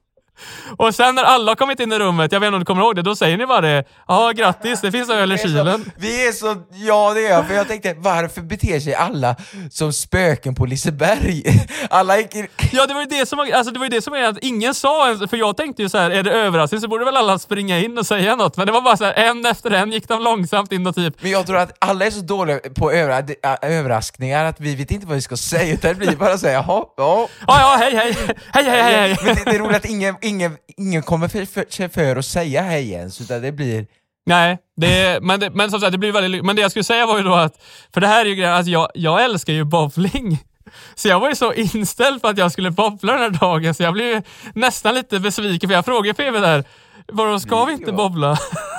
Och 0.77 0.95
sen 0.95 1.15
när 1.15 1.23
alla 1.23 1.51
har 1.51 1.57
kommit 1.57 1.81
in 1.81 1.93
i 1.93 1.99
rummet, 1.99 2.33
jag 2.33 2.41
vet 2.41 2.47
inte 2.47 2.55
om 2.55 2.61
du 2.61 2.65
kommer 2.67 2.83
ihåg 2.83 2.97
det, 2.97 3.03
då 3.03 3.17
säger 3.17 3.37
ni 3.37 3.47
bara 3.47 3.61
det. 3.61 3.85
Ja, 4.09 4.33
grattis, 4.37 4.81
det 4.81 4.93
finns 4.93 5.11
öl 5.11 5.33
i 5.33 5.39
kylen. 5.39 5.91
Vi 5.97 6.29
är 6.29 6.33
så, 6.33 6.57
ja 6.71 7.13
det 7.15 7.27
är 7.27 7.31
jag, 7.31 7.47
för 7.47 7.55
jag 7.55 7.69
tänkte 7.69 7.95
varför 7.99 8.41
beter 8.41 8.81
sig 8.81 8.95
alla 8.95 9.37
som 9.71 9.93
spöken 9.93 10.55
på 10.55 10.67
Liseberg? 10.67 11.43
Alla 11.91 12.19
gick 12.19 12.35
in... 12.35 12.47
Ja, 12.73 12.87
det 12.87 12.95
var 12.95 13.01
ju 13.01 13.07
det 13.07 13.27
som 13.27 13.39
alltså 13.41 13.71
det 13.73 13.79
var 13.79 13.89
det 13.89 14.03
som 14.03 14.13
var 14.13 14.21
att 14.23 14.39
ingen 14.39 14.75
sa 14.75 15.07
ens, 15.09 15.31
för 15.31 15.37
jag 15.37 15.57
tänkte 15.57 15.83
ju 15.83 15.89
så 15.89 15.99
här, 15.99 16.11
är 16.11 16.23
det 16.23 16.33
överraskning 16.33 16.81
så 16.81 16.89
borde 16.89 17.05
väl 17.05 17.17
alla 17.17 17.39
springa 17.39 17.79
in 17.79 17.99
och 17.99 18.07
säga 18.07 18.37
något. 18.37 18.57
Men 18.57 18.67
det 18.67 18.73
var 18.73 18.81
bara 18.81 18.97
så 18.97 19.05
här, 19.05 19.13
en 19.15 19.47
efter 19.47 19.71
en 19.71 19.93
gick 19.93 20.09
de 20.09 20.23
långsamt 20.23 20.73
in 20.73 20.87
och 20.87 20.95
typ, 20.95 21.15
Men 21.23 21.31
jag 21.31 21.47
tror 21.47 21.57
att 21.57 21.73
alla 21.79 22.07
är 22.07 22.11
så 22.11 22.21
dåliga 22.21 22.61
på 22.77 22.93
över, 22.93 23.23
ä- 23.43 23.59
överraskningar 23.63 24.45
att 24.45 24.61
vi 24.61 24.75
vet 24.75 24.91
inte 24.91 25.07
vad 25.07 25.15
vi 25.17 25.23
ska 25.23 25.37
säga, 25.37 25.75
utan 25.75 25.91
det 25.91 25.95
blir 25.97 26.17
bara 26.17 26.39
såhär, 26.39 26.55
jaha, 26.55 26.85
ja. 26.97 27.29
ja, 27.47 27.61
ja, 27.61 27.77
hej, 27.79 27.95
hej, 27.97 28.13
hej, 28.53 28.65
hej, 28.65 28.65
hej, 28.83 28.93
hej. 28.95 29.17
Men 29.25 29.35
det, 29.35 29.43
det 29.45 29.51
är 29.51 29.59
roligt 29.59 29.77
att 29.77 29.85
ingen, 29.85 30.17
ingen, 30.25 30.57
ingen 30.77 31.03
kommer 31.03 31.29
för, 31.29 31.45
för, 31.45 31.65
sig 31.69 31.89
för 31.89 32.17
att 32.17 32.25
säga 32.25 32.63
hej 32.63 32.93
ens, 32.93 33.21
utan 33.21 33.43
det 33.43 33.53
blir... 33.53 33.87
Nej, 34.27 34.59
det, 34.77 35.23
men, 35.23 35.41
det, 35.41 35.51
men 35.51 35.71
som 35.71 35.81
sagt, 35.81 35.93
det 35.93 35.99
blir 35.99 36.13
väldigt 36.13 36.45
Men 36.45 36.57
det 36.57 36.63
jag 36.63 36.71
skulle 36.71 36.85
säga 36.85 37.07
var 37.07 37.17
ju 37.17 37.25
då 37.25 37.35
att, 37.35 37.63
för 37.95 38.01
det 38.01 38.07
här 38.07 38.25
är 38.25 38.29
ju 38.29 38.35
grejen, 38.35 38.55
att 38.55 38.67
jag, 38.67 38.89
jag 38.95 39.25
älskar 39.25 39.53
ju 39.53 39.65
bowling. 39.65 40.39
Så 40.95 41.09
jag 41.09 41.21
var 41.21 41.29
ju 41.29 41.35
så 41.35 41.53
inställd 41.53 42.23
på 42.23 42.29
att 42.29 42.39
jag 42.39 42.53
skulle 42.53 42.71
bowla 42.71 43.13
den 43.13 43.23
här 43.23 43.31
dagen, 43.41 43.75
så 43.75 43.83
jag 43.83 43.93
blev 43.93 44.23
nästan 44.55 44.95
lite 44.95 45.21
besviken, 45.21 45.69
för 45.69 45.75
jag 45.75 45.85
frågade 45.85 46.15
PV 46.15 46.41
där, 46.41 46.65
vadå, 47.13 47.41
ska 47.41 47.65
vi 47.65 47.73
inte 47.73 47.93
bowla? 47.93 48.39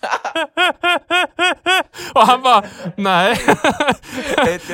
och 2.14 2.26
han 2.26 2.42
bara, 2.42 2.64
nej. 2.96 3.36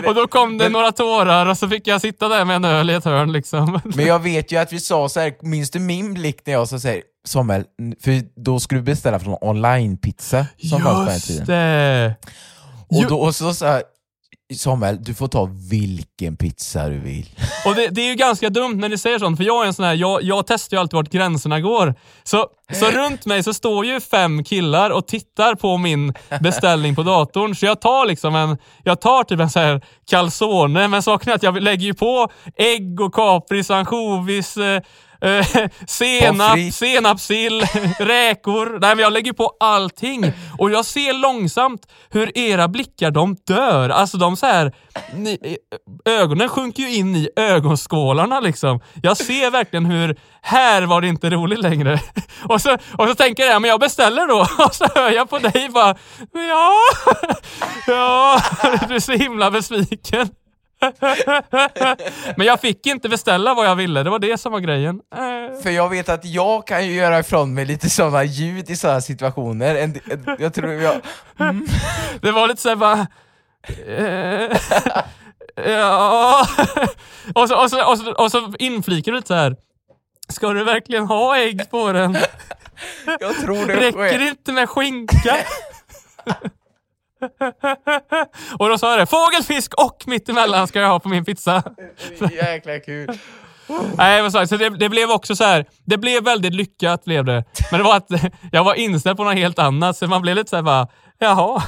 och 0.06 0.14
då 0.14 0.26
kom 0.26 0.58
det 0.58 0.68
några 0.68 0.92
tårar 0.92 1.46
och 1.46 1.58
så 1.58 1.68
fick 1.68 1.86
jag 1.86 2.00
sitta 2.00 2.28
där 2.28 2.44
med 2.44 2.56
en 2.56 2.64
öl 2.64 2.90
i 2.90 2.94
ett 2.94 3.04
hörn 3.04 3.32
liksom. 3.32 3.80
Men 3.84 4.06
jag 4.06 4.18
vet 4.18 4.52
ju 4.52 4.56
att 4.56 4.72
vi 4.72 4.80
sa 4.80 5.08
så 5.08 5.20
här, 5.20 5.34
minns 5.40 5.70
du 5.70 5.78
min 5.78 6.14
blick 6.14 6.46
när 6.46 6.52
jag 6.52 6.68
sa 6.68 6.78
såhär, 6.78 7.02
Samuel, 7.26 7.64
för 8.04 8.40
då 8.40 8.60
skulle 8.60 8.80
du 8.80 8.84
beställa 8.84 9.18
från 9.18 9.36
online-pizza 9.40 10.46
som 10.70 10.80
fanns 10.80 10.98
på 10.98 11.04
den 11.04 11.14
Just 11.14 11.26
tiden. 11.26 11.46
det! 11.46 12.14
Och 12.88 13.06
då 13.08 13.32
så 13.32 13.54
sa 13.54 13.80
Samuel, 14.54 15.04
du 15.04 15.14
får 15.14 15.28
ta 15.28 15.50
vilken 15.70 16.36
pizza 16.36 16.88
du 16.88 16.98
vill. 16.98 17.26
Och 17.66 17.74
det, 17.74 17.88
det 17.88 18.00
är 18.00 18.08
ju 18.08 18.14
ganska 18.14 18.50
dumt 18.50 18.76
när 18.76 18.88
ni 18.88 18.98
säger 18.98 19.18
sånt, 19.18 19.36
för 19.36 19.44
jag 19.44 19.62
är 19.62 19.66
en 19.66 19.74
sån 19.74 19.84
här, 19.84 19.94
jag, 19.94 20.22
jag 20.22 20.46
testar 20.46 20.76
ju 20.76 20.80
alltid 20.80 20.94
vart 20.94 21.10
gränserna 21.10 21.60
går. 21.60 21.94
Så, 22.24 22.46
så 22.72 22.90
runt 22.90 23.26
mig 23.26 23.42
så 23.42 23.54
står 23.54 23.86
ju 23.86 24.00
fem 24.00 24.44
killar 24.44 24.90
och 24.90 25.06
tittar 25.06 25.54
på 25.54 25.76
min 25.76 26.14
beställning 26.40 26.94
på 26.94 27.02
datorn. 27.02 27.54
Så 27.54 27.66
jag 27.66 27.80
tar 27.80 28.06
liksom 28.06 28.34
en, 28.34 28.58
jag 28.82 29.00
tar 29.00 29.24
typ 29.24 29.40
en 29.40 29.50
sån 29.50 29.62
här 29.62 29.80
calzone, 30.10 30.88
men 30.88 31.02
saken 31.02 31.30
är 31.32 31.36
att 31.36 31.42
jag 31.42 31.62
lägger 31.62 31.86
ju 31.86 31.94
på 31.94 32.28
ägg 32.56 33.00
och 33.00 33.14
kapris, 33.14 33.70
ansjovis, 33.70 34.56
eh, 34.56 34.82
eh, 35.20 35.68
senap, 35.86 36.58
senapssill, 36.72 37.60
räkor. 37.98 38.78
Nej 38.80 38.94
men 38.94 38.98
jag 38.98 39.12
lägger 39.12 39.32
på 39.32 39.56
allting. 39.60 40.32
Och 40.58 40.70
jag 40.70 40.84
ser 40.84 41.12
långsamt 41.12 41.86
hur 42.10 42.38
era 42.38 42.68
blickar, 42.68 43.10
de 43.10 43.36
dör. 43.46 43.88
Alltså 43.88 44.18
de 44.18 44.36
så 44.36 44.46
här, 44.46 44.72
ni, 45.14 45.58
ögonen 46.04 46.48
sjunker 46.48 46.82
ju 46.82 46.94
in 46.94 47.16
i 47.16 47.28
ögonskålarna 47.36 48.40
liksom. 48.40 48.80
Jag 49.02 49.16
ser 49.16 49.50
verkligen 49.50 49.86
hur, 49.86 50.16
här 50.42 50.82
var 50.82 51.00
det 51.00 51.08
inte 51.08 51.30
roligt 51.30 51.60
längre. 51.60 52.00
Och 52.48 52.60
så, 52.60 52.74
och 52.98 53.08
så 53.08 53.14
tänker 53.14 53.44
jag, 53.44 53.62
men 53.62 53.68
jag 53.68 53.80
beställer 53.80 54.26
då. 54.26 54.40
Och 54.64 54.74
så 54.74 54.86
hör 54.94 55.10
jag 55.10 55.30
på 55.30 55.38
dig 55.38 55.68
bara, 55.68 55.96
ja, 56.32 56.72
ja, 57.86 58.40
du 58.88 58.94
är 58.94 59.00
så 59.00 59.12
himla 59.12 59.50
besviken. 59.50 60.28
Men 62.36 62.46
jag 62.46 62.60
fick 62.60 62.86
inte 62.86 63.08
beställa 63.08 63.54
vad 63.54 63.66
jag 63.66 63.76
ville, 63.76 64.02
det 64.02 64.10
var 64.10 64.18
det 64.18 64.38
som 64.38 64.52
var 64.52 64.60
grejen. 64.60 65.00
Eh. 65.14 65.62
För 65.62 65.70
jag 65.70 65.88
vet 65.88 66.08
att 66.08 66.24
jag 66.24 66.66
kan 66.66 66.86
ju 66.86 66.92
göra 66.92 67.18
ifrån 67.18 67.54
mig 67.54 67.64
lite 67.64 67.90
sådana 67.90 68.24
ljud 68.24 68.70
i 68.70 68.76
sådana 68.76 69.00
situationer. 69.00 69.74
En, 69.74 70.00
en, 70.10 70.36
jag 70.38 70.54
tror 70.54 70.72
jag... 70.72 70.94
Det 72.20 72.32
var 72.32 72.48
lite 72.48 72.62
såhär 72.62 72.76
bara, 72.76 73.06
Eh, 73.86 74.58
ja. 75.70 76.46
och, 77.34 77.48
så, 77.48 77.62
och, 77.62 77.70
så, 77.70 77.90
och, 77.90 77.98
så, 77.98 78.12
och 78.12 78.30
så 78.30 78.52
inflikar 78.58 79.12
du 79.12 79.16
lite 79.16 79.28
så 79.28 79.34
här. 79.34 79.56
Ska 80.28 80.52
du 80.52 80.64
verkligen 80.64 81.06
ha 81.06 81.38
ägg 81.38 81.70
på 81.70 81.92
den? 81.92 82.16
Jag 83.20 83.36
tror 83.40 83.66
det 83.66 83.76
Räcker 83.76 84.18
det 84.18 84.28
inte 84.28 84.52
med 84.52 84.68
skinka? 84.68 85.36
och 88.58 88.68
då 88.68 88.78
sa 88.78 88.96
det, 88.96 89.06
fågel, 89.06 89.42
fisk 89.42 89.74
och 89.74 90.04
mittemellan 90.06 90.68
ska 90.68 90.80
jag 90.80 90.88
ha 90.88 91.00
på 91.00 91.08
min 91.08 91.24
pizza. 91.24 91.62
Jäkla 92.32 92.78
kul. 92.80 93.18
Nej, 93.96 94.22
vad 94.22 94.32
sagt, 94.32 94.48
så 94.48 94.56
det, 94.56 94.68
det 94.68 94.88
blev 94.88 95.10
också 95.10 95.36
så 95.36 95.44
här. 95.44 95.66
det 95.84 95.98
blev 95.98 96.24
väldigt 96.24 96.54
lyckat 96.54 97.04
blev 97.04 97.24
det. 97.24 97.44
Men 97.70 97.80
det 97.80 97.84
var 97.84 97.96
att 97.96 98.10
jag 98.52 98.64
var 98.64 98.74
inställd 98.74 99.16
på 99.16 99.24
något 99.24 99.34
helt 99.34 99.58
annat, 99.58 99.96
så 99.96 100.06
man 100.06 100.22
blev 100.22 100.36
lite 100.36 100.50
så 100.50 100.56
här 100.56 100.62
bara, 100.62 100.88
jaha, 101.18 101.62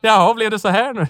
jaha, 0.00 0.34
blev 0.34 0.50
det 0.50 0.58
så 0.58 0.68
här 0.68 0.92
nu? 0.92 1.06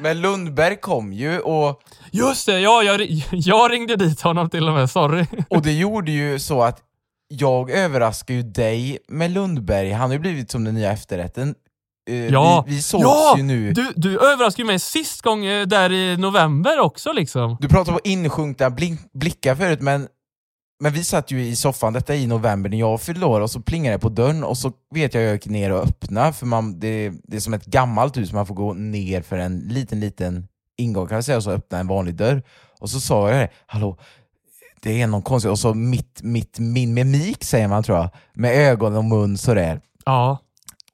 Men 0.00 0.20
Lundberg 0.20 0.76
kom 0.76 1.12
ju 1.12 1.40
och, 1.40 1.82
Just 2.10 2.46
det, 2.46 2.60
ja, 2.60 2.82
jag, 2.82 3.00
jag 3.30 3.72
ringde 3.72 3.96
dit 3.96 4.20
honom 4.20 4.50
till 4.50 4.68
och 4.68 4.74
med, 4.74 4.90
sorry. 4.90 5.26
och 5.50 5.62
det 5.62 5.72
gjorde 5.72 6.10
ju 6.10 6.38
så 6.38 6.62
att 6.62 6.82
jag 7.28 7.70
överraskar 7.70 8.34
ju 8.34 8.42
dig 8.42 8.98
med 9.08 9.30
Lundberg, 9.30 9.92
han 9.92 10.10
har 10.10 10.12
ju 10.14 10.18
blivit 10.18 10.50
som 10.50 10.64
den 10.64 10.74
nya 10.74 10.92
efterrätten. 10.92 11.54
Eh, 12.06 12.26
Ja, 12.26 12.64
vi, 12.66 12.74
vi 12.74 12.82
sågs 12.82 13.02
ja 13.02 13.34
ju 13.36 13.42
nu. 13.42 13.72
Du, 13.72 13.92
du 13.96 14.18
överraskade 14.32 14.66
mig 14.66 14.78
sist 14.78 15.22
gång 15.22 15.44
eh, 15.44 15.66
där 15.66 15.92
i 15.92 16.16
november 16.16 16.80
också 16.80 17.12
liksom. 17.12 17.56
Du 17.60 17.68
pratade 17.68 17.92
om 17.94 18.00
insjunkna 18.04 18.70
blink, 18.70 19.00
blickar 19.12 19.54
förut, 19.54 19.80
men, 19.80 20.08
men 20.80 20.92
vi 20.92 21.04
satt 21.04 21.30
ju 21.30 21.44
i 21.44 21.56
soffan, 21.56 21.92
detta 21.92 22.14
i 22.14 22.26
november 22.26 22.70
när 22.70 22.78
jag 22.78 23.00
fyllde 23.00 23.26
år, 23.26 23.40
och 23.40 23.50
så 23.50 23.60
plingade 23.60 23.96
det 23.96 24.00
på 24.00 24.08
dörren 24.08 24.44
och 24.44 24.58
så 24.58 24.72
vet 24.94 25.14
jag 25.14 25.22
jag 25.22 25.32
gick 25.32 25.46
ner 25.46 25.72
och 25.72 25.82
öppnade, 25.84 26.32
för 26.32 26.46
man, 26.46 26.80
det, 26.80 27.12
det 27.24 27.36
är 27.36 27.40
som 27.40 27.54
ett 27.54 27.66
gammalt 27.66 28.16
hus, 28.16 28.32
man 28.32 28.46
får 28.46 28.54
gå 28.54 28.72
ner 28.72 29.22
för 29.22 29.38
en 29.38 29.58
liten, 29.58 30.00
liten 30.00 30.48
ingång 30.78 31.06
kan 31.06 31.14
jag 31.14 31.24
säga, 31.24 31.36
och 31.36 31.42
så 31.42 31.50
öppna 31.50 31.78
en 31.78 31.86
vanlig 31.86 32.14
dörr. 32.14 32.42
Och 32.80 32.90
så 32.90 33.00
sa 33.00 33.30
jag 33.30 33.38
det, 33.40 33.48
hallå, 33.66 33.96
det 34.82 35.02
är 35.02 35.06
någon 35.06 35.22
konstigt, 35.22 35.50
och 35.50 35.58
så 35.58 35.74
mitt, 35.74 36.20
mitt, 36.22 36.58
min 36.58 36.94
mimik 36.94 37.44
säger 37.44 37.68
man 37.68 37.82
tror 37.82 37.98
jag, 37.98 38.08
med 38.34 38.68
ögon 38.70 38.96
och 38.96 39.04
mun 39.04 39.38
sådär. 39.38 39.80
Ja. 40.04 40.38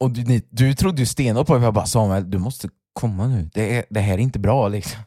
Och 0.03 0.11
du, 0.11 0.23
ni, 0.25 0.43
du 0.51 0.75
trodde 0.75 1.01
ju 1.01 1.07
stenhårt 1.07 1.47
på 1.47 1.55
mig, 1.55 1.63
jag 1.63 1.75
bara 1.75 1.87
Samuel, 1.87 2.31
du 2.31 2.39
måste 2.39 2.69
komma 2.93 3.27
nu, 3.27 3.51
det, 3.55 3.77
är, 3.77 3.85
det 3.91 4.01
här 4.01 4.15
är 4.15 4.19
inte 4.19 4.39
bra 4.39 4.69
liksom. 4.69 5.01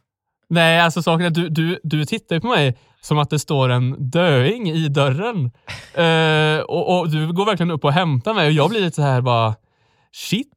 Nej, 0.49 0.79
alltså 0.79 1.01
saken 1.01 1.25
är 1.25 1.29
du, 1.29 1.49
du, 1.49 1.79
du 1.83 2.05
tittar 2.05 2.39
på 2.39 2.47
mig 2.47 2.77
som 3.01 3.19
att 3.19 3.29
det 3.29 3.39
står 3.39 3.69
en 3.69 4.09
döing 4.09 4.69
i 4.69 4.87
dörren. 4.87 5.51
Eh, 5.95 6.59
och, 6.59 6.99
och 6.99 7.09
du 7.09 7.33
går 7.33 7.45
verkligen 7.45 7.71
upp 7.71 7.83
och 7.83 7.91
hämtar 7.93 8.33
mig 8.33 8.47
och 8.47 8.51
jag 8.51 8.69
blir 8.69 8.81
lite 8.81 8.95
så 8.95 9.01
här 9.01 9.21
bara, 9.21 9.55
shit. 10.13 10.47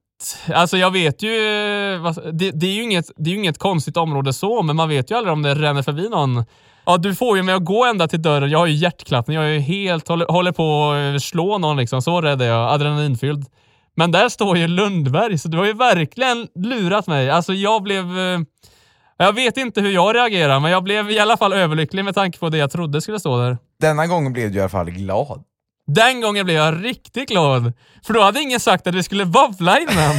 Alltså 0.55 0.77
jag 0.77 0.91
vet 0.91 1.23
ju, 1.23 1.29
eh, 1.29 2.13
det, 2.33 2.51
det, 2.51 2.67
är 2.67 2.73
ju 2.73 2.83
inget, 2.83 3.11
det 3.17 3.31
är 3.31 3.35
inget 3.35 3.59
konstigt 3.59 3.97
område 3.97 4.33
så, 4.33 4.63
men 4.63 4.77
man 4.77 4.89
vet 4.89 5.11
ju 5.11 5.15
aldrig 5.15 5.33
om 5.33 5.43
det 5.43 5.55
ränner 5.55 5.83
förbi 5.83 6.09
någon. 6.09 6.45
Ja, 6.87 6.97
du 6.97 7.15
får 7.15 7.37
ju 7.37 7.43
mig 7.43 7.55
att 7.55 7.65
gå 7.65 7.85
ända 7.85 8.09
till 8.09 8.23
dörren. 8.23 8.51
Jag 8.51 8.59
har 8.59 8.67
ju 8.67 8.75
hjärtklappning. 8.75 9.37
Jag 9.37 9.47
är 9.47 9.53
ju 9.53 9.59
helt, 9.59 10.09
håller, 10.09 10.27
håller 10.27 10.53
på 10.53 10.91
att 11.17 11.23
slå 11.23 11.59
någon 11.59 11.77
liksom. 11.77 12.03
Så 12.03 12.21
rädd 12.21 12.43
är 12.43 12.47
jag. 12.47 12.73
Adrenalinfylld. 12.73 13.47
Men 13.99 14.11
där 14.13 14.29
står 14.29 14.59
ju 14.59 14.67
Lundberg, 14.67 15.39
så 15.39 15.49
du 15.49 15.59
har 15.59 15.65
ju 15.65 15.73
verkligen 15.73 16.49
lurat 16.55 17.07
mig. 17.07 17.31
Alltså 17.31 17.53
jag 17.55 17.83
blev... 17.83 18.19
eh, 18.19 18.39
Jag 19.17 19.33
vet 19.33 19.57
inte 19.57 19.81
hur 19.81 19.91
jag 19.91 20.15
reagerar, 20.17 20.61
men 20.61 20.71
jag 20.71 20.83
blev 20.85 21.11
i 21.11 21.19
alla 21.19 21.37
fall 21.37 21.53
överlycklig 21.53 22.05
med 22.05 22.15
tanke 22.15 22.39
på 22.39 22.49
det 22.49 22.59
jag 22.59 22.71
trodde 22.71 23.01
skulle 23.01 23.21
stå 23.21 23.39
där. 23.39 23.59
Denna 23.81 24.07
gången 24.07 24.33
blev 24.33 24.51
du 24.53 24.57
i 24.59 24.61
alla 24.61 24.69
fall 24.69 24.91
glad. 24.91 25.43
Den 25.87 26.21
gången 26.21 26.45
blev 26.45 26.57
jag 26.57 26.85
riktigt 26.85 27.29
glad. 27.29 27.73
För 28.07 28.15
då 28.15 28.23
hade 28.23 28.41
ingen 28.41 28.61
sagt 28.61 28.87
att 28.87 28.95
vi 28.95 29.03
skulle 29.03 29.27
babbla 29.27 29.79
innan. 29.81 30.15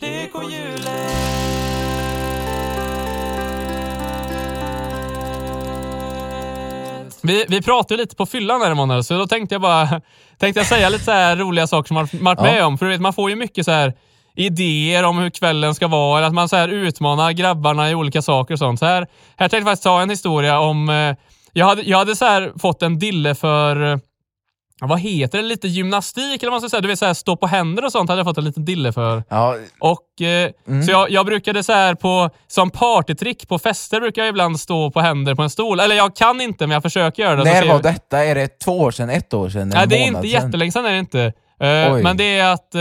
Vi, 7.28 7.44
vi 7.48 7.62
pratade 7.62 8.02
lite 8.02 8.16
på 8.16 8.26
fyllan 8.26 8.60
där 8.60 8.70
Emanuel, 8.70 9.04
så 9.04 9.18
då 9.18 9.26
tänkte 9.26 9.54
jag 9.54 9.62
bara 9.62 9.88
tänkte 10.38 10.60
jag 10.60 10.66
säga 10.66 10.88
lite 10.88 11.04
så 11.04 11.10
här 11.10 11.36
roliga 11.36 11.66
saker 11.66 11.86
som 11.88 11.94
man 11.94 12.08
varit 12.12 12.38
Ja. 12.38 12.44
med 12.52 12.64
om. 12.64 12.78
För 12.78 12.86
du 12.86 12.92
vet, 12.92 13.00
man 13.00 13.12
får 13.12 13.30
ju 13.30 13.36
mycket 13.36 13.64
så 13.64 13.70
här 13.70 13.92
idéer 14.36 15.04
om 15.04 15.18
hur 15.18 15.30
kvällen 15.30 15.74
ska 15.74 15.86
vara, 15.88 16.18
eller 16.18 16.28
att 16.28 16.34
man 16.34 16.48
så 16.48 16.56
här 16.56 16.68
utmanar 16.68 17.32
grabbarna 17.32 17.90
i 17.90 17.94
olika 17.94 18.22
saker 18.22 18.54
och 18.54 18.58
sånt. 18.58 18.78
Så 18.78 18.86
här, 18.86 19.00
här 19.36 19.48
tänkte 19.48 19.56
jag 19.56 19.64
faktiskt 19.64 19.82
ta 19.82 20.00
en 20.00 20.10
historia 20.10 20.58
om... 20.60 20.88
eh, 20.88 21.14
Jag 21.52 21.66
hade, 21.66 21.82
jag 21.82 21.98
hade 21.98 22.16
så 22.16 22.24
här 22.24 22.52
fått 22.58 22.82
en 22.82 22.98
dille 22.98 23.34
för... 23.34 24.00
Vad 24.80 25.00
heter 25.00 25.38
det? 25.38 25.44
Lite 25.44 25.68
gymnastik 25.68 26.42
eller 26.42 26.50
vad 26.50 26.52
man 26.52 26.60
ska 26.60 26.68
säga. 26.76 26.80
Du 26.80 26.88
vet 26.88 26.98
så 26.98 27.06
här, 27.06 27.14
stå 27.14 27.36
på 27.36 27.46
händer 27.46 27.84
och 27.84 27.92
sånt 27.92 28.10
hade 28.10 28.18
jag 28.20 28.26
fått 28.26 28.38
en 28.38 28.44
liten 28.44 28.64
dille 28.64 28.92
för. 28.92 29.22
Ja, 29.28 29.56
Och, 29.80 30.22
eh, 30.22 30.50
Så 30.86 30.90
jag, 30.90 31.10
jag 31.10 31.26
brukade 31.26 31.62
så 31.62 31.72
här 31.72 31.94
på, 31.94 32.30
som 32.46 32.70
partytrick 32.70 33.48
på 33.48 33.58
fester 33.58 34.00
brukar 34.00 34.22
jag 34.22 34.28
ibland 34.28 34.60
stå 34.60 34.90
på 34.90 35.00
händer 35.00 35.34
på 35.34 35.42
en 35.42 35.50
stol. 35.50 35.80
Eller 35.80 35.96
jag 35.96 36.16
kan 36.16 36.40
inte, 36.40 36.66
men 36.66 36.74
jag 36.74 36.82
försöker 36.82 37.22
göra 37.22 37.36
det. 37.36 37.44
När 37.44 37.60
var 37.62 37.68
jag- 37.68 37.82
detta? 37.82 38.24
Är 38.24 38.34
det 38.34 38.58
två 38.58 38.78
år 38.80 38.90
sedan, 38.90 39.10
ett 39.10 39.34
år 39.34 39.48
sedan, 39.48 39.68
Nej, 39.68 39.86
det 39.88 39.96
är 39.96 40.06
inte 40.06 40.20
sedan? 40.20 40.30
jättelänge 40.30 40.72
sedan 40.72 40.86
är 40.86 40.92
det 40.92 40.98
inte. 40.98 41.20
Eh, 41.60 41.96
men 42.02 42.16
det 42.16 42.38
är 42.38 42.52
att... 42.52 42.74
eh, 42.74 42.80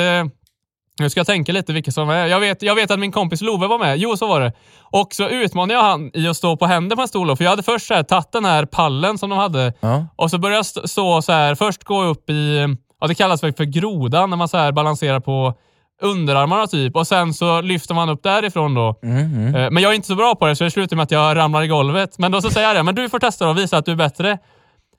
nu 1.00 1.10
ska 1.10 1.20
jag 1.20 1.28
tänka 1.28 1.52
lite 1.52 1.74
vilka 1.74 1.92
som 1.92 2.10
är. 2.10 2.26
Jag 2.28 2.40
vet, 2.40 2.62
jag 2.62 2.76
vet 2.76 2.92
att 2.92 3.00
min 3.00 3.12
kompis 3.12 3.42
Love 3.42 3.68
var 3.68 3.80
med. 3.80 3.98
Jo, 3.98 4.18
så 4.18 4.28
var 4.28 4.42
det. 4.42 4.54
Och 4.82 5.08
så 5.14 5.28
utmanade 5.30 5.74
jag 5.74 5.82
han 5.84 6.12
i 6.14 6.28
att 6.28 6.38
stå 6.38 6.58
på 6.58 6.66
händer 6.66 6.96
på 6.96 7.02
en 7.02 7.08
stol. 7.08 7.28
då, 7.28 7.36
För 7.36 7.44
jag 7.44 7.50
hade 7.52 7.64
först 7.64 7.88
så 7.88 7.94
här, 7.94 8.04
tagit 8.04 8.32
den 8.32 8.46
här 8.46 8.66
pallen 8.66 9.18
som 9.18 9.30
de 9.30 9.40
hade 9.40 9.74
Ja. 9.80 10.06
och 10.16 10.30
så 10.32 10.38
började 10.38 10.56
jag 10.58 10.66
st- 10.66 10.88
stå 10.88 11.22
så 11.22 11.32
här. 11.32 11.56
Först 11.56 11.84
gå 11.84 12.04
upp 12.04 12.30
i, 12.30 12.68
ja 13.02 13.08
det 13.08 13.16
kallas 13.16 13.42
för, 13.42 13.52
för 13.52 13.64
grodan, 13.66 14.30
när 14.30 14.38
man 14.38 14.48
så 14.48 14.58
här 14.58 14.72
balanserar 14.72 15.20
på 15.20 15.54
underarmarna 16.02 16.68
typ. 16.68 16.96
Och 16.96 17.08
sen 17.08 17.34
så 17.34 17.62
lyfter 17.62 17.94
man 17.94 18.10
upp 18.10 18.24
därifrån 18.24 18.74
då. 18.74 19.00
Mm, 19.04 19.56
Eh, 19.56 19.72
Men 19.72 19.84
jag 19.84 19.92
är 19.92 19.96
inte 19.96 20.08
så 20.08 20.16
bra 20.16 20.36
på 20.36 20.46
det, 20.46 20.56
så 20.56 20.64
det 20.64 20.72
slutar 20.72 20.96
med 20.96 21.04
att 21.04 21.12
jag 21.12 21.38
ramlar 21.38 21.62
i 21.64 21.68
golvet. 21.68 22.18
Men 22.18 22.32
då 22.32 22.42
så 22.42 22.50
säger 22.50 22.68
jag 22.68 22.76
det, 22.76 22.84
men 22.84 22.96
du 22.96 23.10
får 23.10 23.20
testa 23.20 23.50
och 23.50 23.58
visa 23.58 23.78
att 23.78 23.86
du 23.86 23.92
är 23.92 23.96
bättre. 23.96 24.38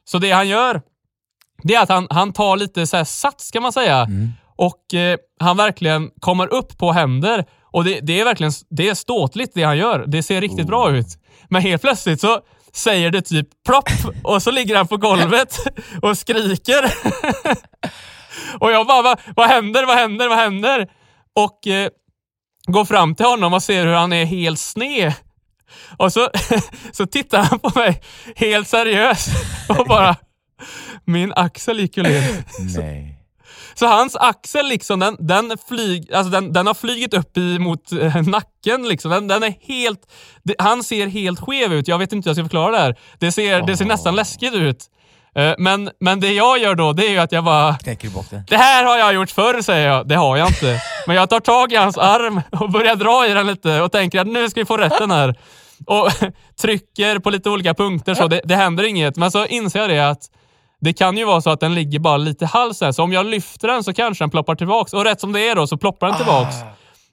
Så 0.04 0.18
det 0.18 0.30
han 0.30 0.48
gör, 0.48 0.82
det 1.62 1.74
är 1.74 1.82
att 1.82 1.88
han, 1.88 2.06
han 2.10 2.32
tar 2.32 2.56
lite 2.56 2.86
så 2.86 2.96
här 2.96 3.04
sats 3.04 3.50
kan 3.50 3.62
man 3.62 3.72
säga. 3.72 4.06
Och 4.58 4.94
eh, 4.94 5.18
han 5.40 5.56
verkligen 5.56 6.10
kommer 6.20 6.46
upp 6.46 6.78
på 6.78 6.92
händer. 6.92 7.44
Och 7.62 7.84
det, 7.84 8.00
det 8.00 8.20
är 8.20 8.24
verkligen 8.24 8.52
det 8.70 8.88
är 8.88 8.94
ståtligt 8.94 9.54
det 9.54 9.62
han 9.62 9.78
gör. 9.78 10.04
Det 10.06 10.22
ser 10.22 10.40
riktigt 10.40 10.66
bra 10.66 10.90
ut. 10.90 11.06
Men 11.48 11.62
helt 11.62 11.82
plötsligt 11.82 12.20
så 12.20 12.40
säger 12.72 13.10
det 13.10 13.22
typ 13.22 13.48
plopp 13.66 14.14
och 14.24 14.42
så 14.42 14.50
ligger 14.50 14.76
han 14.76 14.88
på 14.88 14.96
golvet 14.96 15.58
och 16.02 16.18
skriker. 16.18 16.84
och 18.60 18.72
jag 18.72 18.86
bara, 18.86 19.02
vad, 19.02 19.20
vad 19.36 19.48
händer, 19.48 19.86
vad 19.86 19.96
händer, 19.96 20.28
vad 20.28 20.38
händer? 20.38 20.88
Och 21.34 21.66
eh, 21.66 21.88
går 22.66 22.84
fram 22.84 23.14
till 23.14 23.26
honom 23.26 23.54
och 23.54 23.62
ser 23.62 23.86
hur 23.86 23.94
han 23.94 24.12
är 24.12 24.24
helt 24.24 24.58
sned. 24.58 25.12
Och 25.96 26.12
så, 26.12 26.28
så 26.92 27.06
tittar 27.06 27.42
han 27.42 27.58
på 27.58 27.78
mig 27.78 28.02
helt 28.36 28.68
seriös 28.68 29.28
och 29.68 29.86
bara 29.86 30.16
Min 31.04 31.32
axel 31.36 31.80
gick 31.80 31.96
ju 31.96 32.02
led. 32.02 32.44
Nej. 32.76 33.17
Så 33.78 33.86
hans 33.86 34.16
axel 34.16 34.66
liksom, 34.66 35.00
den, 35.00 35.16
den, 35.20 35.58
flyg, 35.68 36.12
alltså 36.12 36.30
den, 36.30 36.52
den 36.52 36.66
har 36.66 36.74
flygit 36.74 37.14
upp 37.14 37.36
mot 37.58 37.92
eh, 37.92 38.22
nacken. 38.22 38.88
Liksom. 38.88 39.10
Den, 39.10 39.28
den 39.28 39.42
är 39.42 39.54
helt, 39.60 40.00
det, 40.42 40.54
han 40.58 40.82
ser 40.82 41.06
helt 41.06 41.40
skev 41.40 41.72
ut. 41.72 41.88
Jag 41.88 41.98
vet 41.98 42.12
inte 42.12 42.26
hur 42.26 42.30
jag 42.30 42.36
ska 42.36 42.44
förklara 42.44 42.72
det 42.72 42.78
här. 42.78 42.98
Det 43.18 43.32
ser, 43.32 43.62
det 43.62 43.76
ser 43.76 43.84
nästan 43.84 44.16
läskigt 44.16 44.54
ut. 44.54 44.84
Eh, 45.34 45.54
men, 45.58 45.90
men 46.00 46.20
det 46.20 46.32
jag 46.32 46.58
gör 46.58 46.74
då, 46.74 46.92
det 46.92 47.06
är 47.06 47.10
ju 47.10 47.18
att 47.18 47.32
jag 47.32 47.44
bara 47.44 47.74
Knäcker 47.74 48.08
bort 48.08 48.30
det? 48.30 48.44
det 48.48 48.56
här 48.56 48.84
har 48.84 48.98
jag 48.98 49.14
gjort 49.14 49.30
förr, 49.30 49.62
säger 49.62 49.88
jag. 49.88 50.08
Det 50.08 50.14
har 50.14 50.36
jag 50.36 50.48
inte. 50.48 50.82
Men 51.06 51.16
jag 51.16 51.30
tar 51.30 51.40
tag 51.40 51.72
i 51.72 51.76
hans 51.76 51.98
arm 51.98 52.40
och 52.50 52.70
börjar 52.70 52.96
dra 52.96 53.26
i 53.26 53.34
den 53.34 53.46
lite 53.46 53.80
och 53.80 53.92
tänker 53.92 54.20
att 54.20 54.26
nu 54.26 54.50
ska 54.50 54.60
vi 54.60 54.66
få 54.66 54.76
rätten 54.76 55.10
här. 55.10 55.34
Och 55.86 56.08
trycker 56.60 57.18
på 57.18 57.30
lite 57.30 57.50
olika 57.50 57.74
punkter 57.74 58.14
så 58.14 58.28
det, 58.28 58.40
det 58.44 58.56
händer 58.56 58.84
inget. 58.84 59.16
Men 59.16 59.30
så 59.30 59.46
inser 59.46 59.80
jag 59.80 59.90
det 59.90 60.08
att 60.08 60.22
det 60.80 60.92
kan 60.92 61.16
ju 61.16 61.24
vara 61.24 61.40
så 61.40 61.50
att 61.50 61.60
den 61.60 61.74
ligger 61.74 61.98
bara 61.98 62.16
lite 62.16 62.44
i 62.44 62.48
halsen. 62.48 62.94
Så 62.94 63.02
om 63.02 63.12
jag 63.12 63.26
lyfter 63.26 63.68
den 63.68 63.84
så 63.84 63.92
kanske 63.94 64.24
den 64.24 64.30
ploppar 64.30 64.54
tillbaks. 64.54 64.92
Och 64.92 65.04
rätt 65.04 65.20
som 65.20 65.32
det 65.32 65.48
är 65.48 65.54
då 65.54 65.66
så 65.66 65.76
ploppar 65.76 66.06
den 66.06 66.16
tillbaks. 66.16 66.54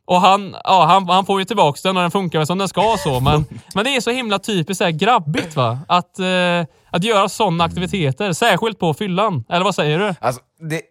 Och 0.06 0.22
han, 0.22 0.56
ja, 0.64 0.86
han, 0.86 1.10
han 1.10 1.26
får 1.26 1.40
ju 1.40 1.46
tillbaks 1.46 1.82
den 1.82 1.98
och 1.98 2.02
den 2.02 2.12
funkar 2.12 2.40
väl 2.40 2.48
som 2.48 2.58
den 2.58 2.68
ska 2.68 2.96
så. 3.04 3.20
Men, 3.20 3.46
men 3.76 3.84
det 3.84 3.96
är 3.96 4.02
så 4.02 4.12
himla 4.12 4.40
typiskt 4.40 4.78
så 4.78 4.84
här 4.84 4.92
grabbigt 4.92 5.56
va? 5.56 5.80
Att, 5.88 6.20
eh, 6.20 6.66
att 6.90 7.04
göra 7.04 7.30
sådana 7.30 7.64
aktiviteter. 7.64 8.34
Särskilt 8.34 8.80
på 8.80 8.94
fyllan. 8.94 9.44
Eller 9.50 9.64
vad 9.64 9.76
säger 9.76 10.00
du? 10.00 10.16
Alltså, 10.20 10.42
det, 10.70 10.82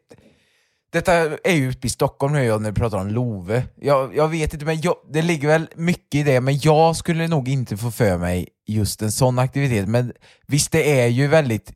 detta 0.95 1.13
är 1.45 1.55
ju 1.55 1.71
uppe 1.71 1.87
i 1.87 1.91
Stockholm 1.91 2.33
nu 2.33 2.59
när 2.59 2.71
vi 2.71 2.73
pratar 2.73 2.99
om 2.99 3.09
Love. 3.09 3.63
Jag, 3.81 4.17
jag 4.17 4.29
vet 4.29 4.53
inte, 4.53 4.67
men 4.67 4.81
jag, 4.81 4.95
det 5.13 5.23
ligger 5.23 5.49
väl 5.49 5.69
mycket 5.75 6.15
i 6.15 6.23
det, 6.23 6.41
men 6.41 6.59
jag 6.59 6.97
skulle 6.97 7.29
nog 7.29 7.49
inte 7.49 7.77
få 7.77 7.91
för 7.91 8.19
mig 8.19 8.49
just 8.67 9.03
en 9.03 9.13
sån 9.13 9.39
aktivitet. 9.39 9.89
Men 9.89 10.13
visst, 10.47 10.73
det 10.73 11.01
är 11.01 11.07
ju 11.07 11.29
väldigt... 11.29 11.73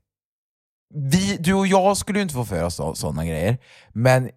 Vi, 0.94 1.36
du 1.40 1.54
och 1.54 1.66
jag 1.66 1.96
skulle 1.96 2.18
ju 2.18 2.22
inte 2.22 2.34
få 2.34 2.44
för 2.44 2.64
oss 2.64 2.80
sådana 2.94 3.24
grejer, 3.24 3.58
men 3.92 4.30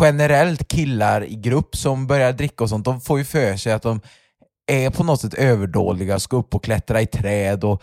generellt 0.00 0.68
killar 0.68 1.24
i 1.24 1.34
grupp 1.36 1.76
som 1.76 2.06
börjar 2.06 2.32
dricka 2.32 2.64
och 2.64 2.70
sånt, 2.70 2.84
de 2.84 3.00
får 3.00 3.18
ju 3.18 3.24
för 3.24 3.56
sig 3.56 3.72
att 3.72 3.82
de 3.82 4.00
är 4.66 4.90
på 4.90 5.04
något 5.04 5.20
sätt 5.20 5.34
överdåliga, 5.34 6.18
ska 6.18 6.36
upp 6.36 6.54
och 6.54 6.64
klättra 6.64 7.00
i 7.00 7.06
träd 7.06 7.64
och 7.64 7.82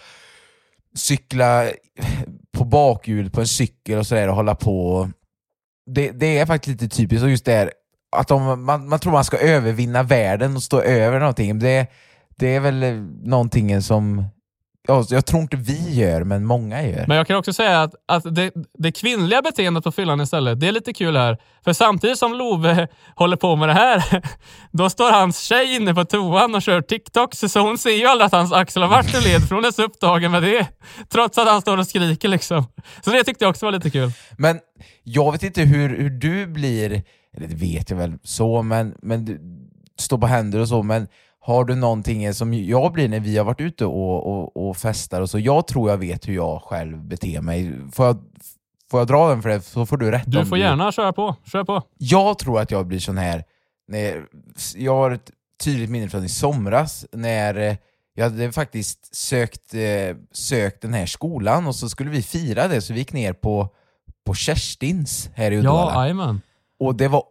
cykla 0.95 1.69
på 2.51 2.65
bakhjul 2.65 3.29
på 3.29 3.41
en 3.41 3.47
cykel 3.47 3.99
och 3.99 4.07
sådär 4.07 4.27
och 4.27 4.35
hålla 4.35 4.55
på. 4.55 5.09
Det, 5.85 6.11
det 6.11 6.37
är 6.37 6.45
faktiskt 6.45 6.81
lite 6.81 6.95
typiskt 6.95 7.23
och 7.23 7.29
just 7.29 7.45
det 7.45 7.51
här 7.51 7.71
att 8.11 8.27
de, 8.27 8.65
man, 8.65 8.89
man 8.89 8.99
tror 8.99 9.13
man 9.13 9.23
ska 9.23 9.37
övervinna 9.37 10.03
världen 10.03 10.55
och 10.55 10.63
stå 10.63 10.81
över 10.81 11.19
någonting. 11.19 11.59
Det, 11.59 11.87
det 12.29 12.55
är 12.55 12.59
väl 12.59 12.83
någonting 13.23 13.81
som 13.81 14.25
ja, 14.87 15.05
jag 15.09 15.25
tror 15.25 15.41
inte 15.41 15.57
vi 15.57 15.93
gör, 15.93 16.23
men 16.23 16.45
många 16.45 16.83
gör. 16.83 17.05
Men 17.07 17.17
jag 17.17 17.27
kan 17.27 17.37
också 17.37 17.53
säga 17.53 17.81
att, 17.81 17.93
att 18.07 18.35
det, 18.35 18.51
det 18.77 18.91
kvinnliga 18.91 19.41
beteendet 19.41 19.83
på 19.83 19.91
fyllan 19.91 20.21
istället, 20.21 20.59
det 20.59 20.67
är 20.67 20.71
lite 20.71 20.93
kul 20.93 21.17
här. 21.17 21.37
För 21.63 21.73
samtidigt 21.73 22.19
som 22.19 22.33
Love 22.33 22.87
håller 23.15 23.37
på 23.37 23.55
med 23.55 23.69
det 23.69 23.73
här, 23.73 24.23
då 24.71 24.89
står 24.89 25.11
hans 25.11 25.39
tjej 25.39 25.75
inne 25.75 25.93
på 25.93 26.05
toan 26.05 26.55
och 26.55 26.61
kör 26.61 26.81
TikTok, 26.81 27.35
så 27.35 27.59
hon 27.59 27.77
ser 27.77 27.91
ju 27.91 28.05
aldrig 28.05 28.25
att 28.25 28.31
hans 28.31 28.53
axel 28.53 28.81
har 28.81 28.89
varit 28.89 29.15
ur 29.15 29.21
led, 29.21 29.47
för 29.47 29.55
hon 29.55 29.65
är 29.65 29.71
så 29.71 29.83
upptagen 29.83 30.31
med 30.31 30.43
det. 30.43 30.67
Trots 31.09 31.37
att 31.37 31.47
han 31.47 31.61
står 31.61 31.77
och 31.77 31.87
skriker 31.87 32.27
liksom. 32.27 32.65
Så 33.05 33.11
det 33.11 33.23
tyckte 33.23 33.45
jag 33.45 33.49
också 33.49 33.65
var 33.65 33.71
lite 33.71 33.89
kul. 33.89 34.11
Men 34.37 34.59
jag 35.03 35.31
vet 35.31 35.43
inte 35.43 35.61
hur, 35.61 35.97
hur 35.97 36.09
du 36.09 36.47
blir, 36.47 37.03
eller 37.37 37.47
det 37.47 37.55
vet 37.55 37.89
jag 37.89 37.97
väl 37.97 38.13
så, 38.23 38.61
men, 38.61 38.95
men 39.01 39.25
du 39.25 39.39
står 39.99 40.17
på 40.17 40.27
händer 40.27 40.59
och 40.59 40.67
så, 40.67 40.83
men 40.83 41.07
har 41.49 41.65
du 41.65 41.75
någonting 41.75 42.33
som 42.33 42.53
jag 42.53 42.91
blir 42.91 43.09
när 43.09 43.19
vi 43.19 43.37
har 43.37 43.45
varit 43.45 43.61
ute 43.61 43.85
och, 43.85 44.27
och, 44.27 44.69
och 44.69 44.77
festar 44.77 45.21
och 45.21 45.29
så? 45.29 45.39
Jag 45.39 45.67
tror 45.67 45.89
jag 45.89 45.97
vet 45.97 46.27
hur 46.27 46.33
jag 46.33 46.61
själv 46.61 47.03
beter 47.03 47.41
mig. 47.41 47.73
Får 47.91 48.05
jag, 48.05 48.17
får 48.91 48.99
jag 48.99 49.07
dra 49.07 49.29
den 49.29 49.41
för 49.41 49.49
det 49.49 49.61
så 49.61 49.85
får 49.85 49.97
du 49.97 50.11
rätt 50.11 50.23
Du 50.25 50.45
får 50.45 50.55
du... 50.55 50.61
gärna 50.61 50.91
köra 50.91 51.13
på. 51.13 51.35
Kör 51.45 51.63
på. 51.63 51.83
Jag 51.97 52.39
tror 52.39 52.59
att 52.59 52.71
jag 52.71 52.87
blir 52.87 52.99
sån 52.99 53.17
här, 53.17 53.43
när, 53.87 54.25
jag 54.75 54.95
har 54.95 55.11
ett 55.11 55.31
tydligt 55.63 55.89
minne 55.89 56.09
från 56.09 56.23
i 56.23 56.29
somras 56.29 57.05
när 57.11 57.55
eh, 57.55 57.75
jag 58.15 58.23
hade 58.23 58.51
faktiskt 58.51 59.15
sökt, 59.15 59.73
eh, 59.73 60.17
sökt 60.31 60.81
den 60.81 60.93
här 60.93 61.05
skolan 61.05 61.67
och 61.67 61.75
så 61.75 61.89
skulle 61.89 62.09
vi 62.09 62.21
fira 62.21 62.67
det 62.67 62.81
så 62.81 62.93
vi 62.93 62.99
gick 62.99 63.13
ner 63.13 63.33
på, 63.33 63.69
på 64.25 64.33
Kerstins 64.33 65.29
här 65.35 65.51
i 65.51 65.57
Uddevalla. 65.57 65.91
Ja, 65.91 66.07
Och 66.79 66.95
det 66.95 67.07
var 67.07 67.23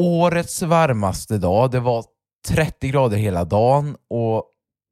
årets 0.00 0.62
varmaste 0.62 1.38
dag. 1.38 1.70
Det 1.70 1.80
var 1.80 2.04
30 2.48 2.88
grader 2.88 3.16
hela 3.16 3.44
dagen 3.44 3.96
och, 4.10 4.44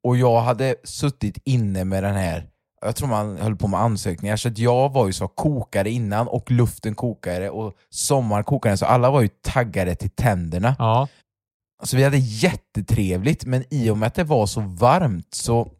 och 0.03 0.17
jag 0.17 0.41
hade 0.41 0.75
suttit 0.83 1.37
inne 1.45 1.85
med 1.85 2.03
den 2.03 2.15
här 2.15 2.49
jag 2.85 2.95
tror 2.95 3.07
man 3.07 3.37
höll 3.37 3.55
på 3.55 3.67
med 3.67 3.79
ansökningar, 3.79 4.35
så 4.35 4.47
att 4.47 4.57
jag 4.57 4.93
var 4.93 5.07
ju 5.07 5.13
så 5.13 5.27
kokare 5.27 5.89
innan 5.89 6.27
och 6.27 6.51
luften 6.51 6.95
kokade 6.95 7.49
och 7.49 7.73
sommaren 7.89 8.43
kokade, 8.43 8.77
så 8.77 8.85
alla 8.85 9.11
var 9.11 9.21
ju 9.21 9.27
taggade 9.27 9.95
till 9.95 10.09
tänderna. 10.09 10.75
Ja. 10.79 11.07
Så 11.83 11.97
vi 11.97 12.03
hade 12.03 12.17
jättetrevligt, 12.17 13.45
men 13.45 13.63
i 13.69 13.89
och 13.89 13.97
med 13.97 14.07
att 14.07 14.15
det 14.15 14.23
var 14.23 14.45
så 14.45 14.61
varmt 14.61 15.33
så 15.33 15.71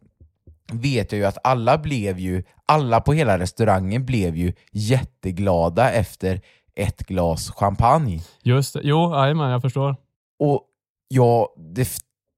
vet 0.72 1.12
jag 1.12 1.18
ju 1.18 1.24
att 1.24 1.38
alla 1.44 1.78
blev 1.78 2.18
ju, 2.18 2.42
alla 2.66 3.00
på 3.00 3.12
hela 3.12 3.38
restaurangen 3.38 4.06
blev 4.06 4.36
ju 4.36 4.52
jätteglada 4.72 5.92
efter 5.92 6.40
ett 6.76 7.06
glas 7.06 7.50
champagne. 7.50 8.20
Just 8.42 8.74
det, 8.74 8.80
jo, 8.82 9.14
jajamän, 9.14 9.50
jag 9.50 9.62
förstår. 9.62 9.96
Och 10.38 10.62
ja, 11.08 11.54
det 11.74 11.88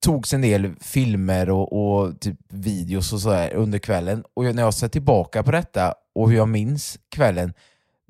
togs 0.04 0.34
en 0.34 0.40
del 0.40 0.74
filmer 0.80 1.50
och, 1.50 1.72
och 1.72 2.20
typ 2.20 2.36
videos 2.48 3.12
och 3.12 3.20
sådär 3.20 3.54
under 3.54 3.78
kvällen. 3.78 4.24
Och 4.34 4.44
när 4.44 4.62
jag 4.62 4.74
ser 4.74 4.88
tillbaka 4.88 5.42
på 5.42 5.50
detta 5.50 5.94
och 6.14 6.30
hur 6.30 6.36
jag 6.36 6.48
minns 6.48 6.98
kvällen, 7.08 7.54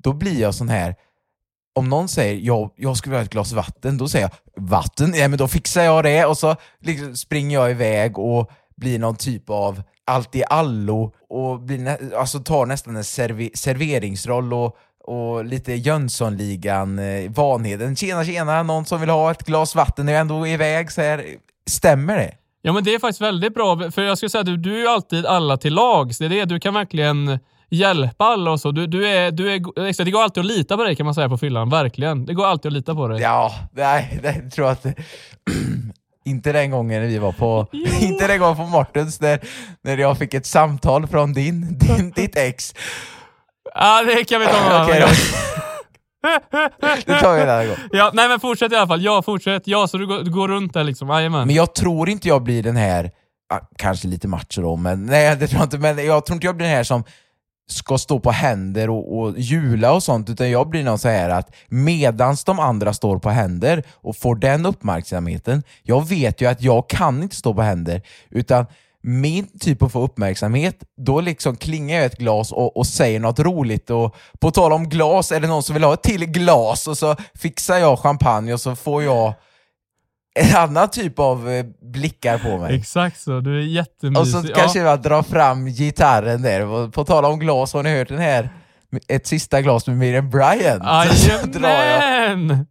då 0.03 0.13
blir 0.13 0.41
jag 0.41 0.55
sån 0.55 0.69
här 0.69 0.95
om 1.77 1.89
någon 1.89 2.07
säger 2.07 2.35
jag, 2.35 2.71
jag 2.75 2.97
skulle 2.97 3.11
vilja 3.11 3.21
ha 3.21 3.25
ett 3.25 3.31
glas 3.31 3.53
vatten, 3.53 3.97
då 3.97 4.07
säger 4.07 4.29
jag 4.55 4.63
vatten, 4.63 5.13
ja 5.15 5.27
men 5.27 5.37
då 5.37 5.47
fixar 5.47 5.83
jag 5.83 6.03
det 6.03 6.25
och 6.25 6.37
så 6.37 6.55
liksom 6.79 7.15
springer 7.15 7.59
jag 7.59 7.71
iväg 7.71 8.19
och 8.19 8.51
blir 8.75 8.99
någon 8.99 9.15
typ 9.15 9.49
av 9.49 9.81
allt 10.05 10.35
i 10.35 10.43
allo 10.49 11.13
och 11.29 11.61
blir 11.61 12.13
alltså 12.15 12.39
tar 12.39 12.65
nästan 12.65 12.95
en 12.95 13.03
serve, 13.03 13.49
serveringsroll 13.53 14.53
och 14.53 14.77
och 15.07 15.45
lite 15.45 15.73
Jönssonligan, 15.73 16.99
eh, 16.99 17.31
Vanheden. 17.31 17.95
Tjena 17.95 18.25
tjena, 18.25 18.63
någon 18.63 18.85
som 18.85 18.99
vill 18.99 19.09
ha 19.09 19.31
ett 19.31 19.45
glas 19.45 19.75
vatten 19.75 20.09
är 20.09 20.13
ändå 20.13 20.47
iväg 20.47 20.91
så 20.91 21.01
här. 21.01 21.25
Stämmer 21.69 22.17
det? 22.17 22.31
Ja 22.61 22.73
men 22.73 22.83
det 22.83 22.93
är 22.93 22.99
faktiskt 22.99 23.21
väldigt 23.21 23.53
bra, 23.53 23.91
för 23.91 24.01
jag 24.01 24.17
skulle 24.17 24.29
säga 24.29 24.43
du, 24.43 24.57
du 24.57 24.87
är 24.87 24.89
alltid 24.93 25.25
alla 25.25 25.57
till 25.57 25.73
lags. 25.73 26.17
Det 26.17 26.25
är 26.25 26.29
det, 26.29 26.45
du 26.45 26.59
kan 26.59 26.73
verkligen 26.73 27.39
hjälpa 27.69 28.25
alla 28.25 28.51
och 28.51 28.59
så. 28.59 28.71
Du, 28.71 28.87
du 28.87 29.07
är, 29.07 29.31
du 29.31 29.53
är, 29.53 30.05
det 30.05 30.11
går 30.11 30.23
alltid 30.23 30.41
att 30.41 30.47
lita 30.47 30.77
på 30.77 30.83
dig 30.83 30.95
kan 30.95 31.05
man 31.05 31.15
säga 31.15 31.29
på 31.29 31.37
fyllan, 31.37 31.69
verkligen. 31.69 32.25
Det 32.25 32.33
går 32.33 32.45
alltid 32.45 32.69
att 32.69 32.73
lita 32.73 32.95
på 32.95 33.07
dig. 33.07 33.21
Ja, 33.21 33.53
nej, 33.71 34.19
det 34.21 34.51
tror 34.51 34.67
jag 34.67 34.73
att... 34.73 34.85
inte 36.25 36.51
den 36.51 36.71
gången 36.71 37.07
vi 37.07 37.17
var 37.17 37.31
på, 37.31 37.67
inte 38.01 38.27
den 38.27 38.39
gången 38.39 38.55
på 38.55 38.65
Mortens 38.65 39.21
när, 39.21 39.39
när 39.81 39.97
jag 39.97 40.17
fick 40.17 40.33
ett 40.33 40.45
samtal 40.45 41.07
från 41.07 41.33
din, 41.33 41.77
din 41.79 42.11
ditt 42.11 42.37
ex 42.37 42.73
Ja, 43.75 44.03
det 44.03 44.23
kan 44.23 44.39
vi 44.41 44.47
ta 44.47 44.57
en 44.57 44.71
annan 44.71 45.01
gång. 45.01 45.09
det 47.05 47.19
tar 47.19 47.35
vi 47.35 47.41
en 47.41 47.49
annan 47.49 47.67
gång. 47.67 47.77
Ja, 47.91 48.11
nej 48.13 48.29
men 48.29 48.39
fortsätt 48.39 48.71
i 48.71 48.75
alla 48.75 48.87
fall. 48.87 49.03
Ja, 49.03 49.21
fortsätt. 49.21 49.63
Ja, 49.65 49.87
så 49.87 49.97
du 49.97 50.07
går, 50.07 50.19
du 50.19 50.31
går 50.31 50.47
runt 50.47 50.73
där 50.73 50.83
liksom. 50.83 51.09
Jajamän. 51.09 51.47
Men 51.47 51.55
jag 51.55 51.75
tror 51.75 52.09
inte 52.09 52.27
jag 52.27 52.43
blir 52.43 52.63
den 52.63 52.75
här, 52.75 53.11
kanske 53.77 54.07
lite 54.07 54.27
macho 54.27 54.61
då, 54.61 54.75
men 54.75 55.05
nej 55.05 55.35
det 55.35 55.47
tror 55.47 55.59
jag 55.59 55.65
inte, 55.65 55.77
men 55.77 56.05
jag 56.05 56.25
tror 56.25 56.35
inte 56.35 56.47
jag 56.47 56.55
blir 56.57 56.67
den 56.67 56.75
här 56.75 56.83
som 56.83 57.03
ska 57.69 57.97
stå 57.97 58.19
på 58.19 58.31
händer 58.31 58.89
och, 58.89 59.19
och 59.19 59.33
jula 59.37 59.93
och 59.93 60.03
sånt, 60.03 60.29
utan 60.29 60.51
jag 60.51 60.69
blir 60.69 60.83
någon 60.83 60.99
så 60.99 61.09
här 61.09 61.29
att 61.29 61.55
medans 61.67 62.43
de 62.43 62.59
andra 62.59 62.93
står 62.93 63.19
på 63.19 63.29
händer 63.29 63.83
och 63.93 64.17
får 64.17 64.35
den 64.35 64.65
uppmärksamheten, 64.65 65.63
jag 65.83 66.07
vet 66.07 66.41
ju 66.41 66.45
att 66.45 66.61
jag 66.61 66.89
kan 66.89 67.23
inte 67.23 67.35
stå 67.35 67.53
på 67.53 67.61
händer, 67.61 68.01
utan 68.29 68.65
min 69.03 69.59
typ 69.59 69.81
av 69.81 69.89
få 69.89 70.01
uppmärksamhet, 70.01 70.83
då 70.97 71.21
liksom 71.21 71.55
klingar 71.55 71.95
jag 71.95 72.05
ett 72.05 72.17
glas 72.17 72.51
och, 72.51 72.77
och 72.77 72.87
säger 72.87 73.19
något 73.19 73.39
roligt. 73.39 73.89
Och 73.89 74.15
på 74.39 74.51
tal 74.51 74.73
om 74.73 74.89
glas, 74.89 75.31
är 75.31 75.39
det 75.39 75.47
någon 75.47 75.63
som 75.63 75.73
vill 75.73 75.83
ha 75.83 75.93
ett 75.93 76.03
till 76.03 76.25
glas? 76.25 76.87
Och 76.87 76.97
så 76.97 77.15
fixar 77.35 77.77
jag 77.77 77.99
champagne 77.99 78.53
och 78.53 78.61
så 78.61 78.75
får 78.75 79.03
jag 79.03 79.33
en 80.39 80.55
annan 80.55 80.89
typ 80.89 81.19
av 81.19 81.49
eh, 81.49 81.65
blickar 81.81 82.37
på 82.37 82.57
mig. 82.57 82.75
Exakt 82.75 83.21
så, 83.21 83.39
du 83.39 83.57
är 83.57 83.65
jättemysig. 83.65 84.21
Och 84.21 84.45
så 84.45 84.53
kanske 84.53 84.79
jag 84.79 85.01
drar 85.01 85.23
fram 85.23 85.65
gitarren 85.65 86.41
där. 86.41 86.91
På 86.91 87.05
tal 87.05 87.25
om 87.25 87.39
glas, 87.39 87.73
har 87.73 87.83
ni 87.83 87.97
hört 87.97 88.07
den 88.07 88.19
här? 88.19 88.49
Ett 89.07 89.27
sista 89.27 89.61
glas 89.61 89.87
med 89.87 89.97
Miriam 89.97 90.29
Bryant. 90.29 90.83
Jajamän! 91.61 92.65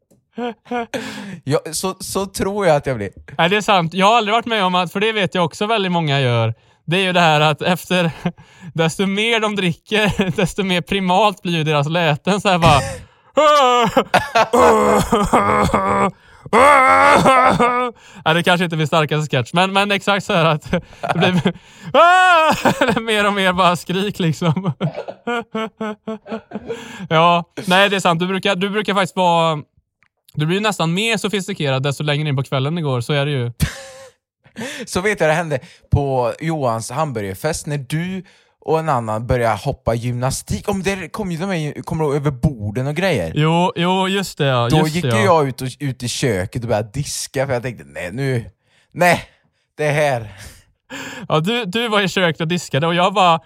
Ja, 1.45 1.59
så, 1.73 1.95
så 2.01 2.27
tror 2.27 2.67
jag 2.67 2.77
att 2.77 2.87
jag 2.87 2.97
blir. 2.97 3.11
Nej, 3.39 3.49
det 3.49 3.57
är 3.57 3.61
sant. 3.61 3.95
Jag 3.95 4.07
har 4.07 4.17
aldrig 4.17 4.33
varit 4.33 4.47
med 4.47 4.65
om 4.65 4.75
att, 4.75 4.93
för 4.93 5.01
det 5.01 5.13
vet 5.13 5.35
jag 5.35 5.45
också 5.45 5.67
väldigt 5.67 5.93
många 5.93 6.21
gör, 6.21 6.55
det 6.87 6.97
är 6.97 7.03
ju 7.03 7.13
det 7.13 7.21
här 7.21 7.41
att 7.41 7.63
efter, 7.63 8.11
desto 8.75 9.07
mer 9.07 9.41
de 9.41 9.57
dricker, 9.57 10.31
desto 10.37 10.63
mer 10.63 10.81
primalt 10.81 11.43
blir 11.43 11.53
ju 11.53 11.65
deras 11.65 11.89
läten. 11.89 12.41
Så 12.41 12.49
här 12.49 12.59
bara... 12.59 12.81
Nej, 18.25 18.35
det 18.35 18.43
kanske 18.43 18.65
inte 18.65 18.77
blir 18.77 18.87
starkaste 18.87 19.37
sketch, 19.37 19.53
men, 19.53 19.73
men 19.73 19.91
exakt 19.91 20.27
så 20.27 20.33
här 20.33 20.45
att 20.45 20.71
det 20.71 20.81
blir 21.15 23.01
mer 23.01 23.27
och 23.27 23.33
mer 23.33 23.53
bara 23.53 23.77
skrik 23.77 24.19
liksom. 24.19 24.73
ja, 27.09 27.45
nej 27.67 27.91
det 27.91 27.97
är 27.97 28.01
sant. 28.01 28.21
Du 28.21 28.27
brukar, 28.27 28.57
du 28.57 28.71
brukar 28.71 28.95
faktiskt 28.95 29.17
vara 29.17 29.59
du 30.37 30.47
blir 30.47 30.61
nästan 30.61 30.95
mer 30.95 31.17
sofistikerad 31.17 31.83
desto 31.83 32.03
längre 32.03 32.29
in 32.29 32.37
på 32.37 32.43
kvällen 32.43 32.75
det 32.75 32.83
går, 32.83 33.01
så 33.01 33.13
är 33.13 33.27
det 33.27 33.33
ju. 33.33 33.53
så 34.87 35.01
vet 35.01 35.21
jag 35.21 35.31
det 35.31 35.35
hände 35.35 35.59
på 35.91 36.33
Johans 36.41 36.91
hamburgerfest 36.91 37.67
när 37.67 37.79
du 37.79 38.23
och 38.61 38.79
en 38.79 38.89
annan 38.89 39.27
började 39.27 39.57
hoppa 39.57 39.95
gymnastik. 39.95 40.69
Om 40.69 40.83
det 40.83 41.09
kom 41.09 41.33
ju 41.33 41.39
de 41.39 41.83
kommer 41.83 42.15
över 42.15 42.31
borden 42.31 42.87
och 42.87 42.95
grejer. 42.95 43.33
Jo, 43.35 43.73
jo 43.77 44.09
just 44.09 44.39
det 44.39 44.45
ja. 44.45 44.69
Då 44.69 44.77
just 44.77 44.95
gick 44.95 45.05
det, 45.05 45.11
ja. 45.11 45.25
jag 45.25 45.49
ut, 45.49 45.63
och, 45.63 45.69
ut 45.81 46.03
i 46.03 46.09
köket 46.09 46.63
och 46.63 46.69
började 46.69 46.91
diska 46.93 47.47
för 47.47 47.53
jag 47.53 47.63
tänkte 47.63 47.85
nej 47.85 48.11
nu, 48.13 48.45
nej, 48.93 49.23
det 49.77 49.91
här. 49.91 50.37
Ja, 51.29 51.41
du, 51.41 51.65
du 51.65 51.89
var 51.89 52.01
i 52.01 52.09
köket 52.09 52.41
och 52.41 52.49
diskade 52.49 52.87
och 52.87 52.95
jag 52.95 53.15
bara 53.15 53.41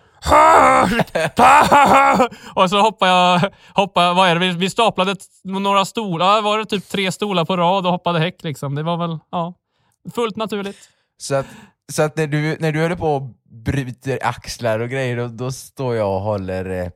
och 2.54 2.70
så 2.70 2.80
hoppade 2.80 3.10
jag, 3.10 3.40
hoppade, 3.74 4.14
vad 4.14 4.28
är 4.28 4.34
det, 4.34 4.40
vi, 4.40 4.50
vi 4.50 4.70
staplade 4.70 5.16
några 5.44 5.84
stolar, 5.84 6.42
var 6.42 6.58
det 6.58 6.64
typ 6.64 6.88
tre 6.88 7.12
stolar 7.12 7.44
på 7.44 7.56
rad 7.56 7.86
och 7.86 7.92
hoppade 7.92 8.18
häck 8.18 8.42
liksom. 8.42 8.74
Det 8.74 8.82
var 8.82 8.96
väl, 8.96 9.18
ja, 9.30 9.54
fullt 10.14 10.36
naturligt. 10.36 10.88
Så 11.18 11.34
att, 11.34 11.46
så 11.92 12.02
att 12.02 12.16
när 12.16 12.26
du, 12.26 12.56
när 12.60 12.72
du 12.72 12.82
håller 12.82 12.96
på 12.96 13.16
och 13.16 13.22
bryter 13.50 14.18
axlar 14.22 14.80
och 14.80 14.88
grejer, 14.88 15.16
då, 15.16 15.26
då 15.26 15.52
står 15.52 15.94
jag 15.94 16.14
och 16.14 16.20
håller, 16.20 16.70
eh, 16.84 16.90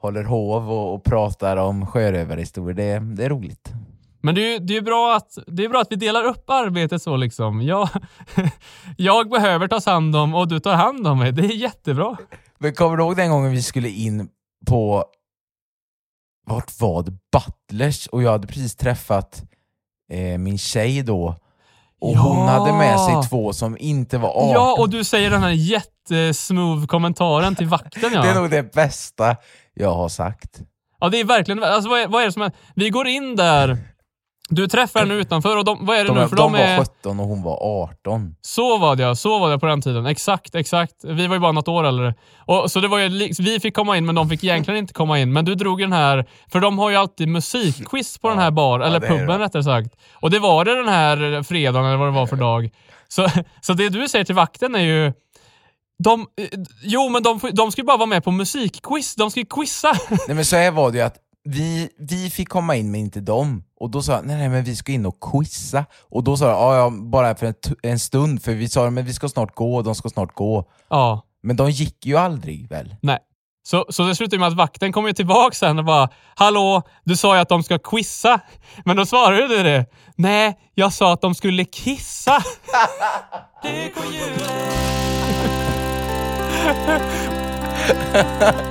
håller 0.00 0.24
hov 0.24 0.70
och, 0.70 0.94
och 0.94 1.04
pratar 1.04 1.56
om 1.56 1.86
sjörövarhistorier. 1.86 2.74
Det, 2.74 3.14
det 3.14 3.24
är 3.24 3.28
roligt. 3.28 3.72
Men 4.22 4.34
det 4.34 4.54
är, 4.54 4.60
det, 4.60 4.76
är 4.76 4.82
bra 4.82 5.16
att, 5.16 5.38
det 5.46 5.64
är 5.64 5.68
bra 5.68 5.80
att 5.80 5.92
vi 5.92 5.96
delar 5.96 6.24
upp 6.24 6.50
arbetet 6.50 7.02
så 7.02 7.16
liksom. 7.16 7.62
Jag, 7.62 7.88
jag 8.96 9.30
behöver 9.30 9.68
tas 9.68 9.86
hand 9.86 10.16
om 10.16 10.34
och 10.34 10.48
du 10.48 10.60
tar 10.60 10.74
hand 10.74 11.06
om 11.06 11.18
mig. 11.18 11.32
Det 11.32 11.42
är 11.42 11.56
jättebra. 11.56 12.16
Men 12.58 12.74
kommer 12.74 12.96
du 12.96 13.02
ihåg 13.02 13.16
den 13.16 13.30
gången 13.30 13.52
vi 13.52 13.62
skulle 13.62 13.88
in 13.88 14.28
på, 14.66 15.04
vart 16.46 16.80
var 16.80 17.02
det? 17.02 17.12
Butlers 17.32 18.06
och 18.06 18.22
jag 18.22 18.30
hade 18.30 18.46
precis 18.46 18.76
träffat 18.76 19.42
eh, 20.12 20.38
min 20.38 20.58
tjej 20.58 21.02
då. 21.02 21.36
Och 22.00 22.14
ja. 22.14 22.20
hon 22.20 22.48
hade 22.48 22.72
med 22.72 23.00
sig 23.00 23.14
två 23.28 23.52
som 23.52 23.76
inte 23.80 24.18
var 24.18 24.28
18. 24.28 24.48
Ja, 24.48 24.76
och 24.78 24.90
du 24.90 25.04
säger 25.04 25.30
den 25.30 25.42
här 25.42 25.50
jättesmooth 25.50 26.86
kommentaren 26.86 27.54
till 27.54 27.66
vakten 27.66 28.10
ja. 28.12 28.22
det 28.22 28.28
är 28.28 28.34
nog 28.34 28.50
det 28.50 28.72
bästa 28.72 29.36
jag 29.74 29.94
har 29.94 30.08
sagt. 30.08 30.60
Ja, 31.00 31.08
det 31.08 31.20
är 31.20 31.24
verkligen, 31.24 31.62
alltså 31.62 31.90
vad 31.90 32.00
är, 32.00 32.08
vad 32.08 32.22
är 32.22 32.26
det 32.26 32.32
som 32.32 32.42
är, 32.42 32.52
vi 32.74 32.90
går 32.90 33.06
in 33.06 33.36
där 33.36 33.78
Du 34.52 34.68
träffar 34.68 35.00
henne 35.00 35.14
utanför 35.14 35.56
och 35.56 35.64
de, 35.64 35.86
vad 35.86 35.96
är 35.96 36.04
det 36.04 36.08
De, 36.08 36.18
nu? 36.18 36.28
För 36.28 36.36
de 36.36 36.42
de 36.42 36.52
var 36.52 36.58
är, 36.58 36.78
17 36.78 37.20
och 37.20 37.26
hon 37.26 37.42
var 37.42 37.58
18. 37.82 38.34
Så 38.40 38.78
var 38.78 38.96
det 38.96 39.02
ja, 39.02 39.14
så 39.14 39.38
var 39.38 39.50
det 39.50 39.58
på 39.58 39.66
den 39.66 39.82
tiden. 39.82 40.06
Exakt, 40.06 40.54
exakt. 40.54 40.94
Vi 41.04 41.26
var 41.26 41.36
ju 41.36 41.40
bara 41.40 41.52
något 41.52 41.68
år 41.68 41.84
äldre. 41.84 42.14
Och, 42.38 42.70
så 42.70 42.80
det 42.80 42.88
var 42.88 42.98
ju, 42.98 43.32
vi 43.38 43.60
fick 43.60 43.74
komma 43.74 43.96
in 43.96 44.06
men 44.06 44.14
de 44.14 44.28
fick 44.28 44.44
egentligen 44.44 44.78
inte 44.78 44.94
komma 44.94 45.18
in. 45.18 45.32
Men 45.32 45.44
du 45.44 45.54
drog 45.54 45.80
den 45.80 45.92
här, 45.92 46.28
för 46.52 46.60
de 46.60 46.78
har 46.78 46.90
ju 46.90 46.96
alltid 46.96 47.28
musikquiz 47.28 48.18
på 48.18 48.28
den 48.28 48.38
här 48.38 48.50
bar, 48.50 48.80
eller 48.80 49.00
det. 49.00 49.08
puben 49.08 49.38
rättare 49.38 49.64
sagt. 49.64 49.96
Och 50.14 50.30
det 50.30 50.38
var 50.38 50.64
det 50.64 50.76
den 50.76 50.88
här 50.88 51.42
fredagen 51.42 51.86
eller 51.86 51.96
vad 51.96 52.08
det 52.08 52.12
var 52.12 52.26
för 52.26 52.36
dag. 52.36 52.70
Så, 53.08 53.28
så 53.60 53.72
det 53.72 53.88
du 53.88 54.08
säger 54.08 54.24
till 54.24 54.34
vakten 54.34 54.74
är 54.74 54.80
ju 54.80 55.12
de, 56.04 56.20
eh, 56.20 56.48
jo, 56.82 57.08
men 57.08 57.22
de, 57.22 57.40
de 57.52 57.72
ska 57.72 57.80
ju 57.80 57.86
bara 57.86 57.96
vara 57.96 58.06
med 58.06 58.24
på 58.24 58.30
musikquiz. 58.30 59.14
De 59.14 59.30
ska 59.30 59.40
ju 59.40 59.46
quizza. 59.46 59.92
Nej 60.28 60.34
men 60.36 60.44
så 60.44 60.56
här 60.56 60.70
var 60.70 60.90
det 60.90 60.98
ju 60.98 61.04
att 61.04 61.16
vi, 61.44 61.88
vi 61.98 62.30
fick 62.30 62.48
komma 62.48 62.76
in 62.76 62.90
men 62.90 63.00
inte 63.00 63.20
dem. 63.20 63.64
Och 63.80 63.90
då 63.90 64.02
sa 64.02 64.12
jag, 64.12 64.26
nej, 64.26 64.36
nej 64.36 64.48
men 64.48 64.64
vi 64.64 64.76
ska 64.76 64.92
in 64.92 65.06
och 65.06 65.20
quizza. 65.20 65.84
Och 66.10 66.24
då 66.24 66.36
sa 66.36 66.44
jag, 66.44 66.54
ja, 66.56 66.76
ja 66.76 66.90
bara 66.90 67.34
för 67.34 67.54
en, 67.82 67.98
stund, 67.98 68.42
för 68.42 68.52
vi 68.52 68.68
sa 68.68 68.90
men 68.90 69.04
vi 69.04 69.12
ska 69.12 69.28
snart 69.28 69.54
gå, 69.54 69.76
och 69.76 69.84
de 69.84 69.94
ska 69.94 70.08
snart 70.08 70.34
gå. 70.34 70.64
ja, 70.90 71.26
Men 71.42 71.56
de 71.56 71.70
gick 71.70 72.06
ju 72.06 72.16
aldrig 72.16 72.68
väl? 72.68 72.96
nej. 73.02 73.18
Så, 73.62 73.86
så 73.88 74.02
det 74.06 74.14
slutar 74.14 74.36
ju 74.36 74.38
med 74.38 74.48
att 74.48 74.56
vakten 74.56 74.92
kommer 74.92 75.08
ju 75.08 75.12
tillbaka 75.14 75.54
sen 75.54 75.78
och 75.78 75.84
bara 75.84 76.08
“Hallå, 76.34 76.82
du 77.04 77.16
sa 77.16 77.34
ju 77.34 77.40
att 77.40 77.48
de 77.48 77.62
ska 77.62 77.78
quizza”. 77.78 78.40
Men 78.84 78.96
då 78.96 79.06
svarade 79.06 79.48
du 79.48 79.62
det. 79.62 79.86
“Nej, 80.16 80.58
jag 80.74 80.92
sa 80.92 81.12
att 81.12 81.20
de 81.20 81.34
skulle 81.34 81.64
kissa”. 81.64 82.42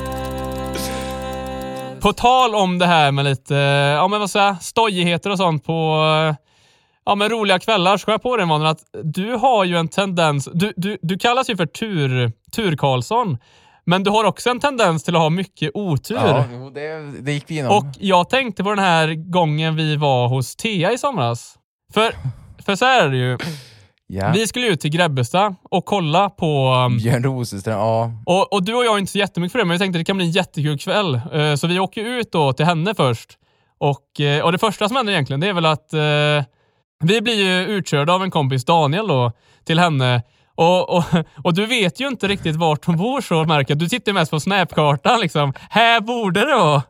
På 2.01 2.13
tal 2.13 2.55
om 2.55 2.79
det 2.79 2.85
här 2.85 3.11
med 3.11 3.25
lite, 3.25 3.53
ja 3.97 4.07
men 4.07 4.19
vad 4.19 4.29
säger 4.29 4.55
stojigheter 4.61 5.29
och 5.29 5.37
sånt 5.37 5.65
på 5.65 6.05
ja, 7.05 7.15
men 7.15 7.29
roliga 7.29 7.59
kvällar 7.59 7.97
så 7.97 8.11
jag 8.11 8.21
på 8.21 8.37
det 8.37 8.43
Emanuel 8.43 8.71
att 8.71 8.83
du 9.03 9.33
har 9.33 9.63
ju 9.63 9.77
en 9.77 9.87
tendens, 9.87 10.49
du, 10.53 10.73
du, 10.75 10.97
du 11.01 11.17
kallas 11.17 11.49
ju 11.49 11.57
för 11.57 11.65
tur, 11.65 12.31
tur 12.51 12.75
Karlsson, 12.75 13.37
men 13.85 14.03
du 14.03 14.09
har 14.09 14.23
också 14.23 14.49
en 14.49 14.59
tendens 14.59 15.03
till 15.03 15.15
att 15.15 15.21
ha 15.21 15.29
mycket 15.29 15.71
otur. 15.73 16.15
Ja, 16.15 16.45
jo, 16.51 16.69
det, 16.69 17.21
det 17.21 17.31
gick 17.31 17.43
vi 17.47 17.53
igenom. 17.53 17.77
Och 17.77 17.85
jag 17.99 18.29
tänkte 18.29 18.63
på 18.63 18.69
den 18.69 18.79
här 18.79 19.31
gången 19.31 19.75
vi 19.75 19.95
var 19.95 20.27
hos 20.27 20.55
Thea 20.55 20.91
i 20.91 20.97
somras. 20.97 21.55
För, 21.93 22.13
för 22.65 22.75
så 22.75 22.85
här 22.85 23.03
är 23.03 23.09
det 23.09 23.17
ju, 23.17 23.37
ja. 24.09 24.31
vi 24.31 24.47
skulle 24.47 24.67
ut 24.67 24.81
till 24.81 24.91
Grebbestad 24.91 25.55
och 25.63 25.85
kolla 25.85 26.29
på 26.29 26.73
um, 26.85 26.97
Björn 26.97 27.23
Rosenström, 27.23 27.77
ja. 27.77 28.11
och, 28.25 28.53
och 28.53 28.63
du 28.63 28.73
och 28.73 28.85
jag 28.85 28.95
är 28.95 28.99
inte 28.99 29.11
så 29.11 29.17
jättemycket 29.17 29.51
för 29.51 29.59
det, 29.59 29.65
men 29.65 29.73
vi 29.73 29.79
tänkte 29.79 29.97
att 29.97 30.01
det 30.01 30.05
kan 30.05 30.17
bli 30.17 30.25
en 30.25 30.31
jättekul 30.31 30.77
kväll. 30.79 31.21
Eh, 31.33 31.55
så 31.55 31.67
vi 31.67 31.79
åker 31.79 32.05
ut 32.05 32.31
då 32.31 32.53
till 32.53 32.65
henne 32.65 32.95
först. 32.95 33.37
Och, 33.77 34.19
eh, 34.19 34.45
och 34.45 34.51
det 34.51 34.57
första 34.57 34.87
som 34.87 34.97
händer 34.97 35.13
egentligen, 35.13 35.39
det 35.39 35.47
är 35.47 35.53
väl 35.53 35.65
att 35.65 35.93
eh, 35.93 36.45
vi 37.03 37.21
blir 37.21 37.33
ju 37.33 37.65
utkörda 37.65 38.13
av 38.13 38.23
en 38.23 38.31
kompis, 38.31 38.65
Daniel 38.65 39.07
då, 39.07 39.31
till 39.65 39.79
henne. 39.79 40.23
Och, 40.55 40.89
och, 40.89 41.03
och 41.43 41.53
du 41.53 41.65
vet 41.65 41.99
ju 41.99 42.07
inte 42.07 42.27
riktigt 42.27 42.55
vart 42.55 42.85
hon 42.85 42.97
bor 42.97 43.21
så 43.21 43.43
märker. 43.43 43.75
Du 43.75 43.89
tittar 43.89 44.13
mest 44.13 44.31
på 44.31 44.39
snapkartan 44.39 45.19
liksom. 45.19 45.53
Här 45.69 46.01
borde 46.01 46.39
det 46.39 46.55
vara. 46.55 46.83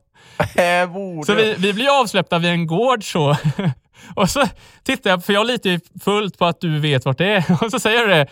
Här 0.56 0.88
borde... 0.88 1.26
Så 1.26 1.34
vi, 1.34 1.56
vi 1.58 1.74
blir 1.74 2.02
avsläppta 2.02 2.40
vid 2.40 2.52
en 2.52 2.68
gård 2.68 3.12
så. 3.12 3.36
Och 4.16 4.30
så 4.30 4.48
tittar 4.84 5.10
jag, 5.10 5.26
för 5.26 5.34
jag 5.34 5.48
litar 5.48 5.70
ju 5.70 5.80
fullt 6.04 6.38
på 6.38 6.46
att 6.46 6.62
du 6.62 6.80
vet 6.80 7.06
vart 7.06 7.18
det 7.18 7.26
är. 7.26 7.64
Och 7.64 7.72
så 7.72 7.80
säger 7.80 8.08
du 8.08 8.14
det. 8.14 8.28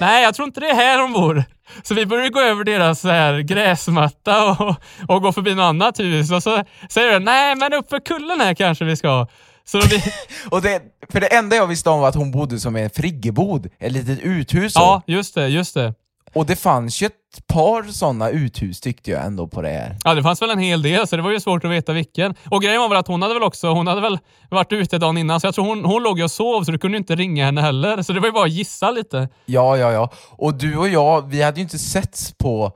Nej, 0.00 0.22
jag 0.22 0.34
tror 0.34 0.48
inte 0.48 0.60
det 0.60 0.68
är 0.70 0.74
här 0.74 0.98
de 0.98 1.12
bor. 1.12 1.44
Så 1.82 1.94
vi 1.94 2.06
börjar 2.06 2.28
gå 2.28 2.40
över 2.40 2.64
deras 2.64 3.04
här 3.04 3.38
gräsmatta 3.38 4.50
och, 4.50 4.76
och 5.08 5.22
gå 5.22 5.32
förbi 5.32 5.54
något 5.54 5.62
annat 5.62 6.00
hus. 6.00 6.30
Och 6.30 6.42
så 6.42 6.64
säger 6.90 7.12
du, 7.12 7.18
nej 7.18 7.54
men 7.56 7.72
upp 7.72 7.88
för 7.88 8.00
kullen 8.00 8.40
här 8.40 8.54
kanske 8.54 8.84
vi 8.84 8.96
ska. 8.96 9.26
Så 9.64 9.80
vi, 9.80 10.02
Och 10.50 10.62
det, 10.62 10.82
för 11.12 11.20
det 11.20 11.26
enda 11.26 11.56
jag 11.56 11.66
visste 11.66 11.90
om 11.90 12.00
var 12.00 12.08
att 12.08 12.14
hon 12.14 12.30
bodde 12.30 12.60
som 12.60 12.76
en 12.76 12.90
friggebod, 12.90 13.68
ett 13.78 13.92
litet 13.92 14.18
uthus. 14.20 14.72
ja, 14.74 15.02
just 15.06 15.34
det, 15.34 15.48
just 15.48 15.74
det. 15.74 15.94
Och 16.34 16.46
det 16.46 16.56
fanns 16.56 17.02
ju 17.02 17.06
ett 17.06 17.46
par 17.46 17.82
sådana 17.82 18.30
uthus 18.30 18.80
tyckte 18.80 19.10
jag 19.10 19.24
ändå 19.24 19.48
på 19.48 19.62
det 19.62 19.68
här. 19.68 19.96
Ja, 20.04 20.14
det 20.14 20.22
fanns 20.22 20.42
väl 20.42 20.50
en 20.50 20.58
hel 20.58 20.82
del, 20.82 21.06
så 21.06 21.16
det 21.16 21.22
var 21.22 21.30
ju 21.30 21.40
svårt 21.40 21.64
att 21.64 21.70
veta 21.70 21.92
vilken. 21.92 22.34
Och 22.50 22.62
grejen 22.62 22.80
var 22.80 22.88
väl 22.88 22.98
att 22.98 23.08
hon 23.08 23.22
hade 23.22 23.34
väl 23.34 23.42
också, 23.42 23.68
hon 23.68 23.86
hade 23.86 24.00
väl 24.00 24.18
varit 24.50 24.72
ute 24.72 24.98
dagen 24.98 25.18
innan, 25.18 25.40
så 25.40 25.46
jag 25.46 25.54
tror 25.54 25.64
hon, 25.64 25.84
hon 25.84 26.02
låg 26.02 26.20
och 26.20 26.30
sov, 26.30 26.64
så 26.64 26.72
du 26.72 26.78
kunde 26.78 26.98
inte 26.98 27.16
ringa 27.16 27.44
henne 27.44 27.60
heller. 27.60 28.02
Så 28.02 28.12
det 28.12 28.20
var 28.20 28.26
ju 28.28 28.32
bara 28.32 28.44
att 28.44 28.52
gissa 28.52 28.90
lite. 28.90 29.28
Ja, 29.46 29.76
ja, 29.76 29.92
ja. 29.92 30.10
Och 30.30 30.54
du 30.54 30.76
och 30.76 30.88
jag, 30.88 31.28
vi 31.28 31.42
hade 31.42 31.56
ju 31.56 31.62
inte 31.62 31.78
setts 31.78 32.34
på 32.38 32.72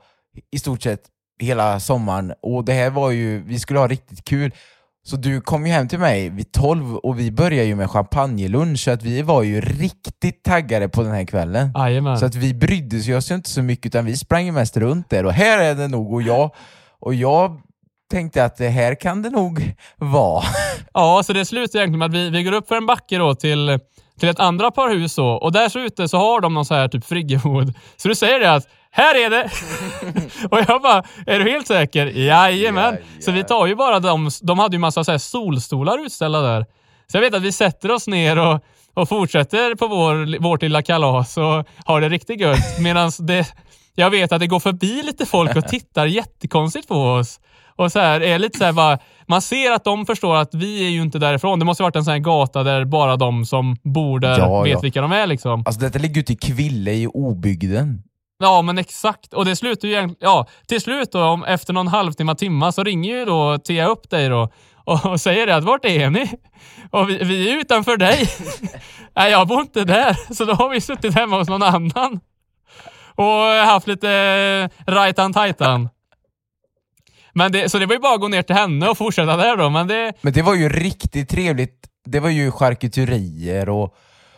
i 0.51 0.59
stort 0.59 0.81
sett 0.81 1.01
hela 1.39 1.79
sommaren 1.79 2.33
och 2.41 2.65
det 2.65 2.73
här 2.73 2.89
var 2.89 3.11
ju, 3.11 3.43
vi 3.43 3.59
skulle 3.59 3.79
ha 3.79 3.87
riktigt 3.87 4.25
kul. 4.25 4.51
Så 5.05 5.15
du 5.15 5.41
kom 5.41 5.65
ju 5.65 5.71
hem 5.71 5.87
till 5.87 5.99
mig 5.99 6.29
vid 6.29 6.51
12 6.51 6.95
och 6.95 7.19
vi 7.19 7.31
började 7.31 7.67
ju 7.67 7.75
med 7.75 7.89
champagnelunch 7.89 8.79
så 8.79 8.91
att 8.91 9.03
vi 9.03 9.21
var 9.21 9.43
ju 9.43 9.61
riktigt 9.61 10.43
taggade 10.43 10.89
på 10.89 11.03
den 11.03 11.11
här 11.11 11.25
kvällen. 11.25 11.71
Jajamän. 11.75 12.17
Så 12.17 12.25
att 12.25 12.35
vi 12.35 12.53
brydde 12.53 12.97
oss 12.97 13.05
ju 13.05 13.17
oss 13.17 13.31
inte 13.31 13.49
så 13.49 13.61
mycket 13.61 13.85
utan 13.85 14.05
vi 14.05 14.17
sprang 14.17 14.45
ju 14.45 14.51
mest 14.51 14.77
runt 14.77 15.09
där 15.09 15.25
och 15.25 15.33
här 15.33 15.59
är 15.59 15.75
det 15.75 15.87
nog 15.87 16.13
och 16.13 16.21
jag, 16.21 16.51
och 16.99 17.13
jag 17.13 17.61
tänkte 18.11 18.45
att 18.45 18.57
det 18.57 18.69
här 18.69 18.95
kan 18.95 19.21
det 19.21 19.29
nog 19.29 19.73
vara. 19.97 20.43
Ja, 20.93 21.23
så 21.25 21.33
det 21.33 21.45
slutar 21.45 21.79
egentligen 21.79 21.99
med 21.99 22.05
att 22.05 22.13
vi, 22.13 22.29
vi 22.29 22.43
går 22.43 22.51
upp 22.51 22.67
för 22.67 22.75
en 22.75 22.85
backe 22.85 23.17
då 23.17 23.35
till, 23.35 23.79
till 24.19 24.29
ett 24.29 24.39
andra 24.39 24.71
par 24.71 24.89
hus 24.89 25.15
då, 25.15 25.25
och 25.25 25.51
där 25.51 25.69
så 25.69 25.79
ute 25.79 26.07
så 26.07 26.17
har 26.17 26.41
de 26.41 26.53
någon 26.53 26.65
så 26.65 26.73
här 26.73 26.87
typ 26.87 27.05
friggebod. 27.05 27.73
Så 27.97 28.07
du 28.07 28.15
säger 28.15 28.39
det 28.39 28.51
att 28.51 28.67
här 28.95 29.15
är 29.25 29.29
det! 29.29 29.49
och 30.51 30.59
jag 30.67 30.81
bara, 30.81 31.03
är 31.27 31.39
du 31.39 31.51
helt 31.51 31.67
säker? 31.67 32.05
Jajamän! 32.05 32.97
Så 33.19 33.31
vi 33.31 33.43
tar 33.43 33.67
ju 33.67 33.75
bara 33.75 33.99
de, 33.99 34.29
de 34.41 34.59
hade 34.59 34.75
ju 34.75 34.79
massa 34.79 35.03
så 35.03 35.11
här 35.11 35.17
solstolar 35.17 36.05
utställda 36.05 36.41
där. 36.41 36.65
Så 37.11 37.17
jag 37.17 37.21
vet 37.21 37.33
att 37.33 37.41
vi 37.41 37.51
sätter 37.51 37.91
oss 37.91 38.07
ner 38.07 38.39
och, 38.39 38.63
och 38.93 39.09
fortsätter 39.09 39.75
på 39.75 39.87
vår, 39.87 40.39
vårt 40.39 40.61
lilla 40.61 40.81
kalas 40.81 41.37
och 41.37 41.67
har 41.85 42.01
det 42.01 42.09
riktigt 42.09 42.39
gött. 42.39 42.79
Medan 42.79 43.11
det, 43.19 43.47
jag 43.95 44.09
vet 44.09 44.31
att 44.31 44.39
det 44.39 44.47
går 44.47 44.59
förbi 44.59 45.03
lite 45.03 45.25
folk 45.25 45.55
och 45.55 45.67
tittar 45.67 46.05
jättekonstigt 46.05 46.87
på 46.87 46.95
oss. 46.95 47.39
Och 47.75 47.91
så 47.91 47.99
här, 47.99 48.21
är 48.21 48.39
lite 48.39 48.57
så 48.57 48.65
här 48.65 48.73
bara, 48.73 48.99
man 49.27 49.41
ser 49.41 49.71
att 49.71 49.83
de 49.83 50.05
förstår 50.05 50.35
att 50.35 50.53
vi 50.53 50.85
är 50.85 50.89
ju 50.89 51.01
inte 51.01 51.19
därifrån. 51.19 51.59
Det 51.59 51.65
måste 51.65 51.83
ha 51.83 51.85
varit 51.85 51.95
en 51.95 52.03
sån 52.05 52.11
här 52.11 52.19
gata 52.19 52.63
där 52.63 52.85
bara 52.85 53.15
de 53.15 53.45
som 53.45 53.75
bor 53.83 54.19
där 54.19 54.39
Ja, 54.39 54.61
vet 54.61 54.71
ja. 54.73 54.79
vilka 54.79 55.01
de 55.01 55.11
är 55.11 55.27
liksom. 55.27 55.63
Alltså 55.65 55.81
detta 55.81 55.99
ligger 55.99 56.21
ute 56.21 56.33
i 56.33 56.35
Kville 56.35 56.91
i 56.91 57.07
obygden. 57.07 58.03
Ja, 58.43 58.61
men 58.61 58.77
exakt. 58.77 59.33
Och 59.33 59.45
det 59.45 59.55
slutar 59.55 59.87
ju 59.87 59.93
egentligen, 59.93 60.17
ja, 60.31 60.47
till 60.67 60.81
slut 60.81 61.11
då, 61.11 61.23
om, 61.23 61.43
efter 61.43 61.73
någon 61.73 61.87
halvtimme, 61.87 62.35
timma, 62.35 62.71
så 62.71 62.83
ringer 62.83 63.17
ju 63.17 63.25
då 63.25 63.57
Tia 63.57 63.87
upp 63.87 64.09
dig 64.09 64.29
då 64.29 64.49
och, 64.85 65.05
och 65.05 65.21
säger 65.21 65.47
det 65.47 65.55
att 65.55 65.63
vart 65.63 65.85
är 65.85 66.09
ni? 66.09 66.31
Och 66.91 67.09
vi, 67.09 67.23
vi 67.23 67.51
är 67.51 67.57
utanför 67.57 67.97
dig. 67.97 68.29
Nej, 69.15 69.31
jag 69.31 69.47
bor 69.47 69.61
inte 69.61 69.83
där. 69.83 70.33
Så 70.33 70.45
då 70.45 70.53
har 70.53 70.69
vi 70.69 70.81
suttit 70.81 71.15
hemma 71.15 71.37
hos 71.37 71.49
någon 71.49 71.63
annan 71.63 72.19
och 73.15 73.43
haft 73.43 73.87
lite 73.87 74.09
eh, 74.11 74.91
rajtan 74.91 75.33
tajtan. 75.33 75.89
Men 77.33 77.51
det, 77.51 77.69
så 77.69 77.79
det 77.79 77.85
var 77.85 77.93
ju 77.93 77.99
bara 77.99 78.15
att 78.15 78.21
gå 78.21 78.27
ner 78.27 78.41
till 78.41 78.55
henne 78.55 78.89
och 78.89 78.97
fortsätta 78.97 79.37
där 79.37 79.57
då, 79.57 79.69
men 79.69 79.87
det, 79.87 80.13
Men 80.21 80.33
det 80.33 80.41
var 80.41 80.55
ju 80.55 80.69
riktigt 80.69 81.29
trevligt. 81.29 81.87
Det 82.05 82.19
var 82.19 82.29
ju 82.29 82.51
charkuterier 82.51 83.69
och, 83.69 83.95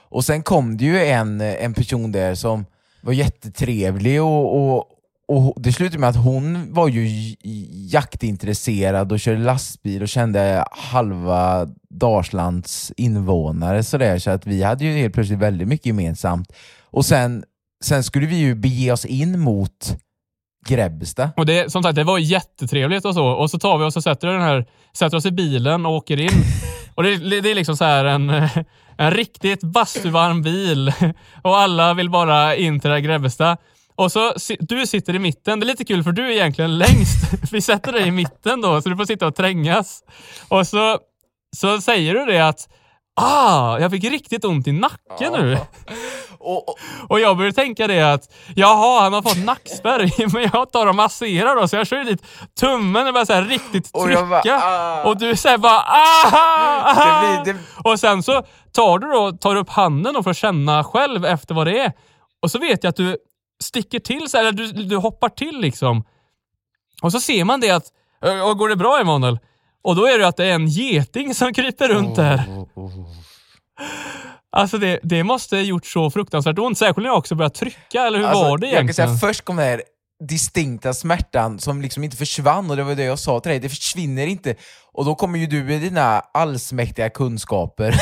och 0.10 0.26
sen 0.26 0.44
kom 0.44 0.78
det 0.78 0.86
ju 0.86 1.06
en, 1.06 1.42
en 1.42 1.74
person 1.74 2.12
där 2.12 2.36
som 2.36 2.66
var 3.06 3.14
jättetrevlig 3.14 4.22
och, 4.22 4.76
och, 4.76 4.86
och 5.28 5.62
det 5.62 5.74
slutade 5.74 6.00
med 6.00 6.10
att 6.10 6.24
hon 6.24 6.74
var 6.74 6.88
ju 6.88 7.36
jaktintresserad 7.72 9.12
och 9.12 9.20
körde 9.20 9.40
lastbil 9.40 10.02
och 10.02 10.08
kände 10.08 10.66
halva 10.72 11.68
Dalslands 11.90 12.92
invånare 12.98 13.84
sådär, 13.84 14.20
så 14.20 14.32
att 14.32 14.48
vi 14.48 14.64
hade 14.64 14.86
ju 14.86 14.98
helt 14.98 15.14
plötsligt 15.14 15.40
väldigt 15.40 15.68
mycket 15.68 15.86
gemensamt. 15.86 16.54
Och 16.84 17.06
sen, 17.06 17.44
sen 17.84 18.04
skulle 18.04 18.28
vi 18.28 18.36
ju 18.36 18.56
bege 18.56 18.92
oss 18.92 19.06
in 19.06 19.40
mot 19.40 19.98
Grebbestad. 20.68 21.30
Och 21.38 21.46
det, 21.46 21.72
som 21.72 21.84
sagt, 21.84 21.96
det 21.96 22.04
var 22.04 22.18
jättetrevligt 22.18 23.06
och 23.06 23.14
så. 23.14 23.28
Och 23.28 23.52
så 23.52 23.60
tar 23.60 23.78
vi 23.78 23.84
oss 23.84 23.96
och 23.96 24.04
sätter, 24.04 24.28
den 24.28 24.42
här, 24.42 24.66
sätter 24.94 25.18
oss 25.18 25.26
i 25.26 25.32
bilen 25.32 25.86
och 25.86 25.92
åker 25.92 26.20
in. 26.20 26.44
Och 26.96 27.04
det, 27.04 27.42
det 27.42 27.52
är 27.52 27.56
liksom 27.56 27.78
så 27.78 27.86
här 27.86 28.06
en, 28.06 28.30
en 28.98 29.12
riktigt 29.12 29.64
bastuvarm 29.64 30.42
bil 30.42 30.94
och 31.42 31.58
alla 31.58 31.94
vill 31.94 32.10
bara 32.10 32.56
in 32.56 32.80
till 32.80 32.90
det 32.90 32.96
här 32.96 33.02
Grebbestad. 33.02 33.58
Och 33.96 34.12
så, 34.12 34.34
du 34.60 34.88
sitter 34.88 35.16
i 35.16 35.20
mitten. 35.20 35.60
Det 35.60 35.66
är 35.66 35.68
lite 35.68 35.86
kul 35.86 36.04
för 36.04 36.12
du 36.12 36.26
är 36.26 36.32
egentligen 36.32 36.78
längst. 36.78 37.52
Vi 37.52 37.62
sätter 37.62 37.92
dig 37.92 38.08
i 38.08 38.12
mitten 38.12 38.62
då, 38.62 38.82
så 38.82 38.90
du 38.90 38.98
får 38.98 39.06
sitta 39.06 39.28
och 39.28 39.36
trängas. 39.36 40.04
Och 40.48 40.68
så, 40.68 41.00
så 41.58 41.82
säger 41.82 42.14
du 42.14 42.26
det 42.26 42.48
att 42.48 42.70
Ah, 43.18 43.80
jag 43.80 43.92
fick 43.92 44.04
riktigt 44.04 44.46
ont 44.46 44.68
i 44.68 44.72
nacken 44.72 45.34
nu. 45.34 45.58
Och, 46.40 46.70
och, 46.70 46.76
Och 47.10 47.20
jag 47.20 47.38
började 47.38 47.56
tänka 47.56 47.88
det 47.88 48.02
att 48.14 48.34
jaha, 48.56 49.02
han 49.02 49.14
har 49.14 49.22
fått 49.22 49.46
nackspärr, 49.46 50.34
men 50.34 50.50
jag 50.54 50.72
tar 50.72 50.88
och 50.88 50.96
masserar 50.96 51.56
då, 51.56 51.68
så 51.68 51.76
jag 51.76 51.88
kör 51.88 52.04
dit 52.04 52.24
tummen 52.60 53.08
och 53.08 53.14
börjar 53.14 53.26
så 53.26 53.34
här 53.34 53.42
riktigt 53.44 53.90
Och 53.94 54.04
trycka. 54.04 54.20
jag 54.20 54.30
bara, 54.30 54.42
ah. 54.62 55.04
Och 55.10 55.18
du 55.18 55.36
säger 55.36 55.58
bara 55.58 55.80
ah! 55.88 56.94
Det 56.94 57.44
blir- 57.44 57.54
det- 57.54 57.90
Och 57.90 58.00
sen 58.00 58.24
så 58.24 58.44
tar 58.72 59.00
du 59.00 59.08
då, 59.12 59.32
tar 59.32 59.56
upp 59.56 59.70
handen 59.70 60.16
och 60.16 60.24
får 60.24 60.34
känna 60.34 60.84
själv 60.84 61.26
efter 61.26 61.56
vad 61.56 61.68
det 61.68 61.80
är. 61.80 61.92
Och 62.42 62.52
så 62.52 62.60
vet 62.60 62.84
jag 62.84 62.90
att 62.90 62.96
du 62.96 63.18
sticker 63.64 64.00
till, 64.00 64.30
så 64.30 64.38
här, 64.38 64.44
eller 64.46 64.58
du, 64.58 64.68
du 64.72 64.98
hoppar 64.98 65.30
till 65.30 65.60
liksom. 65.60 66.04
Och 67.02 67.12
så 67.12 67.20
ser 67.20 67.44
man 67.44 67.60
det 67.60 67.72
att, 67.72 67.86
"Ö, 68.22 68.54
går 68.54 68.70
det 68.70 68.76
bra 68.76 69.00
Emanuel? 69.00 69.40
Och 69.86 69.96
då 69.96 70.06
är 70.06 70.20
det 70.20 70.28
att 70.28 70.38
det 70.38 70.46
är 70.46 70.54
en 70.56 70.68
geting 70.68 71.36
som 71.36 71.54
kryper 71.54 71.88
runt 71.90 72.16
där. 72.16 72.44
Alltså 74.52 74.78
det, 74.78 75.00
det 75.04 75.24
måste 75.24 75.56
ha 75.56 75.64
gjort 75.64 75.86
så 75.86 76.12
fruktansvärt 76.12 76.60
ont, 76.60 76.78
särskilt 76.78 76.98
när 76.98 77.06
jag 77.06 77.18
också 77.18 77.36
började 77.36 77.56
trycka, 77.56 78.02
eller 78.08 78.18
hur 78.20 78.26
Alltså, 78.26 78.44
var 78.44 78.58
det 78.58 78.68
Jag 78.68 78.74
kan 78.76 78.84
egentligen? 78.86 79.18
säga, 79.20 79.30
först 79.30 79.46
kom 79.46 79.56
den 79.56 79.66
här 79.66 79.82
distinkta 80.30 80.94
smärtan 80.94 81.60
som 81.60 81.82
liksom 81.82 82.04
inte 82.04 82.18
försvann 82.18 82.70
och 82.72 82.78
det 82.78 82.84
var 82.84 82.96
det 82.96 83.04
jag 83.04 83.20
sa 83.20 83.40
till 83.40 83.50
dig, 83.50 83.60
det 83.60 83.70
försvinner 83.70 84.28
inte. 84.28 84.56
Och 84.94 85.06
då 85.06 85.16
kommer 85.16 85.40
ju 85.40 85.48
du 85.48 85.64
med 85.64 85.82
dina 85.82 86.20
allsmäktiga 86.34 87.10
kunskaper. 87.10 87.96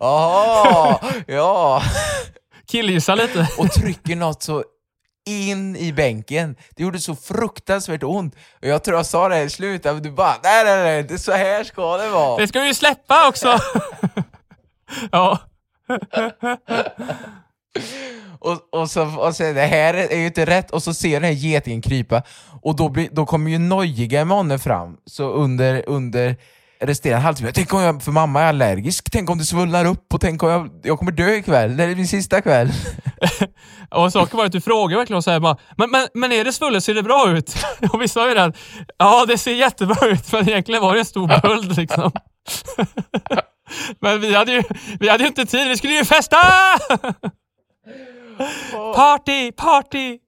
Jaha, 0.00 0.98
ja. 1.26 1.82
Killgissa 2.70 3.14
lite. 3.14 3.48
Och 3.58 3.70
trycker 3.72 4.16
något 4.16 4.42
så 4.42 4.64
in 5.28 5.76
i 5.76 5.92
bänken. 5.92 6.56
Det 6.76 6.82
gjorde 6.82 7.00
så 7.00 7.16
fruktansvärt 7.16 8.02
ont. 8.02 8.34
Och 8.62 8.68
jag 8.68 8.84
tror 8.84 8.96
jag 8.96 9.06
sa 9.06 9.28
det 9.28 9.42
i 9.42 9.50
slutet, 9.50 9.94
men 9.94 10.02
du 10.02 10.10
bara 10.10 10.34
nej 10.42 10.64
nej 10.64 10.82
nej, 10.82 11.02
det 11.02 11.14
är 11.14 11.18
så 11.18 11.32
här 11.32 11.64
ska 11.64 11.96
det 11.96 12.08
vara. 12.08 12.40
Det 12.40 12.48
ska 12.48 12.60
vi 12.60 12.66
ju 12.66 12.74
släppa 12.74 13.28
också! 13.28 13.58
ja. 15.12 15.38
Och, 18.40 18.80
och, 18.80 18.90
så, 18.90 19.18
och 19.18 19.36
så 19.36 19.42
det 19.42 19.66
här 19.66 19.94
är 19.94 20.16
ju 20.16 20.26
inte 20.26 20.46
rätt, 20.46 20.70
och 20.70 20.82
så 20.82 20.94
ser 20.94 21.20
den 21.20 21.24
här 21.24 21.30
getingen 21.30 21.82
krypa, 21.82 22.22
och 22.62 22.76
då, 22.76 22.88
blir, 22.88 23.08
då 23.12 23.26
kommer 23.26 23.50
ju 23.50 23.58
nojiga 23.58 24.20
Emanuel 24.20 24.58
fram, 24.58 24.96
så 25.06 25.30
under, 25.32 25.88
under 25.88 26.36
resterande 26.80 27.22
halvtimme, 27.22 27.52
tänk 27.54 27.74
om 27.74 27.82
jag, 27.82 28.02
för 28.02 28.12
mamma 28.12 28.42
är 28.42 28.46
allergisk, 28.46 29.10
tänk 29.10 29.30
om 29.30 29.38
det 29.38 29.44
svullnar 29.44 29.84
upp 29.84 30.14
och 30.14 30.20
tänk 30.20 30.42
om 30.42 30.50
jag, 30.50 30.70
jag 30.82 30.98
kommer 30.98 31.12
dö 31.12 31.34
ikväll, 31.34 31.76
det 31.76 31.84
är 31.84 31.96
min 31.96 32.08
sista 32.08 32.40
kväll. 32.40 32.72
Och 33.90 34.12
saken 34.12 34.38
var 34.38 34.46
att 34.46 34.52
du 34.52 34.60
frågade 34.60 35.00
verkligen 35.00 35.22
så 35.22 35.30
här 35.30 35.40
bara, 35.40 35.56
men, 35.76 35.90
men, 35.90 36.08
men 36.14 36.32
är 36.32 36.44
det 36.44 36.52
svullet, 36.52 36.84
ser 36.84 36.94
det 36.94 37.02
bra 37.02 37.30
ut? 37.30 37.54
Och 37.92 38.02
vi 38.02 38.08
sa 38.08 38.28
ju 38.28 38.34
det 38.34 38.52
ja 38.98 39.26
det 39.28 39.38
ser 39.38 39.54
jättebra 39.54 40.08
ut, 40.08 40.32
men 40.32 40.48
egentligen 40.48 40.82
var 40.82 40.94
det 40.94 41.00
en 41.00 41.04
stor 41.04 41.40
böld 41.42 41.76
liksom. 41.76 42.12
Men 44.00 44.20
vi 44.20 44.34
hade 44.34 44.52
ju, 44.52 44.62
vi 45.00 45.08
hade 45.08 45.22
ju 45.22 45.28
inte 45.28 45.46
tid, 45.46 45.68
vi 45.68 45.76
skulle 45.76 45.92
ju 45.92 46.04
festa! 46.04 46.36
Party, 48.94 49.52
party! 49.52 50.18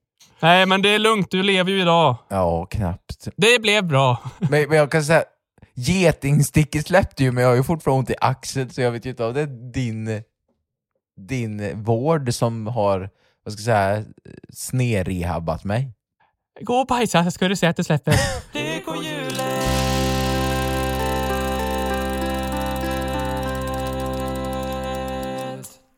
Nej 0.41 0.67
men 0.67 0.83
det 0.83 0.89
är 0.89 0.99
lugnt, 0.99 1.31
du 1.31 1.43
lever 1.43 1.71
ju 1.71 1.81
idag. 1.81 2.17
Ja, 2.29 2.67
knappt. 2.71 3.29
Det 3.37 3.63
blev 3.63 3.85
bra. 3.85 4.19
Men, 4.39 4.69
men 4.69 4.79
jag 4.79 4.91
kan 4.91 5.05
säga, 5.05 5.25
getingsticket 5.75 6.87
släppte 6.87 7.25
ju, 7.25 7.33
men 7.33 7.43
jag 7.43 7.51
har 7.51 7.57
ju 7.57 7.63
fortfarande 7.63 7.99
ont 7.99 8.11
i 8.11 8.15
axeln, 8.21 8.71
så 8.71 8.81
jag 8.81 8.93
vet 8.93 9.07
ju 9.07 9.11
inte 9.11 9.25
om 9.25 9.35
det 9.35 9.41
är 9.41 9.73
din, 9.73 10.23
din 11.17 11.83
vård 11.83 12.35
som 12.35 12.67
har, 12.67 13.11
vad 13.45 13.55
ska 13.55 13.63
jag 13.63 13.65
säga, 13.65 14.05
snedrehabbat 14.53 15.65
mig. 15.65 15.93
Gå 16.61 16.75
och 16.75 16.87
bajsa 16.87 17.25
så 17.25 17.31
ska 17.31 17.49
du 17.49 17.57
se 17.57 17.67
att 17.67 17.77
det 17.77 17.85
släpper. 17.85 18.15
Lyckohjulet! 18.53 19.31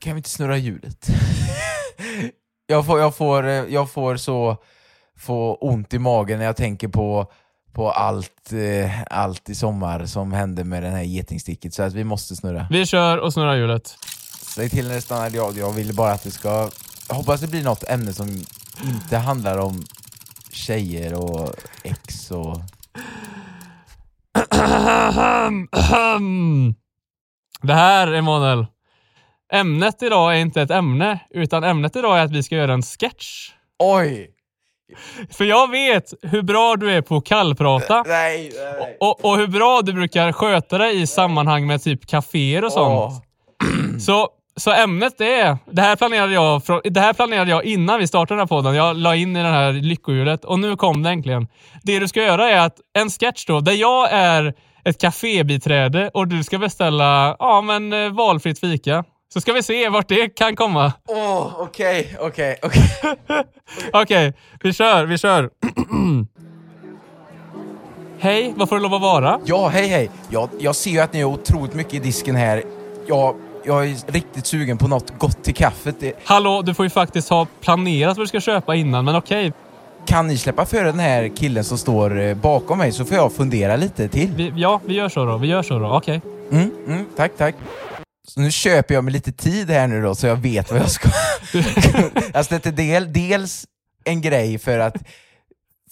Kan 0.00 0.14
vi 0.14 0.18
inte 0.18 0.30
snurra 0.30 0.56
hjulet? 0.56 1.06
jag, 2.66 2.86
får, 2.86 3.00
jag, 3.00 3.16
får, 3.16 3.44
jag 3.46 3.90
får 3.90 4.16
så 4.16 4.56
få 5.16 5.54
ont 5.54 5.94
i 5.94 5.98
magen 5.98 6.38
när 6.38 6.46
jag 6.46 6.56
tänker 6.56 6.88
på, 6.88 7.32
på 7.72 7.90
allt, 7.90 8.52
eh, 8.52 9.02
allt 9.10 9.48
i 9.48 9.54
sommar 9.54 10.06
som 10.06 10.32
hände 10.32 10.64
med 10.64 10.82
den 10.82 10.92
här 10.92 11.02
getingsticket, 11.02 11.74
så 11.74 11.82
att 11.82 11.94
vi 11.94 12.04
måste 12.04 12.36
snurra. 12.36 12.66
Vi 12.70 12.86
kör 12.86 13.18
och 13.18 13.32
snurrar 13.32 13.56
hjulet. 13.56 13.96
Säg 14.42 14.70
till 14.70 14.88
när 14.88 14.94
det 14.94 15.00
stannar, 15.00 15.30
jag, 15.34 15.58
jag 15.58 15.72
vill 15.72 15.94
bara 15.94 16.12
att 16.12 16.22
det 16.22 16.30
ska... 16.30 16.70
Jag 17.08 17.14
hoppas 17.14 17.40
det 17.40 17.48
blir 17.48 17.64
något 17.64 17.84
ämne 17.88 18.12
som 18.12 18.28
inte 18.84 19.16
handlar 19.16 19.58
om 19.58 19.84
tjejer 20.52 21.14
och 21.14 21.50
ex 21.82 22.30
och... 22.30 22.60
Det 27.62 27.74
här, 27.74 28.12
Emanuel. 28.12 28.66
Ämnet 29.52 30.02
idag 30.02 30.36
är 30.36 30.40
inte 30.40 30.62
ett 30.62 30.70
ämne, 30.70 31.18
utan 31.30 31.64
ämnet 31.64 31.96
idag 31.96 32.18
är 32.18 32.24
att 32.24 32.30
vi 32.30 32.42
ska 32.42 32.56
göra 32.56 32.72
en 32.72 32.82
sketch. 32.82 33.50
Oj! 33.78 34.30
För 35.30 35.44
jag 35.44 35.70
vet 35.70 36.14
hur 36.22 36.42
bra 36.42 36.76
du 36.76 36.90
är 36.90 37.02
på 37.02 37.16
att 37.16 37.24
kallprata 37.24 38.04
Nej, 38.06 38.52
nej. 38.80 38.96
och, 39.00 39.24
och 39.24 39.38
hur 39.38 39.46
bra 39.46 39.80
du 39.82 39.92
brukar 39.92 40.32
sköta 40.32 40.78
dig 40.78 41.02
i 41.02 41.06
sammanhang 41.06 41.66
med 41.66 41.82
typ 41.82 42.06
kaféer 42.06 42.64
och 42.64 42.72
sånt. 42.72 42.92
Åh. 42.92 43.18
Så, 44.00 44.28
så 44.56 44.72
ämnet 44.72 45.20
är, 45.20 45.58
det 45.70 45.82
här, 45.82 45.96
planerade 45.96 46.32
jag, 46.32 46.62
det 46.84 47.00
här 47.00 47.12
planerade 47.12 47.50
jag 47.50 47.64
innan 47.64 47.98
vi 47.98 48.06
startade 48.06 48.34
den 48.34 48.40
här 48.40 48.46
podden. 48.46 48.74
Jag 48.74 48.96
la 48.96 49.16
in 49.16 49.36
i 49.36 49.42
det 49.42 49.48
här 49.48 49.72
lyckohjulet 49.72 50.44
och 50.44 50.58
nu 50.58 50.76
kom 50.76 51.02
det 51.02 51.10
äntligen. 51.10 51.48
Det 51.82 51.98
du 51.98 52.08
ska 52.08 52.22
göra 52.22 52.50
är 52.50 52.66
att 52.66 52.76
en 52.98 53.10
sketch 53.10 53.46
då, 53.46 53.60
där 53.60 53.72
jag 53.72 54.12
är 54.12 54.54
ett 54.84 55.00
kafébiträde 55.00 56.10
och 56.14 56.28
du 56.28 56.44
ska 56.44 56.58
beställa 56.58 57.36
ja, 57.38 57.60
men, 57.60 57.92
eh, 57.92 58.12
valfritt 58.12 58.60
fika. 58.60 59.04
Så 59.32 59.40
ska 59.40 59.52
vi 59.52 59.62
se 59.62 59.88
vart 59.88 60.08
det 60.08 60.28
kan 60.28 60.56
komma. 60.56 60.92
Åh, 61.08 61.52
okej, 61.58 62.16
okej, 62.20 62.56
okej. 62.62 62.82
Okej, 63.92 64.32
vi 64.62 64.72
kör, 64.72 65.04
vi 65.04 65.18
kör. 65.18 65.50
Hej, 68.18 68.52
vad 68.56 68.68
får 68.68 68.76
det 68.76 68.82
lov 68.82 68.94
att 68.94 69.02
vara? 69.02 69.40
Ja, 69.44 69.68
hej 69.68 69.86
hej. 69.88 70.10
Jag, 70.30 70.48
jag 70.58 70.76
ser 70.76 70.90
ju 70.90 70.98
att 71.00 71.12
ni 71.12 71.22
har 71.22 71.30
otroligt 71.30 71.74
mycket 71.74 71.94
i 71.94 71.98
disken 71.98 72.36
här. 72.36 72.62
Jag, 73.06 73.34
jag 73.64 73.86
är 73.86 74.12
riktigt 74.12 74.46
sugen 74.46 74.78
på 74.78 74.88
något 74.88 75.18
gott 75.18 75.44
till 75.44 75.54
kaffet. 75.54 75.96
Det, 76.00 76.12
Hallå, 76.24 76.62
du 76.62 76.74
får 76.74 76.86
ju 76.86 76.90
faktiskt 76.90 77.28
ha 77.28 77.46
planerat 77.60 78.16
vad 78.16 78.24
du 78.24 78.28
ska 78.28 78.40
köpa 78.40 78.74
innan, 78.74 79.04
men 79.04 79.16
okej. 79.16 79.52
kan 80.06 80.26
ni 80.26 80.38
släppa 80.38 80.66
före 80.66 80.84
den 80.84 80.98
här 81.00 81.28
killen 81.36 81.64
som 81.64 81.78
står 81.78 82.20
eh, 82.20 82.34
bakom 82.34 82.78
mig 82.78 82.92
så 82.92 83.04
får 83.04 83.16
jag 83.16 83.32
fundera 83.32 83.76
lite 83.76 84.08
till? 84.08 84.30
Vi, 84.36 84.52
ja, 84.56 84.80
vi 84.84 84.94
gör 84.94 85.08
så 85.08 85.24
då. 85.24 85.36
Vi 85.36 85.48
gör 85.48 85.62
så 85.62 85.78
då. 85.78 85.92
Okej. 85.92 86.20
Mm, 86.50 86.70
mm, 86.86 87.04
tack, 87.16 87.32
tack. 87.38 87.54
Så 88.28 88.40
nu 88.40 88.50
köper 88.50 88.94
jag 88.94 89.04
mig 89.04 89.12
lite 89.12 89.32
tid 89.32 89.70
här 89.70 89.86
nu 89.86 90.02
då 90.02 90.14
så 90.14 90.26
jag 90.26 90.36
vet 90.36 90.70
vad 90.70 90.80
jag 90.80 90.90
ska... 90.90 91.08
alltså 92.34 92.58
det 92.58 92.66
är 92.66 92.72
del, 92.72 93.12
dels 93.12 93.66
en 94.04 94.20
grej 94.20 94.58
för 94.58 94.78
att, 94.78 94.96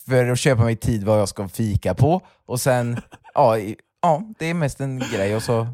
för 0.07 0.27
att 0.29 0.39
köpa 0.39 0.63
mig 0.63 0.77
tid 0.77 1.05
vad 1.05 1.21
jag 1.21 1.29
ska 1.29 1.49
fika 1.49 1.95
på 1.95 2.21
och 2.47 2.61
sen, 2.61 3.01
ja, 3.35 3.59
ja 4.03 4.23
det 4.39 4.47
är 4.47 4.55
mest 4.55 4.81
en 4.81 4.99
grej 4.99 5.37
och 5.37 5.43
så... 5.43 5.67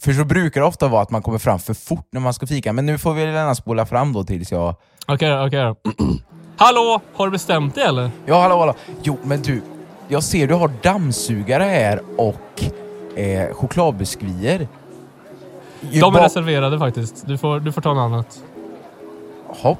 För 0.00 0.12
så 0.12 0.24
brukar 0.24 0.60
det 0.60 0.66
ofta 0.66 0.88
vara 0.88 1.02
att 1.02 1.10
man 1.10 1.22
kommer 1.22 1.38
fram 1.38 1.58
för 1.58 1.74
fort 1.74 2.08
när 2.10 2.20
man 2.20 2.34
ska 2.34 2.46
fika, 2.46 2.72
men 2.72 2.86
nu 2.86 2.98
får 2.98 3.14
vi 3.14 3.22
gärna 3.22 3.54
spola 3.54 3.86
fram 3.86 4.12
då 4.12 4.24
tills 4.24 4.52
jag... 4.52 4.74
Okej 5.06 5.30
då, 5.30 5.46
okej 5.46 5.60
då. 5.60 5.76
Hallå, 6.56 7.00
har 7.14 7.26
du 7.26 7.30
bestämt 7.30 7.74
dig 7.74 7.84
eller? 7.84 8.10
Ja, 8.26 8.42
hallå, 8.42 8.58
hallå. 8.58 8.74
Jo, 9.02 9.18
men 9.24 9.42
du, 9.42 9.62
jag 10.08 10.22
ser 10.22 10.46
du 10.46 10.54
har 10.54 10.72
dammsugare 10.82 11.64
här 11.64 12.02
och 12.16 12.64
eh, 13.18 13.54
chokladbiskvier. 13.54 14.68
De 15.80 16.16
är 16.16 16.20
reserverade 16.20 16.78
faktiskt. 16.78 17.26
Du 17.26 17.38
får, 17.38 17.60
du 17.60 17.72
får 17.72 17.80
ta 17.80 17.94
något 17.94 18.00
annat. 18.00 18.42
Hopp. 19.46 19.78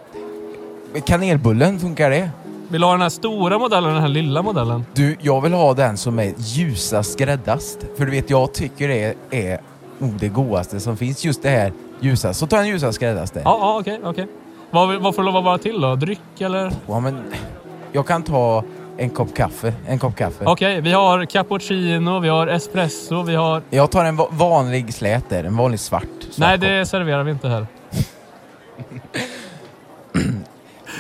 Kanelbullen, 1.07 1.79
funkar 1.79 2.11
det? 2.11 2.31
Vill 2.69 2.81
du 2.81 2.87
ha 2.87 2.93
den 2.93 3.03
här 3.03 3.09
stora 3.09 3.59
modellen 3.59 3.85
eller 3.85 3.95
den 3.95 4.03
här 4.03 4.09
lilla 4.09 4.43
modellen? 4.43 4.87
Du, 4.95 5.17
jag 5.21 5.41
vill 5.41 5.53
ha 5.53 5.75
den 5.75 5.97
som 5.97 6.19
är 6.19 6.35
ljusast 6.39 7.13
skräddast. 7.13 7.79
För 7.97 8.05
du 8.05 8.11
vet, 8.11 8.31
jag 8.31 8.55
tycker 8.55 8.89
det 8.89 9.15
är 9.31 9.61
nog 9.99 10.13
det 10.19 10.29
godaste 10.29 10.81
som 10.81 10.97
finns. 10.97 11.25
Just 11.25 11.43
det 11.43 11.49
här 11.49 11.73
ljusast. 12.01 12.41
Så 12.41 12.47
ta 12.47 12.59
en 12.59 12.69
ljusast 12.69 12.97
skräddaste. 12.97 13.43
Ja, 13.45 13.59
ja 13.61 13.79
okej, 13.81 14.01
okej. 14.05 14.27
Vad, 14.71 15.03
vad 15.03 15.15
får 15.15 15.23
det 15.23 15.27
lov 15.27 15.37
att 15.37 15.45
vara 15.45 15.59
till 15.59 15.81
då? 15.81 15.95
Dryck 15.95 16.41
eller? 16.41 16.73
Ja, 16.87 17.01
men 17.01 17.19
jag 17.93 18.07
kan 18.07 18.23
ta 18.23 18.65
en 18.99 19.11
kopp 19.11 19.35
kaffe. 19.35 19.75
En 19.87 19.99
kopp 19.99 20.17
kaffe. 20.17 20.45
Okej, 20.45 20.81
vi 20.81 20.93
har 20.93 21.25
cappuccino, 21.25 22.19
vi 22.21 22.29
har 22.29 22.47
espresso, 22.47 23.23
vi 23.23 23.35
har... 23.35 23.63
Jag 23.71 23.91
tar 23.91 24.05
en 24.05 24.17
va- 24.17 24.29
vanlig 24.31 24.95
slät 24.95 25.25
där. 25.29 25.45
En 25.45 25.57
vanlig 25.57 25.81
svart. 25.81 26.03
svart 26.21 26.39
Nej, 26.39 26.59
det 26.59 26.87
serverar 26.87 27.23
vi 27.25 27.31
inte 27.31 27.49
här. 27.49 27.67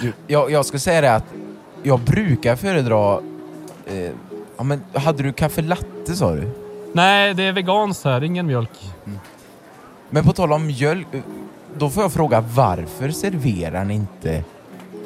Du, 0.03 0.13
jag, 0.27 0.51
jag 0.51 0.67
ska 0.67 0.79
säga 0.79 1.01
det 1.01 1.15
att 1.15 1.25
jag 1.83 2.01
brukar 2.01 2.57
föredra... 2.57 3.21
Eh, 3.87 4.11
ja, 4.57 4.63
men 4.63 4.83
hade 4.95 5.23
du 5.23 5.33
kaffe 5.33 5.63
latte 5.63 6.17
sa 6.17 6.35
du? 6.35 6.51
Nej, 6.93 7.35
det 7.35 7.43
är 7.43 7.53
veganskt 7.53 8.05
här. 8.05 8.25
Ingen 8.25 8.47
mjölk. 8.47 8.71
Men 10.11 10.25
på 10.25 10.33
tal 10.33 10.53
om 10.53 10.67
mjölk, 10.67 11.07
eh, 11.13 11.21
då 11.77 11.91
får 11.91 12.03
jag 12.03 12.13
fråga 12.13 12.41
varför 12.41 13.11
serverar 13.11 13.85
ni 13.85 13.95
inte 13.95 14.45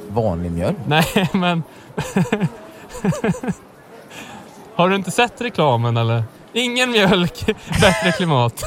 vanlig 0.09 0.53
mjölk? 0.53 0.77
Nej, 0.87 1.05
men... 1.33 1.63
har 4.75 4.89
du 4.89 4.97
inte 4.97 5.11
sett 5.11 5.41
reklamen 5.41 5.97
eller? 5.97 6.25
Ingen 6.53 6.91
mjölk, 6.91 7.47
bättre 7.81 8.13
klimat. 8.17 8.63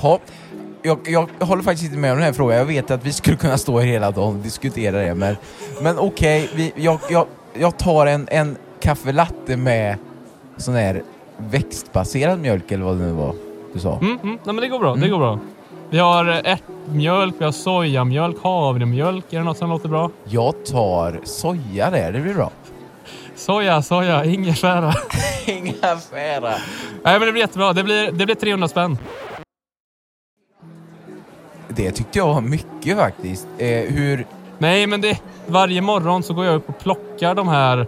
Ha, 0.00 0.18
jag, 0.82 0.98
jag 1.08 1.28
håller 1.46 1.62
faktiskt 1.62 1.84
inte 1.84 1.98
med 1.98 2.10
om 2.12 2.16
den 2.18 2.26
här 2.26 2.32
frågan. 2.32 2.58
Jag 2.58 2.64
vet 2.64 2.90
att 2.90 3.04
vi 3.04 3.12
skulle 3.12 3.36
kunna 3.36 3.58
stå 3.58 3.78
här 3.78 3.86
hela 3.86 4.10
dagen 4.10 4.36
och 4.36 4.42
diskutera 4.42 4.98
det, 4.98 5.14
men, 5.14 5.36
men 5.82 5.98
okej, 5.98 6.48
vi- 6.54 6.72
jag, 6.76 6.98
jag, 7.10 7.26
jag 7.54 7.76
tar 7.78 8.06
en, 8.06 8.28
en 8.30 8.56
kaffe 8.80 9.12
latte 9.12 9.56
med 9.56 9.96
sån 10.56 10.74
här 10.74 11.02
växtbaserad 11.36 12.38
mjölk 12.40 12.72
eller 12.72 12.84
vad 12.84 12.96
det 12.98 13.04
nu 13.04 13.12
var 13.12 13.34
du 13.74 13.80
sa. 13.80 13.98
Mm, 13.98 14.18
mm. 14.22 14.38
Nej, 14.44 14.54
men 14.54 14.56
det 14.56 14.68
går 14.68 14.78
bra. 14.78 14.94
Det 14.94 15.08
går 15.08 15.18
bra. 15.18 15.38
Vi 15.90 15.98
har 15.98 16.26
ärtmjölk, 16.26 17.34
vi 17.38 17.44
har 17.44 17.52
sojamjölk, 17.52 18.36
havremjölk. 18.42 19.32
Är 19.32 19.38
det 19.38 19.44
något 19.44 19.58
som 19.58 19.70
låter 19.70 19.88
bra? 19.88 20.10
Jag 20.24 20.64
tar 20.64 21.20
soja 21.24 21.90
där, 21.90 22.12
det 22.12 22.20
blir 22.20 22.34
bra. 22.34 22.50
Soja, 23.34 23.82
soja, 23.82 24.24
ingefära. 24.24 24.92
Ingefära. 25.46 26.54
Nej, 27.02 27.18
men 27.18 27.20
det 27.20 27.32
blir 27.32 27.42
jättebra. 27.42 27.72
Det 27.72 27.84
blir, 27.84 28.12
det 28.12 28.26
blir 28.26 28.34
300 28.34 28.68
spänn. 28.68 28.98
Det 31.68 31.90
tyckte 31.90 32.18
jag 32.18 32.26
var 32.26 32.40
mycket 32.40 32.96
faktiskt. 32.98 33.46
Eh, 33.58 33.68
hur... 33.68 34.26
Nej, 34.58 34.86
men 34.86 35.00
det, 35.00 35.20
varje 35.46 35.80
morgon 35.80 36.22
så 36.22 36.34
går 36.34 36.44
jag 36.44 36.54
upp 36.54 36.68
och 36.68 36.78
plockar 36.78 37.34
de 37.34 37.48
här 37.48 37.86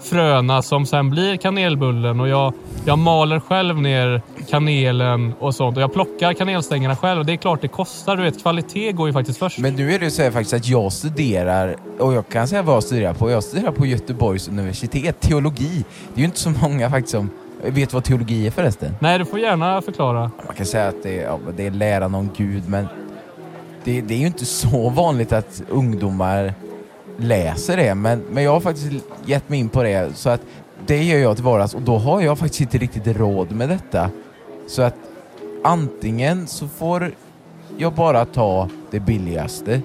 fröna 0.00 0.62
som 0.62 0.86
sen 0.86 1.10
blir 1.10 1.36
kanelbullen 1.36 2.20
och 2.20 2.28
jag, 2.28 2.52
jag 2.84 2.98
maler 2.98 3.40
själv 3.40 3.80
ner 3.80 4.22
kanelen 4.48 5.34
och 5.38 5.54
sånt. 5.54 5.76
Och 5.76 5.82
jag 5.82 5.92
plockar 5.92 6.32
kanelstängerna 6.32 6.96
själv 6.96 7.20
och 7.20 7.26
det 7.26 7.32
är 7.32 7.36
klart 7.36 7.60
det 7.60 7.68
kostar. 7.68 8.16
Du 8.16 8.22
vet, 8.22 8.42
kvalitet 8.42 8.92
går 8.92 9.08
ju 9.08 9.12
faktiskt 9.12 9.38
först. 9.38 9.58
Men 9.58 9.74
nu 9.74 9.94
är 9.94 9.98
det 9.98 10.10
så 10.10 10.22
här 10.22 10.30
faktiskt 10.30 10.54
att 10.54 10.68
jag 10.68 10.92
studerar, 10.92 11.76
och 11.98 12.14
jag 12.14 12.28
kan 12.28 12.48
säga 12.48 12.62
vad 12.62 12.76
jag 12.76 12.82
studerar 12.82 13.14
på. 13.14 13.30
Jag 13.30 13.44
studerar 13.44 13.72
på 13.72 13.86
Göteborgs 13.86 14.48
universitet, 14.48 15.20
teologi. 15.20 15.84
Det 16.14 16.18
är 16.18 16.18
ju 16.18 16.24
inte 16.24 16.40
så 16.40 16.50
många 16.50 16.90
faktiskt 16.90 17.12
som 17.12 17.30
vet 17.62 17.92
vad 17.92 18.04
teologi 18.04 18.46
är 18.46 18.50
förresten. 18.50 18.94
Nej, 19.00 19.18
du 19.18 19.24
får 19.24 19.38
gärna 19.38 19.82
förklara. 19.82 20.30
Man 20.46 20.56
kan 20.56 20.66
säga 20.66 20.88
att 20.88 21.02
det 21.02 21.20
är, 21.20 21.24
ja, 21.24 21.38
det 21.56 21.66
är 21.66 21.70
läran 21.70 22.14
om 22.14 22.30
Gud, 22.36 22.62
men 22.68 22.86
det, 23.84 24.00
det 24.00 24.14
är 24.14 24.18
ju 24.18 24.26
inte 24.26 24.46
så 24.46 24.88
vanligt 24.88 25.32
att 25.32 25.62
ungdomar 25.68 26.54
läser 27.16 27.76
det. 27.76 27.94
Men, 27.94 28.20
men 28.30 28.44
jag 28.44 28.50
har 28.50 28.60
faktiskt 28.60 29.04
gett 29.24 29.48
mig 29.48 29.58
in 29.58 29.68
på 29.68 29.82
det, 29.82 30.16
så 30.16 30.30
att 30.30 30.40
det 30.86 31.02
gör 31.02 31.18
jag 31.18 31.36
till 31.36 31.44
vardags 31.44 31.74
och 31.74 31.82
då 31.82 31.98
har 31.98 32.20
jag 32.20 32.38
faktiskt 32.38 32.60
inte 32.60 32.78
riktigt 32.78 33.16
råd 33.16 33.52
med 33.52 33.68
detta. 33.68 34.10
Så 34.68 34.82
att 34.82 34.94
antingen 35.64 36.46
så 36.46 36.68
får 36.68 37.10
jag 37.76 37.92
bara 37.92 38.24
ta 38.24 38.68
det 38.90 39.00
billigaste, 39.00 39.80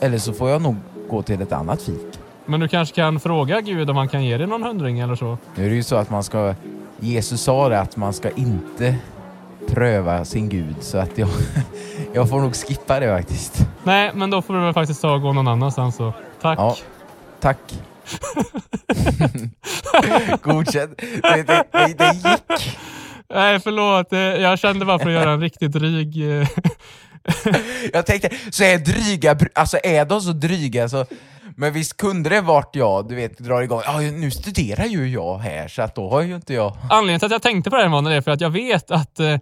eller 0.00 0.18
så 0.18 0.32
får 0.32 0.50
jag 0.50 0.62
nog 0.62 0.76
gå 1.10 1.22
till 1.22 1.42
ett 1.42 1.52
annat 1.52 1.82
fik. 1.82 2.18
Men 2.46 2.60
du 2.60 2.68
kanske 2.68 2.94
kan 2.94 3.20
fråga 3.20 3.60
Gud 3.60 3.90
om 3.90 3.96
han 3.96 4.08
kan 4.08 4.24
ge 4.24 4.36
dig 4.36 4.46
någon 4.46 4.62
hundring 4.62 5.00
eller 5.00 5.14
så? 5.14 5.38
Nu 5.54 5.64
är 5.64 5.68
det 5.68 5.74
ju 5.74 5.82
så 5.82 5.96
att 5.96 6.10
man 6.10 6.22
ska... 6.22 6.54
Jesus 7.00 7.40
sa 7.40 7.68
det 7.68 7.80
att 7.80 7.96
man 7.96 8.12
ska 8.12 8.30
inte 8.30 8.96
pröva 9.66 10.24
sin 10.24 10.48
gud, 10.48 10.76
så 10.80 10.98
att 10.98 11.18
jag, 11.18 11.28
jag 12.12 12.28
får 12.28 12.40
nog 12.40 12.54
skippa 12.54 13.00
det 13.00 13.16
faktiskt. 13.16 13.66
Nej, 13.82 14.10
men 14.14 14.30
då 14.30 14.42
får 14.42 14.54
du 14.54 14.60
väl 14.60 14.74
faktiskt 14.74 15.02
ta 15.02 15.14
och 15.14 15.22
gå 15.22 15.32
någon 15.32 15.48
annanstans 15.48 15.96
så. 15.96 16.12
Tack. 16.44 16.58
Ja, 16.58 16.76
tack. 17.40 17.58
Godkänt. 20.42 20.98
Det, 21.22 21.42
det, 21.46 21.64
det, 21.72 21.94
det 21.98 22.12
gick. 22.14 22.78
Nej, 23.34 23.60
förlåt. 23.60 24.12
Eh, 24.12 24.18
Jag 24.18 24.58
kände 24.58 24.84
bara 24.84 24.98
för 24.98 25.06
att 25.06 25.12
göra 25.12 25.30
en 25.30 25.40
riktigt 25.40 25.72
dryg... 25.72 26.40
eh, 26.40 26.48
Jag 27.92 28.06
tänkte, 28.06 28.28
så 28.50 28.64
är 28.64 28.78
dryga, 28.78 29.36
alltså 29.54 29.78
är 29.82 30.04
de 30.04 30.20
så 30.20 30.32
dryga 30.32 30.88
så 30.88 31.06
men 31.56 31.72
visst 31.72 31.96
kunde 31.96 32.30
det 32.30 32.40
varit 32.40 32.70
jag, 32.72 33.08
du 33.08 33.14
vet, 33.14 33.38
drar 33.38 33.62
igång, 33.62 33.80
ja 33.84 34.00
nu 34.00 34.30
studerar 34.30 34.84
ju 34.84 35.08
jag 35.08 35.38
här 35.38 35.68
så 35.68 35.82
att 35.82 35.94
då 35.94 36.10
har 36.10 36.22
ju 36.22 36.36
inte 36.36 36.54
jag... 36.54 36.76
Anledningen 36.90 37.20
till 37.20 37.26
att 37.26 37.32
jag 37.32 37.42
tänkte 37.42 37.70
på 37.70 37.76
det 37.76 37.82
här 37.82 37.86
Emanuel, 37.88 38.16
är 38.16 38.20
för 38.20 38.30
att 38.30 38.40
jag 38.40 38.50
vet 38.50 38.90
att, 38.90 39.20
eh, 39.20 39.36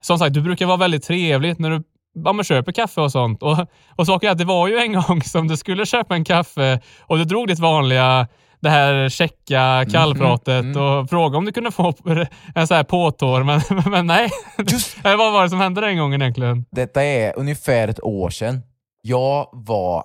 som 0.00 0.18
sagt, 0.18 0.34
du 0.34 0.40
brukar 0.40 0.66
vara 0.66 0.76
väldigt 0.76 1.02
trevligt 1.04 1.58
när 1.58 1.70
du 1.70 1.82
ja, 2.14 2.32
men 2.32 2.44
köper 2.44 2.72
kaffe 2.72 3.00
och 3.00 3.12
sånt. 3.12 3.42
Och, 3.42 3.58
och 3.96 4.06
saken 4.06 4.28
är 4.28 4.32
att 4.32 4.38
det 4.38 4.44
var 4.44 4.68
ju 4.68 4.78
en 4.78 4.92
gång 4.92 5.22
som 5.22 5.48
du 5.48 5.56
skulle 5.56 5.86
köpa 5.86 6.14
en 6.14 6.24
kaffe 6.24 6.80
och 7.00 7.18
du 7.18 7.24
drog 7.24 7.48
ditt 7.48 7.58
vanliga 7.58 8.28
det 8.62 8.70
här 8.70 9.08
checka 9.08 9.84
kallpratet 9.92 10.62
mm. 10.62 10.82
och 10.82 11.10
frågade 11.10 11.36
om 11.36 11.44
du 11.44 11.52
kunde 11.52 11.70
få 11.70 11.94
en 12.54 12.66
så 12.66 12.74
här 12.74 12.84
påtår, 12.84 13.42
men, 13.42 13.60
men 13.90 14.06
nej. 14.06 14.30
Just 14.58 14.96
Vad 15.04 15.32
var 15.32 15.42
det 15.42 15.50
som 15.50 15.58
hände 15.58 15.80
den 15.80 15.98
gången 15.98 16.22
egentligen? 16.22 16.64
Detta 16.70 17.04
är 17.04 17.38
ungefär 17.38 17.88
ett 17.88 18.02
år 18.02 18.30
sedan. 18.30 18.62
Jag 19.02 19.48
var 19.52 20.04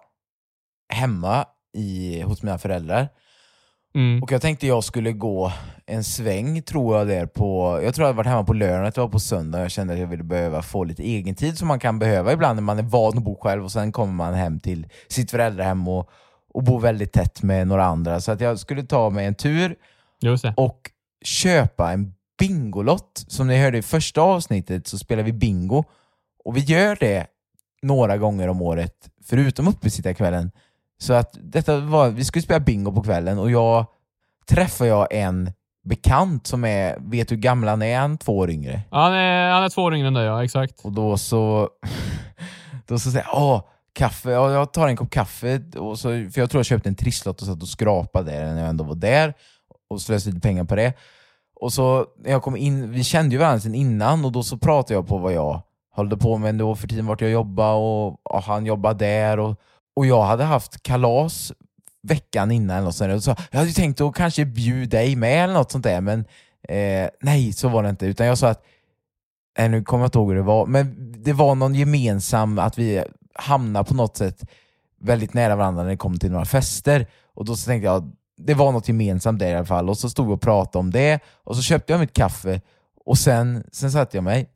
hemma 0.93 1.45
i, 1.78 2.22
hos 2.22 2.43
mina 2.43 2.58
föräldrar 2.58 3.08
Mm. 3.98 4.24
och 4.24 4.32
jag 4.32 4.41
tänkte 4.41 4.68
jag 4.68 4.84
skulle 4.84 5.12
gå 5.12 5.52
en 5.86 6.04
sväng 6.04 6.62
tror 6.62 6.98
jag 6.98 7.08
där 7.08 7.26
på, 7.26 7.80
jag 7.84 7.95
tror 7.95 8.04
jag 8.04 8.08
hade 8.08 8.18
varit 8.18 8.28
hemma 8.28 8.43
på 8.43 8.54
lördagen, 8.54 8.91
det 8.95 9.02
var 9.02 9.08
på 9.08 9.20
söndag 9.20 9.60
jag 9.60 9.72
kände 9.72 9.93
att 9.93 10.00
jag 10.00 10.08
ville 10.08 10.24
behöva 10.24 10.62
få 10.62 10.84
lite 10.84 11.04
egen 11.04 11.36
tid 11.36 11.58
som 11.58 11.68
man 11.68 11.80
kan 11.80 12.00
behöva 12.00 12.34
ibland 12.34 12.56
när 12.56 12.64
man 12.64 12.80
är 12.80 12.84
van 12.84 13.18
att 13.18 13.24
bo 13.24 13.36
själv 13.41 13.64
och 13.64 13.72
sen 13.72 13.91
kommer 13.91 14.14
man 14.14 14.34
hem 14.34 14.60
till 14.60 14.88
sitt 15.08 15.32
föräldrahem 15.32 15.88
och, 15.88 16.10
och 16.54 16.64
bor 16.64 16.80
väldigt 16.80 17.14
tätt 17.14 17.43
med 17.43 17.68
några 17.68 17.86
andra. 17.86 18.22
Så 18.22 18.32
att 18.32 18.41
jag 18.41 18.60
skulle 18.60 18.84
ta 18.84 19.10
mig 19.10 19.26
en 19.26 19.36
tur 19.36 19.76
och 20.56 20.91
köpa 21.24 21.91
en 21.91 22.14
Bingolott. 22.39 23.26
Som 23.28 23.48
ni 23.48 23.58
hörde 23.58 23.78
i 23.78 23.82
första 23.82 24.22
avsnittet 24.22 24.88
så 24.88 24.98
spelar 24.98 25.24
vi 25.24 25.34
bingo. 25.34 25.84
Och 26.45 26.58
vi 26.58 26.62
gör 26.62 26.98
det 27.00 27.28
några 27.82 28.18
gånger 28.18 28.48
om 28.48 28.62
året, 28.62 29.10
förutom 29.26 29.68
uppesittarkvällen. 29.68 30.52
Så 30.98 31.14
att 31.14 31.38
detta 31.41 31.80
var, 31.80 32.10
vi 32.10 32.26
skulle 32.26 32.43
spela 32.43 32.60
bingo 32.60 32.91
på 32.91 33.04
kvällen 33.04 33.39
och 33.39 33.52
jag 33.52 33.86
träffade 34.50 34.89
jag 34.89 35.08
en 35.12 35.52
bekant 35.84 36.48
som 36.48 36.66
är, 36.66 36.98
vet 37.00 37.28
du 37.28 37.36
hur 37.36 37.41
gammal 37.41 37.70
han 37.70 37.82
är? 37.82 38.00
Han 38.00 38.18
två 38.18 38.38
år 38.38 38.50
yngre. 38.50 38.82
Han 38.91 39.14
är, 39.14 39.52
han 39.52 39.64
är 39.64 39.70
två 39.70 39.84
år 39.84 39.95
yngre 39.95 40.08
än 40.08 40.14
dig, 40.14 40.26
ja. 40.26 40.43
Exakt. 40.43 40.86
Och 40.86 40.91
då 40.91 41.18
så, 41.18 41.70
då 42.88 43.00
så 43.00 43.12
säger 43.12 43.26
jag, 43.26 43.41
åh, 43.41 43.62
kaffe, 43.93 44.32
ja, 44.32 44.52
jag 44.52 44.74
tar 44.74 44.88
en 44.88 44.98
kopp 44.98 45.10
kaffe. 45.10 45.62
Och 45.78 46.00
så, 46.00 46.10
för 46.10 46.39
jag 46.39 46.50
tror 46.50 46.60
jag 46.60 46.66
köpte 46.66 46.89
en 46.89 46.95
trisslott 46.95 47.41
och 47.41 47.48
satt 47.48 47.62
och 47.62 47.68
skrapade 47.68 48.32
där 48.32 48.54
när 48.54 48.60
jag 48.60 48.70
ändå 48.70 48.84
var 48.84 48.95
där. 48.95 49.34
Och 49.89 50.02
slösade 50.02 50.36
lite 50.36 50.48
pengar 50.48 50.64
på 50.64 50.76
det. 50.76 50.93
Och 51.60 51.74
så 51.74 52.06
när 52.24 52.32
jag 52.32 52.43
kom 52.43 52.58
in, 52.58 52.91
vi 52.91 53.04
kände 53.04 53.36
ju 53.36 53.39
varandra 53.39 53.60
sedan 53.60 53.76
innan 53.76 54.26
och 54.26 54.32
då 54.32 54.43
så 54.43 54.58
pratade 54.58 54.93
jag 54.93 55.08
på 55.08 55.18
vad 55.18 55.34
jag 55.34 55.62
höll 55.95 56.18
på 56.18 56.38
med 56.38 56.56
då 56.56 56.76
för 56.76 56.88
tiden, 56.88 57.06
vart 57.06 57.22
jag 57.22 57.32
jobbade 57.32 57.74
och, 57.74 58.08
och 58.08 58.43
han 58.43 58.66
jobbade 58.66 59.06
där. 59.06 59.39
Och, 59.39 59.56
och 59.98 60.06
jag 60.06 60.24
hade 60.24 60.43
haft 60.43 60.84
kalas 60.84 61.54
veckan 62.02 62.52
innan 62.52 62.78
eller 62.78 62.86
något 62.86 62.95
sånt 62.95 63.10
där. 63.10 63.16
Och 63.16 63.24
så, 63.24 63.36
jag 63.52 63.60
hade 63.60 63.72
tänkt 63.72 64.02
att 64.02 64.16
kanske 64.16 64.45
bjuda 64.45 64.98
dig 64.98 65.16
med 65.16 65.43
eller 65.43 65.54
något 65.54 65.72
sånt 65.72 65.84
där, 65.84 66.02
men 66.02 66.20
eh, 66.70 67.10
nej, 67.22 67.54
så 67.54 67.70
var 67.70 67.84
det 67.84 67.89
inte. 67.89 68.06
Utan 68.06 68.28
jag 68.28 68.38
sa 68.38 68.50
att 68.50 68.64
Nej, 69.58 69.70
nu 69.70 69.84
kommer 69.84 70.04
jag 70.04 70.08
inte 70.08 70.18
ihåg 70.18 70.30
hur 70.30 70.36
det 70.36 70.41
var, 70.41 70.66
men 70.66 71.14
det 71.24 71.34
var 71.34 71.56
någon 71.56 71.76
gemensam, 71.76 72.60
att 72.60 72.78
vi 72.78 73.04
hamnade 73.34 73.86
på 73.86 73.93
något 73.93 74.18
sätt 74.18 74.45
väldigt 75.00 75.34
nära 75.34 75.56
varandra 75.56 75.84
när 75.84 75.89
det 75.89 75.98
kom 75.98 76.20
till 76.20 76.32
några 76.32 76.45
fester. 76.45 77.08
Och 77.34 77.45
då 77.45 77.56
så 77.56 77.66
tänkte 77.66 77.86
jag, 77.86 78.12
det 78.38 78.54
var 78.54 78.72
något 78.72 78.88
gemensamt 78.88 79.39
där 79.39 79.52
i 79.52 79.56
alla 79.56 79.66
fall. 79.66 79.89
Och 79.89 79.98
så 79.98 80.10
stod 80.10 80.28
vi 80.28 80.34
och 80.34 80.41
pratade 80.41 80.80
om 80.80 80.91
det, 80.91 81.20
och 81.43 81.56
så 81.56 81.62
köpte 81.62 81.93
jag 81.93 82.00
mitt 82.00 82.14
kaffe, 82.14 82.62
och 83.06 83.18
sen, 83.18 83.64
sen 83.72 83.91
satte 83.91 84.18
jag 84.18 84.24
mig. 84.24 84.50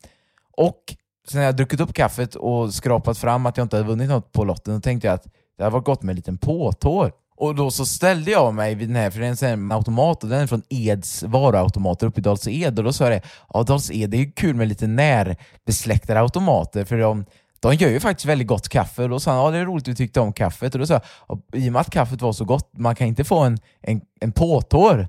Och 0.57 0.95
sen 1.27 1.39
när 1.39 1.45
jag 1.45 1.55
druckit 1.55 1.79
upp 1.79 1.93
kaffet 1.93 2.35
och 2.35 2.73
skrapat 2.73 3.17
fram 3.17 3.45
att 3.45 3.57
jag 3.57 3.65
inte 3.65 3.75
hade 3.75 3.87
vunnit 3.87 4.09
något 4.09 4.31
på 4.31 4.43
lotten, 4.43 4.73
då 4.73 4.81
tänkte 4.81 5.07
jag 5.07 5.13
att 5.13 5.27
det 5.57 5.63
hade 5.63 5.73
varit 5.73 5.85
gott 5.85 6.03
med 6.03 6.13
en 6.13 6.15
liten 6.15 6.37
påtår. 6.37 7.11
Och 7.41 7.55
då 7.55 7.71
så 7.71 7.85
ställde 7.85 8.31
jag 8.31 8.53
mig 8.53 8.75
vid 8.75 8.87
den 8.89 8.95
här, 8.95 9.09
för 9.09 9.19
det 9.19 9.25
är 9.25 9.29
en 9.29 9.37
sån 9.37 9.49
här 9.49 9.75
automat 9.75 10.23
och 10.23 10.29
den 10.29 10.41
är 10.41 10.47
från 10.47 10.61
Eds 10.69 11.23
varuautomater 11.23 12.07
uppe 12.07 12.19
i 12.19 12.23
Dals 12.23 12.47
Ed. 12.47 12.79
Och 12.79 12.85
då 12.85 12.93
sa 12.93 13.03
jag 13.03 13.13
det, 13.13 13.27
ja 13.53 13.63
Dals 13.63 13.91
Ed, 13.91 14.09
det 14.09 14.17
är 14.17 14.19
ju 14.19 14.31
kul 14.31 14.55
med 14.55 14.67
lite 14.67 14.87
närbesläktade 14.87 16.19
automater 16.19 16.85
för 16.85 16.97
de, 16.97 17.25
de 17.59 17.75
gör 17.75 17.89
ju 17.89 17.99
faktiskt 17.99 18.25
väldigt 18.25 18.47
gott 18.47 18.69
kaffe. 18.69 19.03
Och 19.03 19.09
då 19.09 19.19
sa 19.19 19.31
han, 19.31 19.39
ja 19.39 19.51
det 19.51 19.57
är 19.57 19.65
roligt 19.65 19.85
du 19.85 19.95
tyckte 19.95 20.19
om 20.19 20.33
kaffet. 20.33 20.73
Och 20.73 20.79
då 20.79 20.85
sa 20.85 20.93
jag, 20.93 21.01
ja, 21.27 21.39
i 21.53 21.69
och 21.69 21.73
med 21.73 21.79
att 21.79 21.89
kaffet 21.89 22.21
var 22.21 22.33
så 22.33 22.45
gott, 22.45 22.71
man 22.77 22.95
kan 22.95 23.07
inte 23.07 23.23
få 23.23 23.39
en, 23.39 23.57
en, 23.81 24.01
en 24.21 24.31
påtår. 24.31 25.07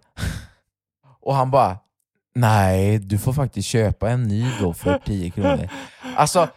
och 1.22 1.34
han 1.34 1.50
bara, 1.50 1.78
nej 2.34 2.98
du 2.98 3.18
får 3.18 3.32
faktiskt 3.32 3.68
köpa 3.68 4.10
en 4.10 4.22
ny 4.22 4.46
då 4.60 4.74
för 4.74 4.98
10 5.06 5.30
kronor. 5.30 5.68
Alltså, 6.16 6.48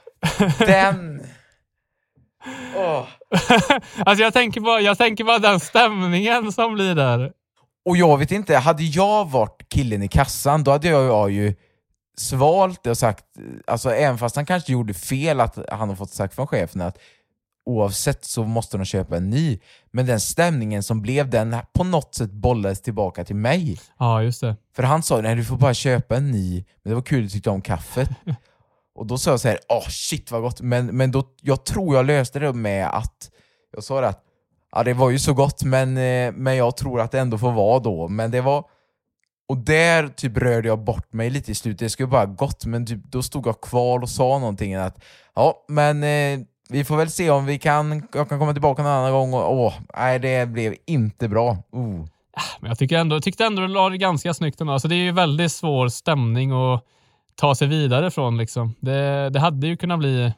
den... 0.60 1.22
Åh. 2.76 3.04
alltså 4.06 4.24
jag 4.24 4.34
tänker, 4.34 4.62
bara, 4.62 4.82
jag 4.82 4.98
tänker 4.98 5.24
bara 5.24 5.40
den 5.40 5.60
stämningen 5.60 6.52
som 6.52 6.74
blir 6.74 6.96
där. 6.96 7.32
Och 7.86 7.98
jag 7.98 8.18
vet 8.18 8.32
inte, 8.32 8.58
hade 8.58 8.84
jag 8.84 9.26
varit 9.30 9.70
killen 9.70 10.04
i 10.04 10.08
kassan, 10.08 10.64
då 10.64 10.72
hade 10.72 10.88
jag, 10.88 11.06
jag 11.06 11.32
ju 11.32 11.56
svalt 12.18 12.84
det 12.84 12.90
och 12.90 12.98
sagt, 12.98 13.26
alltså 13.68 13.94
även 13.94 14.18
fast 14.18 14.36
han 14.36 14.46
kanske 14.46 14.72
gjorde 14.74 14.94
fel 14.94 15.40
att 15.40 15.60
han 15.70 15.90
har 15.90 15.96
fått 15.96 16.14
sagt 16.14 16.36
från 16.36 16.48
chefen 16.48 16.82
att 16.82 16.98
oavsett 17.66 18.26
så 18.26 18.44
måste 18.44 18.78
de 18.78 18.86
köpa 18.86 19.18
en 19.18 19.30
ny. 19.30 19.60
Men 19.92 20.06
den 20.06 20.20
stämningen 20.20 20.84
som 20.84 21.02
blev, 21.02 21.30
den 21.30 21.56
på 21.74 21.84
något 21.84 22.16
sätt 22.16 22.32
bollades 22.32 22.82
tillbaka 22.82 23.26
till 23.26 23.36
mig. 23.36 23.80
Ja, 24.00 24.24
just 24.24 24.42
det. 24.42 24.56
För 24.76 24.84
han 24.84 25.04
sa, 25.04 25.22
nej 25.22 25.36
du 25.36 25.46
får 25.46 25.58
bara 25.58 25.74
köpa 25.74 26.18
en 26.18 26.32
ny, 26.32 26.66
men 26.84 26.90
det 26.90 26.96
var 26.96 27.02
kul 27.02 27.20
att 27.20 27.26
du 27.26 27.30
tyckte 27.30 27.50
om 27.50 27.62
kaffet. 27.62 28.10
och 28.96 29.06
då 29.06 29.18
sa 29.18 29.32
jag 29.32 29.40
så 29.40 29.48
här, 29.48 29.60
åh 29.70 29.88
shit 29.88 30.32
vad 30.32 30.42
gott, 30.42 30.62
men, 30.62 30.86
men 30.86 31.12
då, 31.12 31.24
jag 31.42 31.66
tror 31.66 31.96
jag 31.96 32.06
löste 32.06 32.40
det 32.40 32.54
med 32.54 32.88
att, 32.88 33.32
jag 33.74 33.84
sa 33.84 34.02
det 34.02 34.08
att, 34.08 34.24
ja 34.72 34.84
det 34.84 34.94
var 34.94 35.10
ju 35.10 35.20
så 35.20 35.34
gott, 35.34 35.64
men, 35.64 35.98
eh, 35.98 36.32
men 36.34 36.56
jag 36.56 36.78
tror 36.78 37.02
att 37.02 37.12
det 37.12 37.20
ändå 37.20 37.38
får 37.38 37.52
vara 37.52 37.80
då. 37.80 38.08
Men 38.08 38.32
det 38.32 38.42
var, 38.42 38.64
och 39.48 39.58
där 39.58 40.08
typ 40.08 40.38
rörde 40.38 40.68
jag 40.68 40.84
bort 40.84 41.14
mig 41.14 41.30
lite 41.30 41.52
i 41.52 41.56
slutet, 41.56 41.80
det 41.80 41.90
skulle 41.90 42.08
bara 42.08 42.26
gått, 42.26 42.66
men 42.66 42.86
typ, 42.86 43.04
då 43.04 43.24
stod 43.24 43.48
jag 43.48 43.62
kvar 43.62 44.00
och 44.00 44.10
sa 44.10 44.40
någonting 44.40 44.76
att, 44.76 45.04
ja 45.36 45.66
men 45.68 46.04
eh, 46.04 46.46
vi 46.70 46.84
får 46.84 46.98
väl 46.98 47.10
se 47.10 47.30
om 47.30 47.46
vi 47.46 47.60
kan, 47.60 48.08
jag 48.14 48.30
kan 48.30 48.40
komma 48.40 48.54
tillbaka 48.54 48.84
någon 48.84 48.92
annan 48.92 49.12
gång 49.12 49.34
och 49.34 49.54
åh, 49.54 49.74
nej 49.98 50.20
det 50.20 50.50
blev 50.50 50.76
inte 50.86 51.28
bra. 51.28 51.58
Oh. 51.72 52.06
Men 52.60 52.70
jag 52.70 52.80
tycker 52.80 52.98
ändå, 52.98 53.20
tyckte 53.20 53.46
ändå 53.46 53.62
du 53.62 53.68
la 53.68 53.90
det 53.90 53.98
ganska 53.98 54.34
snyggt 54.34 54.62
ändå. 54.62 54.74
Alltså 54.74 54.88
det 54.88 54.96
är 54.96 55.04
ju 55.04 55.12
väldigt 55.12 55.52
svår 55.52 55.88
stämning 55.90 56.52
att 56.52 56.84
ta 57.36 57.56
sig 57.56 57.68
vidare 57.68 58.12
från. 58.12 58.38
Liksom. 58.38 58.76
Det, 58.80 59.30
det 59.30 59.40
hade 59.40 59.68
ju 59.68 59.78
kunnat 59.78 60.00
bli... 60.00 60.34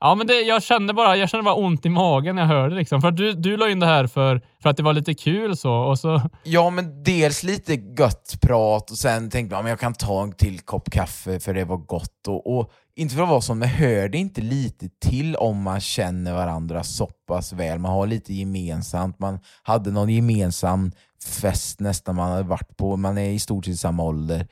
Ja, 0.00 0.14
men 0.14 0.26
det, 0.26 0.34
jag 0.34 0.62
kände 0.62 0.94
bara 0.94 1.16
jag 1.16 1.30
kände 1.30 1.44
bara 1.44 1.54
ont 1.54 1.86
i 1.86 1.88
magen 1.88 2.36
när 2.36 2.42
jag 2.42 2.48
hörde 2.48 2.74
liksom. 2.74 3.00
För 3.00 3.10
du, 3.10 3.32
du 3.32 3.56
la 3.56 3.68
in 3.68 3.80
det 3.80 3.86
här 3.86 4.06
för, 4.06 4.40
för 4.62 4.70
att 4.70 4.76
det 4.76 4.82
var 4.82 4.92
lite 4.92 5.14
kul 5.14 5.56
så. 5.56 5.72
Och 5.72 5.98
så 5.98 6.22
Ja, 6.42 6.70
men 6.70 7.02
dels 7.02 7.42
lite 7.42 7.74
gött 7.74 8.38
prat 8.42 8.90
och 8.90 8.96
sen 8.96 9.30
tänkte 9.30 9.56
man 9.56 9.64
att 9.64 9.70
jag 9.70 9.80
kan 9.80 9.94
ta 9.94 10.22
en 10.22 10.32
till 10.32 10.60
kopp 10.60 10.90
kaffe 10.90 11.40
för 11.40 11.54
det 11.54 11.64
var 11.64 11.76
gott. 11.76 12.28
Och, 12.28 12.58
och 12.58 12.70
inte 13.00 13.14
för 13.14 13.22
att 13.22 13.28
vara 13.28 13.40
sån, 13.40 13.58
men 13.58 13.68
hör 13.68 14.08
det 14.08 14.18
inte 14.18 14.40
lite 14.40 14.88
till 14.88 15.36
om 15.36 15.62
man 15.62 15.80
känner 15.80 16.32
varandra 16.32 16.82
så 16.82 17.06
pass 17.06 17.52
väl? 17.52 17.78
Man 17.78 17.92
har 17.92 18.06
lite 18.06 18.34
gemensamt, 18.34 19.18
man 19.18 19.38
hade 19.62 19.90
någon 19.90 20.08
gemensam 20.08 20.92
fest 21.40 21.80
nästan 21.80 22.16
man 22.16 22.30
hade 22.30 22.42
varit 22.42 22.76
på, 22.76 22.96
man 22.96 23.18
är 23.18 23.30
i 23.30 23.38
stort 23.38 23.64
sett 23.64 23.78
samma 23.78 24.02
ålder. 24.02 24.46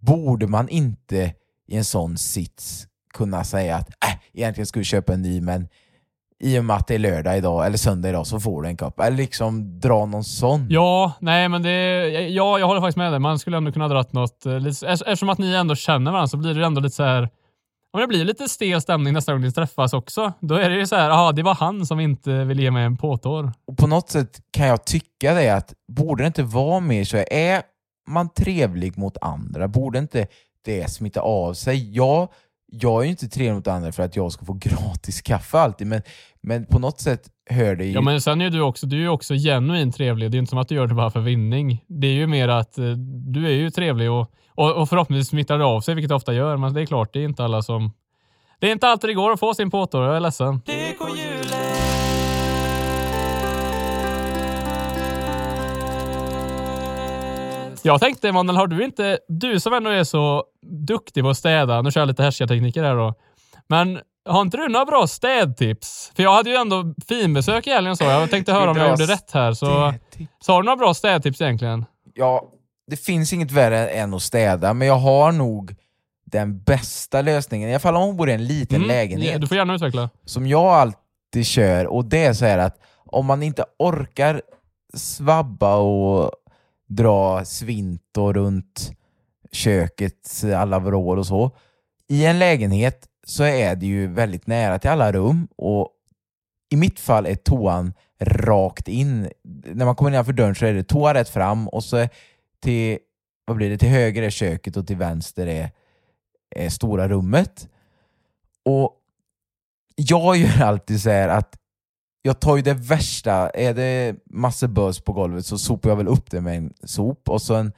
Borde 0.00 0.46
man 0.46 0.68
inte 0.68 1.34
i 1.68 1.76
en 1.76 1.84
sån 1.84 2.18
sits 2.18 2.86
kunna 3.14 3.44
säga 3.44 3.76
att 3.76 3.88
äh, 3.88 4.14
egentligen 4.32 4.66
ska 4.66 4.80
vi 4.80 4.84
köpa 4.84 5.14
en 5.14 5.22
ny, 5.22 5.40
men 5.40 5.68
i 6.40 6.58
och 6.58 6.64
med 6.64 6.76
att 6.76 6.86
det 6.86 6.94
är 6.94 6.98
lördag 6.98 7.38
idag, 7.38 7.66
eller 7.66 7.76
söndag 7.76 8.08
idag, 8.08 8.26
så 8.26 8.40
får 8.40 8.62
du 8.62 8.68
en 8.68 8.76
kopp. 8.76 9.00
Eller 9.00 9.16
liksom 9.16 9.80
dra 9.80 10.06
någon 10.06 10.24
sån. 10.24 10.66
Ja, 10.70 11.12
nej 11.20 11.48
men 11.48 11.62
det, 11.62 12.08
ja, 12.08 12.58
jag 12.58 12.66
håller 12.66 12.80
faktiskt 12.80 12.96
med 12.96 13.12
dig. 13.12 13.20
Man 13.20 13.38
skulle 13.38 13.56
ändå 13.56 13.72
kunna 13.72 13.88
dra 13.88 14.04
något, 14.10 14.46
eh, 14.46 14.66
eftersom 14.66 15.28
att 15.28 15.38
ni 15.38 15.54
ändå 15.54 15.74
känner 15.74 16.10
varandra 16.10 16.28
så 16.28 16.36
blir 16.36 16.54
det 16.54 16.66
ändå 16.66 16.80
lite 16.80 16.96
så 16.96 17.02
här 17.02 17.28
om 17.96 18.00
det 18.00 18.06
blir 18.06 18.24
lite 18.24 18.48
stel 18.48 18.80
stämning 18.80 19.12
nästa 19.12 19.32
gång 19.32 19.40
ni 19.40 19.52
träffas 19.52 19.92
också. 19.92 20.32
Då 20.40 20.54
är 20.54 20.70
det 20.70 20.76
ju 20.76 20.86
så 20.86 20.96
här, 20.96 21.10
aha, 21.10 21.32
det 21.32 21.42
var 21.42 21.54
han 21.54 21.86
som 21.86 22.00
inte 22.00 22.44
ville 22.44 22.62
ge 22.62 22.70
mig 22.70 22.84
en 22.84 22.96
påtår. 22.96 23.52
Och 23.66 23.76
på 23.76 23.86
något 23.86 24.10
sätt 24.10 24.40
kan 24.50 24.66
jag 24.66 24.84
tycka 24.84 25.34
det 25.34 25.50
att, 25.50 25.74
borde 25.88 26.22
det 26.22 26.26
inte 26.26 26.42
vara 26.42 26.80
mer 26.80 27.04
så? 27.04 27.16
Är 27.16 27.62
man 28.08 28.28
trevlig 28.28 28.98
mot 28.98 29.16
andra, 29.20 29.68
borde 29.68 29.98
inte 29.98 30.26
det 30.64 30.90
smitta 30.90 31.20
av 31.20 31.54
sig? 31.54 31.96
Jag, 31.96 32.28
jag 32.80 33.00
är 33.00 33.04
ju 33.04 33.10
inte 33.10 33.28
trevlig 33.28 33.54
mot 33.54 33.66
andra 33.66 33.92
för 33.92 34.02
att 34.02 34.16
jag 34.16 34.32
ska 34.32 34.44
få 34.44 34.52
gratis 34.52 35.22
kaffe 35.22 35.58
alltid, 35.58 35.86
men, 35.86 36.02
men 36.40 36.66
på 36.66 36.78
något 36.78 37.00
sätt 37.00 37.22
hör 37.50 37.76
det 37.76 37.84
ju... 37.84 37.92
Ja, 37.92 38.00
men 38.00 38.20
sen 38.20 38.40
är 38.40 38.50
du 38.50 38.60
också, 38.60 38.86
du 38.86 39.04
är 39.04 39.08
också 39.08 39.34
genuint 39.34 39.96
trevlig. 39.96 40.30
Det 40.30 40.36
är 40.36 40.38
inte 40.38 40.50
som 40.50 40.58
att 40.58 40.68
du 40.68 40.74
gör 40.74 40.86
det 40.86 40.94
bara 40.94 41.10
för 41.10 41.20
vinning. 41.20 41.84
Det 41.86 42.06
är 42.06 42.12
ju 42.12 42.26
mer 42.26 42.48
att 42.48 42.78
eh, 42.78 42.90
du 43.32 43.46
är 43.46 43.50
ju 43.50 43.70
trevlig 43.70 44.10
och, 44.10 44.32
och, 44.54 44.72
och 44.72 44.88
förhoppningsvis 44.88 45.28
smittar 45.28 45.58
det 45.58 45.64
av 45.64 45.80
sig, 45.80 45.94
vilket 45.94 46.08
det 46.08 46.14
ofta 46.14 46.32
gör. 46.32 46.56
Men 46.56 46.74
det 46.74 46.80
är 46.80 46.86
klart, 46.86 47.12
det 47.12 47.20
är 47.20 47.24
inte 47.24 47.44
alla 47.44 47.62
som... 47.62 47.92
Det 48.58 48.68
är 48.68 48.72
inte 48.72 48.88
alltid 48.88 49.10
det 49.10 49.14
går 49.14 49.32
att 49.32 49.40
få 49.40 49.54
sin 49.54 49.70
påtår, 49.70 50.04
jag 50.04 50.16
är 50.16 50.20
ledsen. 50.20 50.60
Jag 57.86 58.00
tänkte 58.00 58.28
Emanuel, 58.28 58.56
har 58.56 58.66
du 58.66 58.84
inte, 58.84 59.18
du 59.28 59.60
som 59.60 59.72
ändå 59.72 59.90
är 59.90 60.04
så 60.04 60.44
duktig 60.86 61.22
på 61.24 61.30
att 61.30 61.36
städa, 61.36 61.82
nu 61.82 61.90
kör 61.90 62.00
jag 62.00 62.08
lite 62.08 62.22
härskartekniker 62.22 62.82
här 62.82 62.94
då, 62.96 63.14
men 63.68 63.98
har 64.28 64.40
inte 64.42 64.56
du 64.56 64.68
några 64.68 64.84
bra 64.86 65.06
städtips? 65.06 66.12
För 66.16 66.22
jag 66.22 66.34
hade 66.34 66.50
ju 66.50 66.56
ändå 66.56 66.94
finbesök 67.08 67.66
i 67.66 67.70
helgen 67.70 67.96
så 67.96 68.04
jag 68.04 68.30
tänkte 68.30 68.52
höra 68.52 68.70
om 68.70 68.76
jag 68.76 68.90
gjorde 68.90 69.06
rätt 69.06 69.30
här. 69.30 69.52
Så, 69.52 69.94
så 70.40 70.52
har 70.52 70.62
du 70.62 70.66
några 70.66 70.76
bra 70.76 70.94
städtips 70.94 71.40
egentligen? 71.40 71.84
Ja, 72.14 72.44
det 72.90 72.96
finns 72.96 73.32
inget 73.32 73.50
värre 73.50 73.88
än 73.88 74.14
att 74.14 74.22
städa, 74.22 74.74
men 74.74 74.88
jag 74.88 74.96
har 74.98 75.32
nog 75.32 75.74
den 76.32 76.62
bästa 76.62 77.22
lösningen, 77.22 77.68
i 77.68 77.72
alla 77.72 77.80
fall 77.80 77.96
om 77.96 78.02
hon 78.02 78.16
bor 78.16 78.28
i 78.30 78.32
en 78.32 78.46
liten 78.46 78.76
Mm, 78.76 78.88
lägenhet, 78.88 79.40
Du 79.40 79.46
får 79.46 79.56
gärna 79.56 79.74
utveckla. 79.74 80.10
som 80.24 80.46
jag 80.46 80.64
alltid 80.66 81.46
kör, 81.46 81.86
och 81.86 82.04
det 82.04 82.24
är 82.24 82.32
så 82.32 82.44
här 82.44 82.58
att 82.58 82.76
om 83.06 83.26
man 83.26 83.42
inte 83.42 83.64
orkar 83.78 84.42
svabba 84.94 85.76
och 85.76 86.30
dra 86.86 87.44
svintor 87.44 88.34
runt 88.34 88.92
kökets 89.52 90.44
alla 90.44 90.78
vrår 90.78 91.16
och 91.16 91.26
så. 91.26 91.50
I 92.08 92.24
en 92.24 92.38
lägenhet 92.38 93.08
så 93.26 93.44
är 93.44 93.76
det 93.76 93.86
ju 93.86 94.06
väldigt 94.06 94.46
nära 94.46 94.78
till 94.78 94.90
alla 94.90 95.12
rum 95.12 95.48
och 95.56 95.90
i 96.70 96.76
mitt 96.76 97.00
fall 97.00 97.26
är 97.26 97.34
toan 97.34 97.92
rakt 98.20 98.88
in. 98.88 99.30
När 99.64 99.84
man 99.84 99.96
kommer 99.96 100.10
innanför 100.10 100.32
dörren 100.32 100.54
så 100.54 100.66
är 100.66 100.74
det 100.74 100.84
toa 100.84 101.14
rätt 101.14 101.28
fram 101.28 101.68
och 101.68 101.84
så 101.84 102.08
till, 102.60 102.98
vad 103.44 103.56
blir 103.56 103.70
det, 103.70 103.78
till 103.78 103.88
höger 103.88 104.22
är 104.22 104.30
köket 104.30 104.76
och 104.76 104.86
till 104.86 104.96
vänster 104.96 105.46
är, 105.46 105.70
är 106.50 106.68
stora 106.68 107.08
rummet. 107.08 107.68
Och 108.64 108.92
jag 109.94 110.36
gör 110.36 110.62
alltid 110.62 111.02
så 111.02 111.10
här 111.10 111.28
att 111.28 111.56
jag 112.26 112.40
tar 112.40 112.56
ju 112.56 112.62
det 112.62 112.74
värsta, 112.74 113.50
är 113.50 113.74
det 113.74 114.16
massor 114.30 114.68
bös 114.68 115.00
på 115.00 115.12
golvet 115.12 115.46
så 115.46 115.58
sopar 115.58 115.88
jag 115.90 115.96
väl 115.96 116.08
upp 116.08 116.30
det 116.30 116.40
med 116.40 116.56
en 116.56 116.72
sop. 116.84 117.28
Och 117.28 117.42
sen, 117.42 117.72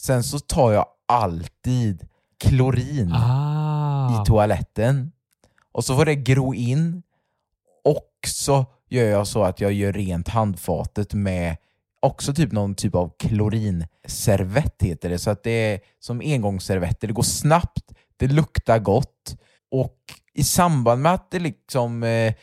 sen 0.00 0.22
så 0.22 0.38
tar 0.38 0.72
jag 0.72 0.86
alltid 1.08 2.08
klorin 2.38 3.12
Ah. 3.12 4.22
i 4.22 4.26
toaletten. 4.26 5.12
Och 5.72 5.84
så 5.84 5.96
får 5.96 6.04
det 6.04 6.14
gro 6.14 6.54
in. 6.54 7.02
Och 7.84 8.10
så 8.26 8.66
gör 8.88 9.04
jag 9.04 9.26
så 9.26 9.42
att 9.42 9.60
jag 9.60 9.72
gör 9.72 9.92
rent 9.92 10.28
handfatet 10.28 11.14
med 11.14 11.56
också 12.00 12.34
typ 12.34 12.52
någon 12.52 12.74
typ 12.74 12.94
av 12.94 13.12
klorinservett 13.18 14.82
heter 14.82 15.08
det, 15.08 15.18
så 15.18 15.30
att 15.30 15.42
det 15.42 15.50
är 15.50 15.80
som 16.00 16.20
engångsservetter. 16.20 17.08
Det 17.08 17.14
går 17.14 17.22
snabbt, 17.22 17.92
det 18.16 18.26
luktar 18.26 18.78
gott. 18.78 19.36
Och 19.70 19.98
i 20.34 20.44
samband 20.44 21.02
med 21.02 21.14
att 21.14 21.30
det 21.30 21.38
liksom 21.38 22.02
eh, 22.02 22.34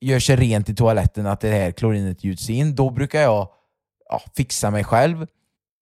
gör 0.00 0.18
sig 0.18 0.36
rent 0.36 0.68
i 0.68 0.74
toaletten, 0.74 1.26
att 1.26 1.40
det 1.40 1.50
här 1.50 1.70
klorinet 1.70 2.24
gjuts 2.24 2.50
in, 2.50 2.74
då 2.74 2.90
brukar 2.90 3.20
jag 3.20 3.48
ja, 4.08 4.20
fixa 4.36 4.70
mig 4.70 4.84
själv. 4.84 5.26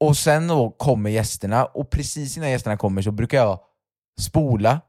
Och 0.01 0.17
sen 0.17 0.49
då 0.49 0.71
kommer 0.71 1.11
gästerna 1.11 1.65
och 1.65 1.91
precis 1.91 2.37
innan 2.37 2.51
gästerna 2.51 2.77
kommer 2.77 3.03
så 3.03 3.11
brukar 3.11 3.39
jag 3.39 3.59
spola 4.21 4.81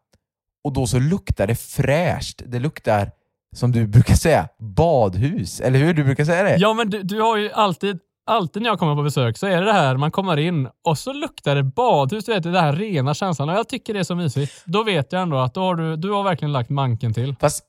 och 0.63 0.73
då 0.73 0.87
så 0.87 0.99
luktar 0.99 1.47
det 1.47 1.55
fräscht. 1.55 2.41
Det 2.45 2.59
luktar, 2.59 3.11
som 3.55 3.71
du 3.71 3.87
brukar 3.87 4.15
säga, 4.15 4.47
badhus. 4.59 5.61
Eller 5.61 5.79
hur? 5.79 5.93
Du 5.93 6.03
brukar 6.03 6.25
säga 6.25 6.43
det? 6.43 6.55
Ja, 6.57 6.73
men 6.73 6.89
du, 6.89 7.03
du 7.03 7.21
har 7.21 7.37
ju 7.37 7.51
alltid, 7.51 7.99
alltid 8.25 8.61
när 8.61 8.69
jag 8.69 8.79
kommer 8.79 8.95
på 8.95 9.03
besök 9.03 9.37
så 9.37 9.47
är 9.47 9.59
det 9.59 9.65
det 9.65 9.73
här, 9.73 9.97
man 9.97 10.11
kommer 10.11 10.37
in 10.37 10.69
och 10.83 10.97
så 10.97 11.13
luktar 11.13 11.55
det 11.55 11.63
badhus, 11.63 12.25
du 12.25 12.33
vet, 12.33 12.43
det 12.43 12.51
där 12.51 12.73
rena 12.73 13.13
känslan. 13.13 13.49
Och 13.49 13.55
jag 13.55 13.69
tycker 13.69 13.93
det 13.93 13.99
är 13.99 14.03
så 14.03 14.15
mysigt. 14.15 14.63
Då 14.65 14.83
vet 14.83 15.11
jag 15.11 15.21
ändå 15.21 15.37
att 15.37 15.53
då 15.53 15.61
har 15.61 15.75
du, 15.75 15.95
du 15.95 16.11
har 16.11 16.23
verkligen 16.23 16.53
lagt 16.53 16.69
manken 16.69 17.13
till. 17.13 17.35
Fast 17.39 17.63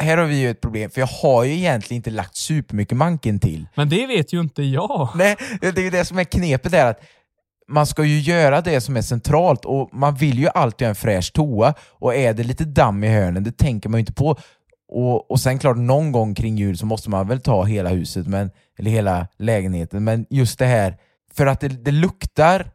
här 0.00 0.18
har 0.18 0.24
vi 0.24 0.40
ju 0.40 0.50
ett 0.50 0.60
problem, 0.60 0.90
för 0.90 1.00
jag 1.00 1.06
har 1.06 1.44
ju 1.44 1.52
egentligen 1.52 1.96
inte 1.96 2.10
lagt 2.10 2.36
supermycket 2.36 2.98
manken 2.98 3.38
till. 3.38 3.66
Men 3.74 3.88
det 3.88 4.06
vet 4.06 4.32
ju 4.32 4.40
inte 4.40 4.62
jag. 4.62 5.08
Nej, 5.14 5.36
det 5.60 5.78
är 5.78 5.82
ju 5.82 5.90
det 5.90 6.04
som 6.04 6.18
är 6.18 6.24
knepet 6.24 6.72
där 6.72 6.86
att 6.86 7.00
man 7.68 7.86
ska 7.86 8.04
ju 8.04 8.20
göra 8.20 8.60
det 8.60 8.80
som 8.80 8.96
är 8.96 9.02
centralt 9.02 9.64
och 9.64 9.88
man 9.92 10.14
vill 10.14 10.38
ju 10.38 10.48
alltid 10.48 10.86
ha 10.86 10.88
en 10.88 10.94
fräsch 10.94 11.32
toa 11.32 11.74
och 11.88 12.14
är 12.14 12.34
det 12.34 12.42
lite 12.42 12.64
damm 12.64 13.04
i 13.04 13.08
hörnen, 13.08 13.44
det 13.44 13.56
tänker 13.58 13.88
man 13.88 13.98
ju 13.98 14.00
inte 14.00 14.12
på. 14.12 14.36
Och, 14.88 15.30
och 15.30 15.40
sen 15.40 15.58
klart, 15.58 15.76
någon 15.76 16.12
gång 16.12 16.34
kring 16.34 16.56
jul 16.56 16.78
så 16.78 16.86
måste 16.86 17.10
man 17.10 17.28
väl 17.28 17.40
ta 17.40 17.64
hela 17.64 17.90
huset, 17.90 18.26
men, 18.26 18.50
eller 18.78 18.90
hela 18.90 19.26
lägenheten, 19.38 20.04
men 20.04 20.26
just 20.30 20.58
det 20.58 20.66
här, 20.66 20.96
för 21.34 21.46
att 21.46 21.60
det, 21.60 21.68
det 21.68 21.90
luktar 21.90 22.70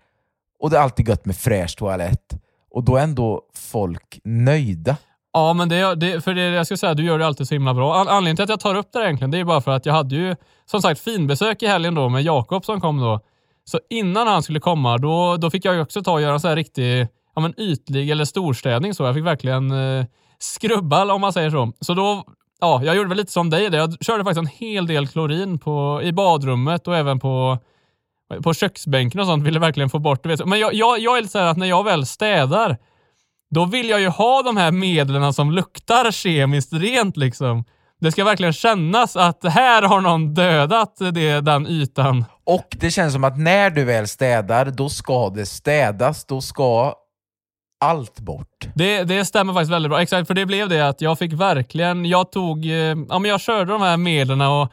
och 0.59 0.69
det 0.69 0.77
är 0.77 0.81
alltid 0.81 1.07
gött 1.07 1.25
med 1.25 1.35
fräsch 1.35 1.77
toalett 1.77 2.33
och 2.71 2.83
då 2.83 2.95
är 2.95 3.03
ändå 3.03 3.41
folk 3.53 4.19
nöjda. 4.23 4.97
Ja, 5.35 5.53
men 5.53 5.69
det, 5.69 5.95
det, 5.95 6.23
för 6.23 6.33
det 6.33 6.41
jag 6.41 6.65
ska 6.65 6.77
säga, 6.77 6.93
du 6.93 7.03
gör 7.03 7.19
det 7.19 7.27
alltid 7.27 7.47
så 7.47 7.55
himla 7.55 7.73
bra. 7.73 7.95
An, 7.95 8.07
anledningen 8.07 8.35
till 8.35 8.43
att 8.43 8.49
jag 8.49 8.59
tar 8.59 8.75
upp 8.75 8.87
det 8.93 8.99
egentligen, 8.99 9.31
det 9.31 9.37
är 9.37 9.43
bara 9.43 9.61
för 9.61 9.71
att 9.71 9.85
jag 9.85 9.93
hade 9.93 10.15
ju 10.15 10.35
som 10.65 10.81
sagt 10.81 11.01
finbesök 11.01 11.63
i 11.63 11.67
helgen 11.67 11.95
då 11.95 12.09
med 12.09 12.23
Jakob 12.23 12.65
som 12.65 12.81
kom 12.81 12.99
då. 12.99 13.19
Så 13.65 13.79
innan 13.89 14.27
han 14.27 14.43
skulle 14.43 14.59
komma, 14.59 14.97
då, 14.97 15.37
då 15.37 15.49
fick 15.49 15.65
jag 15.65 15.75
ju 15.75 15.81
också 15.81 16.03
ta 16.03 16.11
och 16.11 16.21
göra 16.21 16.33
en 16.33 16.39
så 16.39 16.47
här 16.47 16.55
riktig 16.55 17.07
ja, 17.35 17.41
men 17.41 17.59
ytlig 17.59 18.09
eller 18.09 18.25
storstädning. 18.25 18.93
Så 18.93 19.03
jag 19.03 19.15
fick 19.15 19.25
verkligen 19.25 19.71
eh, 19.71 20.05
skrubba 20.39 21.13
om 21.13 21.21
man 21.21 21.33
säger 21.33 21.49
så. 21.49 21.71
Så 21.79 21.93
då, 21.93 22.23
ja, 22.61 22.81
jag 22.83 22.95
gjorde 22.95 23.09
väl 23.09 23.17
lite 23.17 23.31
som 23.31 23.49
dig 23.49 23.69
där. 23.69 23.77
Jag 23.77 23.97
körde 24.01 24.23
faktiskt 24.23 24.39
en 24.39 24.67
hel 24.67 24.87
del 24.87 25.07
klorin 25.07 25.59
på, 25.59 26.01
i 26.03 26.11
badrummet 26.11 26.87
och 26.87 26.97
även 26.97 27.19
på, 27.19 27.57
på 28.43 28.53
köksbänken 28.53 29.19
och 29.19 29.27
sånt. 29.27 29.43
Ville 29.43 29.59
verkligen 29.59 29.89
få 29.89 29.99
bort, 29.99 30.23
det. 30.23 30.45
Men 30.45 30.59
jag, 30.59 30.73
jag, 30.73 30.99
jag 30.99 31.17
är 31.17 31.21
lite 31.21 31.31
så 31.31 31.39
här 31.39 31.47
att 31.47 31.57
när 31.57 31.67
jag 31.67 31.83
väl 31.83 32.05
städar, 32.05 32.77
då 33.49 33.65
vill 33.65 33.89
jag 33.89 34.01
ju 34.01 34.07
ha 34.07 34.41
de 34.41 34.57
här 34.57 34.71
medlen 34.71 35.33
som 35.33 35.51
luktar 35.51 36.11
kemiskt 36.11 36.73
rent 36.73 37.17
liksom. 37.17 37.63
Det 38.01 38.11
ska 38.11 38.23
verkligen 38.23 38.53
kännas 38.53 39.15
att 39.15 39.43
här 39.43 39.81
har 39.81 40.01
någon 40.01 40.33
dödat 40.33 40.97
det, 41.13 41.41
den 41.41 41.67
ytan. 41.67 42.25
Och 42.43 42.67
det 42.79 42.91
känns 42.91 43.13
som 43.13 43.23
att 43.23 43.37
när 43.37 43.69
du 43.69 43.83
väl 43.83 44.07
städar, 44.07 44.65
då 44.65 44.89
ska 44.89 45.29
det 45.29 45.45
städas. 45.45 46.25
Då 46.25 46.41
ska 46.41 46.93
allt 47.85 48.19
bort. 48.19 48.67
Det, 48.75 49.03
det 49.03 49.25
stämmer 49.25 49.53
faktiskt 49.53 49.71
väldigt 49.71 49.89
bra. 49.89 50.01
Exakt, 50.01 50.27
för 50.27 50.33
det 50.33 50.45
blev 50.45 50.69
det 50.69 50.87
att 50.87 51.01
jag 51.01 51.19
fick 51.19 51.33
verkligen, 51.33 52.05
jag 52.05 52.31
tog, 52.31 52.65
eh, 52.65 52.71
ja 53.09 53.19
men 53.19 53.25
jag 53.25 53.41
körde 53.41 53.71
de 53.71 53.81
här 53.81 53.97
medlen 53.97 54.41
och, 54.41 54.71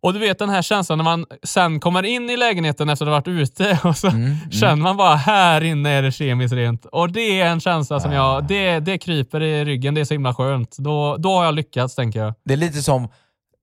och 0.00 0.12
du 0.12 0.18
vet 0.18 0.38
den 0.38 0.48
här 0.48 0.62
känslan 0.62 0.98
när 0.98 1.04
man 1.04 1.26
sen 1.42 1.80
kommer 1.80 2.02
in 2.02 2.30
i 2.30 2.36
lägenheten 2.36 2.88
efter 2.88 3.06
att 3.06 3.10
ha 3.10 3.16
varit 3.16 3.28
ute 3.28 3.78
och 3.84 3.96
så 3.96 4.10
känner 4.50 4.76
man 4.76 4.96
bara 4.96 5.16
här 5.16 5.64
inne 5.64 5.90
är 5.90 6.02
det 6.02 6.12
kemiskt 6.12 6.54
rent. 6.54 6.86
Och 6.86 7.12
det 7.12 7.40
är 7.40 7.46
en 7.46 7.60
känsla 7.60 8.00
som 8.00 8.12
jag, 8.12 8.46
det, 8.46 8.80
det 8.80 8.98
kryper 8.98 9.42
i 9.42 9.64
ryggen, 9.64 9.94
det 9.94 10.00
är 10.00 10.04
så 10.04 10.14
himla 10.14 10.34
skönt. 10.34 10.76
Då, 10.78 11.16
då 11.16 11.32
har 11.32 11.44
jag 11.44 11.54
lyckats 11.54 11.94
tänker 11.94 12.20
jag. 12.20 12.34
Det 12.44 12.52
är 12.52 12.56
lite 12.56 12.82
som 12.82 13.08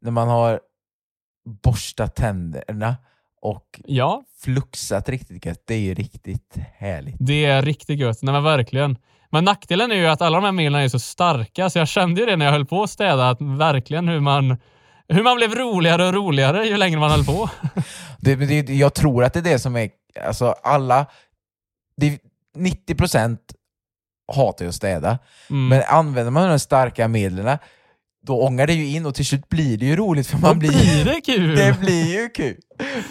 när 0.02 0.12
man 0.12 0.28
har 0.28 0.60
borstat 1.64 2.16
tänderna 2.16 2.96
och 3.42 3.82
Ja, 3.86 4.24
fluxat 4.44 5.10
riktigt 5.10 5.46
gött. 5.46 5.64
Det 5.68 5.74
är 5.74 5.80
ju 5.80 5.94
riktigt 5.94 6.56
härligt. 6.78 7.16
det 7.20 7.46
är 7.46 7.62
riktigt 7.62 8.00
gött. 8.00 8.18
Nej 8.22 8.34
men 8.34 8.44
verkligen. 8.44 8.98
Men 9.30 9.44
nackdelen 9.46 9.92
är 9.92 9.96
ju 9.96 10.08
att 10.08 10.22
alla 10.22 10.38
de 10.38 10.44
här 10.44 10.52
medlen 10.52 10.82
är 10.82 10.88
så 10.88 11.00
starka, 11.00 11.70
så 11.70 11.80
jag 11.80 11.88
kände 11.88 12.22
ju 12.22 12.28
det 12.28 12.36
när 12.36 12.46
jag 12.46 12.54
höll 12.54 12.66
på 12.66 12.84
att 12.84 12.90
städa, 12.90 13.30
att 13.30 13.42
verkligen 13.42 14.08
hur 14.08 14.20
man, 14.20 14.58
hur 15.08 15.24
man 15.24 15.38
blev 15.38 15.56
roligare 15.56 16.08
och 16.08 16.14
roligare 16.14 16.66
ju 16.66 16.78
längre 16.78 17.00
man 17.00 17.12
höll 17.12 17.26
på. 17.26 17.50
Det, 18.20 18.36
det, 18.36 18.74
jag 18.74 18.94
tror 18.94 19.24
att 19.24 19.34
det 19.34 19.40
är 19.40 19.44
det 19.44 19.60
som 19.60 19.76
är, 19.76 19.90
alltså 20.26 20.56
alla, 20.64 21.06
det, 21.98 22.20
90% 22.58 23.38
hatar 24.36 24.66
ju 24.66 24.70
att 24.70 24.76
städa, 24.76 25.20
Mm. 25.50 25.68
men 25.68 25.84
använder 25.88 26.32
man 26.32 26.50
de 26.50 26.60
starka 26.60 27.08
medlen 27.08 27.58
då 28.26 28.42
ångar 28.42 28.68
det 28.68 28.74
ju 28.74 28.88
in 28.96 29.06
och 29.06 29.16
till 29.16 29.26
slut 29.26 29.50
blir 29.50 29.78
det 29.78 29.86
ju 29.86 29.96
roligt 29.96 30.28
för 30.28 30.38
man 30.38 30.54
Då 30.54 30.60
blir, 30.60 30.70
blir 30.70 31.06
det 31.06 31.22
kul! 31.22 31.56
det 31.56 31.80
blir 31.80 32.22
ju 32.22 32.30
kul. 32.30 32.56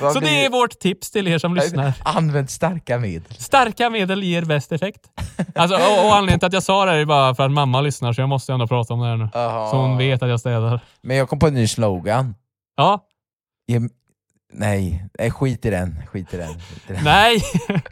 Man 0.00 0.12
så 0.12 0.20
blir- 0.20 0.30
det 0.30 0.44
är 0.44 0.50
vårt 0.50 0.78
tips 0.78 1.10
till 1.10 1.28
er 1.28 1.38
som 1.38 1.54
lyssnar. 1.54 1.92
Använd 2.04 2.50
starka 2.50 2.98
medel. 2.98 3.34
Starka 3.38 3.90
medel 3.90 4.22
ger 4.22 4.42
bäst 4.44 4.72
effekt. 4.72 5.00
Alltså, 5.54 5.76
och, 5.76 6.06
och 6.06 6.14
anledningen 6.14 6.38
till 6.40 6.46
att 6.46 6.52
jag 6.52 6.62
sa 6.62 6.84
det 6.84 6.92
är 6.92 7.04
bara 7.04 7.34
för 7.34 7.42
att 7.44 7.50
mamma 7.50 7.80
lyssnar, 7.80 8.12
så 8.12 8.20
jag 8.20 8.28
måste 8.28 8.52
ändå 8.52 8.66
prata 8.66 8.94
om 8.94 9.00
det 9.00 9.06
här 9.06 9.16
nu. 9.16 9.28
Aha. 9.34 9.70
Så 9.70 9.76
hon 9.76 9.98
vet 9.98 10.22
att 10.22 10.28
jag 10.28 10.40
städar. 10.40 10.80
Men 11.02 11.16
jag 11.16 11.28
kom 11.28 11.38
på 11.38 11.46
en 11.46 11.54
ny 11.54 11.68
slogan. 11.68 12.34
Ja, 12.76 13.04
Ge, 13.66 13.80
nej, 14.52 15.06
nej, 15.18 15.30
skit 15.30 15.66
i 15.66 15.70
den. 15.70 16.02
Skit 16.06 16.34
i 16.34 16.36
den. 16.36 16.60
Skit 16.60 16.90
i 16.90 16.92
den. 16.92 17.04
nej! 17.04 17.42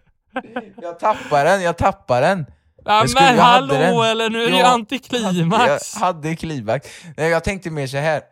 Jag 0.82 0.98
tappar 0.98 1.44
den, 1.44 1.62
jag 1.62 1.78
tappar 1.78 2.20
den. 2.20 2.46
Ja, 2.84 3.06
men 3.14 3.38
hallå 3.38 3.74
den. 3.74 3.94
eller 4.10 4.30
nu 4.30 4.42
är 4.44 4.50
det 4.50 4.56
ju 4.56 4.62
antiklimax. 4.62 5.94
Jag 5.94 6.00
hade 6.00 6.36
klimax. 6.36 6.88
Nej, 7.16 7.30
jag 7.30 7.44
tänkte 7.44 7.70
mer 7.70 7.86
så 7.86 7.96
här. 7.96 8.22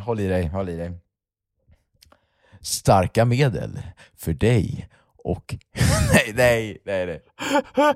håll 0.04 0.20
i 0.20 0.28
dig, 0.28 0.46
håll 0.48 0.68
i 0.68 0.76
dig. 0.76 0.90
Starka 2.62 3.24
medel 3.24 3.78
för 4.18 4.32
dig 4.32 4.88
och... 5.24 5.54
nej, 6.12 6.32
nej, 6.34 6.82
nej, 6.86 7.06
nej. 7.06 7.20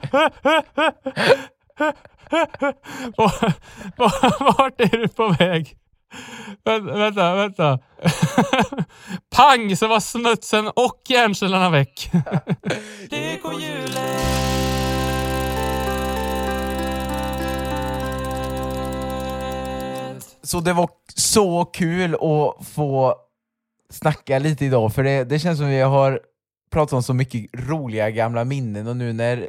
Var- 3.16 3.52
var- 3.96 4.56
Vart 4.56 4.80
är 4.80 4.86
du 4.98 5.08
på 5.08 5.28
väg? 5.28 5.76
Vänta, 6.64 6.92
vänta. 6.96 7.34
vänta. 7.34 7.78
Pang 9.36 9.76
så 9.76 9.86
var 9.86 10.00
smutsen 10.00 10.68
och 10.68 11.02
hjärncellerna 11.08 11.70
väck. 11.70 12.10
Så 20.52 20.60
det 20.60 20.72
var 20.72 20.88
så 21.14 21.64
kul 21.64 22.14
att 22.14 22.66
få 22.66 23.14
snacka 23.90 24.38
lite 24.38 24.64
idag, 24.64 24.94
för 24.94 25.02
det, 25.02 25.24
det 25.24 25.38
känns 25.38 25.58
som 25.58 25.68
vi 25.68 25.80
har 25.80 26.20
pratat 26.72 26.92
om 26.92 27.02
så 27.02 27.14
mycket 27.14 27.46
roliga 27.68 28.10
gamla 28.10 28.44
minnen 28.44 28.86
och 28.86 28.96
nu 28.96 29.12
när... 29.12 29.48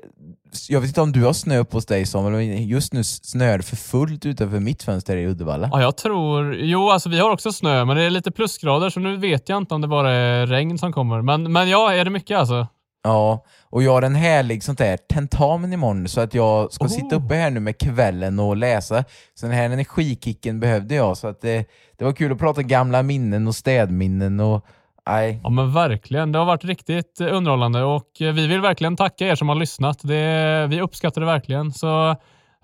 Jag 0.70 0.82
vet 0.82 0.88
inte 0.88 1.02
om 1.02 1.12
du 1.12 1.24
har 1.24 1.34
snö 1.34 1.58
uppe 1.58 1.78
hos 1.78 1.86
dig 1.86 2.06
Samuel, 2.06 2.34
men 2.34 2.68
just 2.68 2.94
nu 2.94 3.04
snöar 3.04 3.58
det 3.58 3.64
för 3.64 3.76
fullt 3.76 4.26
utanför 4.26 4.60
mitt 4.60 4.84
fönster 4.84 5.18
i 5.18 5.26
Uddevalla. 5.26 5.70
Ja, 5.72 5.82
jag 5.82 5.98
tror... 5.98 6.56
Jo, 6.56 6.90
alltså 6.90 7.10
vi 7.10 7.20
har 7.20 7.30
också 7.30 7.52
snö, 7.52 7.86
men 7.86 7.98
det 7.98 8.04
är 8.04 8.10
lite 8.10 8.32
plusgrader 8.32 8.90
så 8.90 9.00
nu 9.00 9.18
vet 9.18 9.50
jag 9.50 9.58
inte 9.58 9.74
om 9.74 9.82
det 9.82 9.88
bara 9.88 10.12
är 10.12 10.48
regn 10.48 10.78
som 10.78 10.94
kommer. 10.94 11.22
Men, 11.22 11.52
men 11.52 11.70
ja, 11.70 11.94
är 11.94 12.06
det 12.06 12.12
mycket 12.12 12.38
alltså? 12.38 12.68
Ja, 13.04 13.46
och 13.70 13.84
jag 13.84 13.92
har 13.92 14.02
en 14.02 14.16
härlig 14.16 14.64
sånt 14.64 14.78
där 14.78 14.98
tentamen 14.98 15.74
imorgon 15.74 16.08
så 16.08 16.22
att 16.22 16.34
jag 16.34 16.74
ska 16.74 16.86
Oh. 16.86 16.90
sitta 16.90 17.16
uppe 17.16 17.36
här 17.36 17.50
nu 17.50 17.60
med 17.60 17.78
kvällen 17.78 18.40
och 18.40 18.58
läsa. 18.58 19.04
Så 19.34 19.46
den 19.46 19.56
här 19.56 19.66
energikicken 19.66 20.60
behövde 20.60 20.96
jag, 20.96 21.18
så 21.18 21.28
att 21.28 21.42
det, 21.42 21.66
det 21.98 22.06
var 22.06 22.14
kul 22.14 22.32
att 22.32 22.40
prata 22.40 22.62
gamla 22.62 23.04
minnen 23.04 23.48
och 23.48 23.56
städminnen 23.56 24.40
och... 24.40 24.66
Nej. 25.08 25.40
Ja, 25.44 25.50
men 25.50 25.74
verkligen. 25.74 26.32
Det 26.32 26.40
har 26.40 26.46
varit 26.46 26.66
riktigt 26.66 27.22
underhållande 27.22 27.84
och 27.84 28.08
vi 28.20 28.48
vill 28.48 28.62
verkligen 28.62 28.96
tacka 28.96 29.28
er 29.28 29.36
som 29.36 29.50
har 29.50 29.56
lyssnat. 29.56 30.00
Det, 30.04 30.68
vi 30.70 30.82
uppskattar 30.82 31.22
det 31.22 31.28
verkligen. 31.28 31.72
Så 31.72 32.16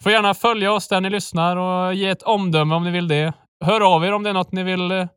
får 0.02 0.12
gärna 0.12 0.34
följa 0.34 0.72
oss 0.72 0.88
där 0.88 1.02
ni 1.02 1.10
lyssnar 1.10 1.58
och 1.58 1.94
ge 1.94 2.10
ett 2.10 2.24
omdöme 2.24 2.76
om 2.76 2.84
ni 2.84 2.92
vill 2.92 3.08
det. 3.08 3.34
Hör 3.66 3.96
av 3.96 4.06
er 4.06 4.14
om 4.14 4.24
det 4.24 4.30
är 4.30 4.34
något 4.34 4.52
ni 4.52 4.64
vill 4.64 4.92
eh, 4.92 5.08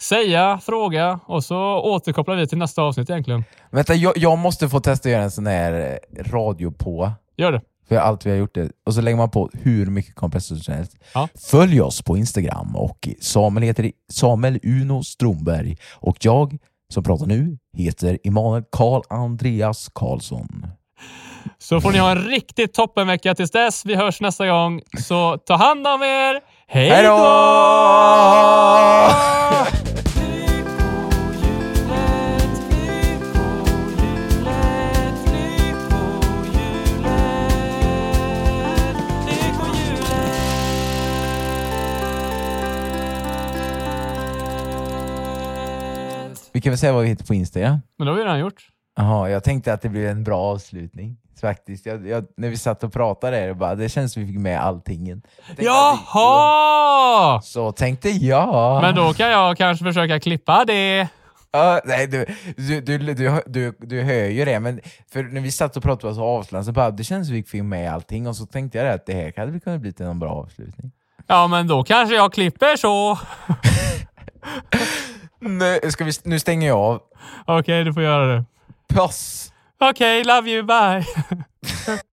säga, 0.00 0.60
fråga 0.62 1.20
och 1.26 1.44
så 1.44 1.58
återkopplar 1.80 2.36
vi 2.36 2.46
till 2.46 2.58
nästa 2.58 2.82
avsnitt 2.82 3.10
egentligen. 3.10 3.44
Vänta, 3.70 3.94
jag, 3.94 4.12
jag 4.16 4.38
måste 4.38 4.68
få 4.68 4.80
testa 4.80 5.08
att 5.08 5.12
göra 5.12 5.22
en 5.22 5.30
sån 5.30 5.46
här 5.46 5.98
eh, 6.16 6.24
radio 6.32 6.70
på. 6.70 7.12
Gör 7.36 7.52
det. 7.52 7.60
För 7.88 7.96
allt 7.96 8.26
vi 8.26 8.30
har 8.30 8.36
gjort 8.36 8.54
det. 8.54 8.70
Och 8.86 8.94
så 8.94 9.00
lägger 9.00 9.16
man 9.16 9.30
på 9.30 9.50
hur 9.52 9.86
mycket 9.86 10.14
kompressor 10.14 10.56
som 10.56 10.74
helst. 10.74 10.96
Ja. 11.14 11.28
Följ 11.50 11.80
oss 11.80 12.02
på 12.02 12.16
Instagram 12.16 12.76
och 12.76 13.08
Samuel 13.20 13.62
heter 13.62 13.92
Samuel 14.12 14.60
Uno 14.62 15.02
Stromberg 15.02 15.76
och 15.92 16.16
jag 16.20 16.58
som 16.92 17.04
pratar 17.04 17.26
nu 17.26 17.58
heter 17.76 18.18
Emanuel 18.24 18.62
Karl 18.72 19.02
Andreas 19.08 19.90
Karlsson. 19.94 20.66
Så 21.58 21.80
får 21.80 21.92
ni 21.92 21.98
ha 21.98 22.10
en 22.10 22.24
riktigt 22.24 22.74
toppenvecka 22.74 23.34
tills 23.34 23.50
dess. 23.50 23.86
Vi 23.86 23.94
hörs 23.94 24.20
nästa 24.20 24.46
gång. 24.46 24.80
Så 24.98 25.38
ta 25.38 25.54
hand 25.56 25.86
om 25.86 26.02
er. 26.02 26.40
Hej 26.66 27.02
då! 27.02 27.14
Vi 46.54 46.60
kan 46.60 46.70
väl 46.70 46.78
säga 46.78 46.92
vad 46.92 47.02
vi 47.02 47.08
heter 47.08 47.24
på 47.24 47.34
Instagram? 47.34 47.78
Men 47.98 48.06
det 48.06 48.12
har 48.12 48.18
vi 48.18 48.24
redan 48.24 48.38
gjort. 48.38 48.66
Jaha, 48.96 49.30
jag 49.30 49.44
tänkte 49.44 49.72
att 49.72 49.82
det 49.82 49.88
blev 49.88 50.06
en 50.10 50.24
bra 50.24 50.40
avslutning. 50.40 51.16
Faktiskt. 51.40 51.86
Jag, 51.86 52.06
jag, 52.08 52.24
när 52.36 52.48
vi 52.48 52.56
satt 52.56 52.84
och 52.84 52.92
pratade 52.92 53.36
där, 53.40 53.54
bara, 53.54 53.74
det 53.74 53.88
känns 53.88 54.12
som 54.12 54.22
vi 54.22 54.28
fick 54.32 54.38
med 54.40 54.60
allting. 54.60 55.12
Att 55.12 55.58
vi- 55.58 55.64
Jaha! 55.64 57.40
Så 57.42 57.72
tänkte 57.72 58.08
jag. 58.10 58.82
Men 58.82 58.94
då 58.94 59.12
kan 59.14 59.28
jag 59.30 59.56
kanske 59.56 59.84
försöka 59.84 60.20
klippa 60.20 60.64
det. 60.64 61.08
Ja, 61.52 61.80
nej, 61.84 62.06
du, 62.06 62.26
du, 62.56 62.80
du, 62.80 62.98
du, 63.46 63.72
du, 63.80 64.02
hör 64.02 64.24
ju 64.28 64.44
det, 64.44 64.60
men 64.60 64.80
för 65.12 65.22
när 65.22 65.40
vi 65.40 65.50
satt 65.50 65.76
och 65.76 65.82
pratade 65.82 66.14
så 66.14 66.24
avslutade 66.24 66.64
så 66.64 66.72
bara, 66.72 66.90
det 66.90 67.04
känns 67.04 67.26
som 67.26 67.34
vi 67.36 67.42
fick 67.42 67.62
med 67.62 67.92
allting 67.92 68.28
och 68.28 68.36
så 68.36 68.46
tänkte 68.46 68.78
jag 68.78 68.88
att 68.94 69.06
det 69.06 69.12
här 69.14 69.32
hade 69.36 69.60
kunnat 69.60 69.80
bli 69.80 69.92
en 69.98 70.18
bra 70.18 70.30
avslutning. 70.30 70.92
Ja, 71.26 71.46
men 71.46 71.66
då 71.68 71.82
kanske 71.84 72.14
jag 72.14 72.32
klipper 72.32 72.76
så. 72.76 73.18
Nu, 75.44 75.80
ska 75.90 76.04
vi, 76.04 76.12
nu 76.24 76.38
stänger 76.38 76.68
jag 76.68 76.78
av. 76.78 77.02
Okej, 77.46 77.84
du 77.84 77.92
får 77.92 78.02
göra 78.02 78.26
det. 78.26 78.44
Puss! 78.94 79.52
Okej, 79.80 80.24
love 80.24 80.50
you, 80.50 80.62
bye. 80.62 81.04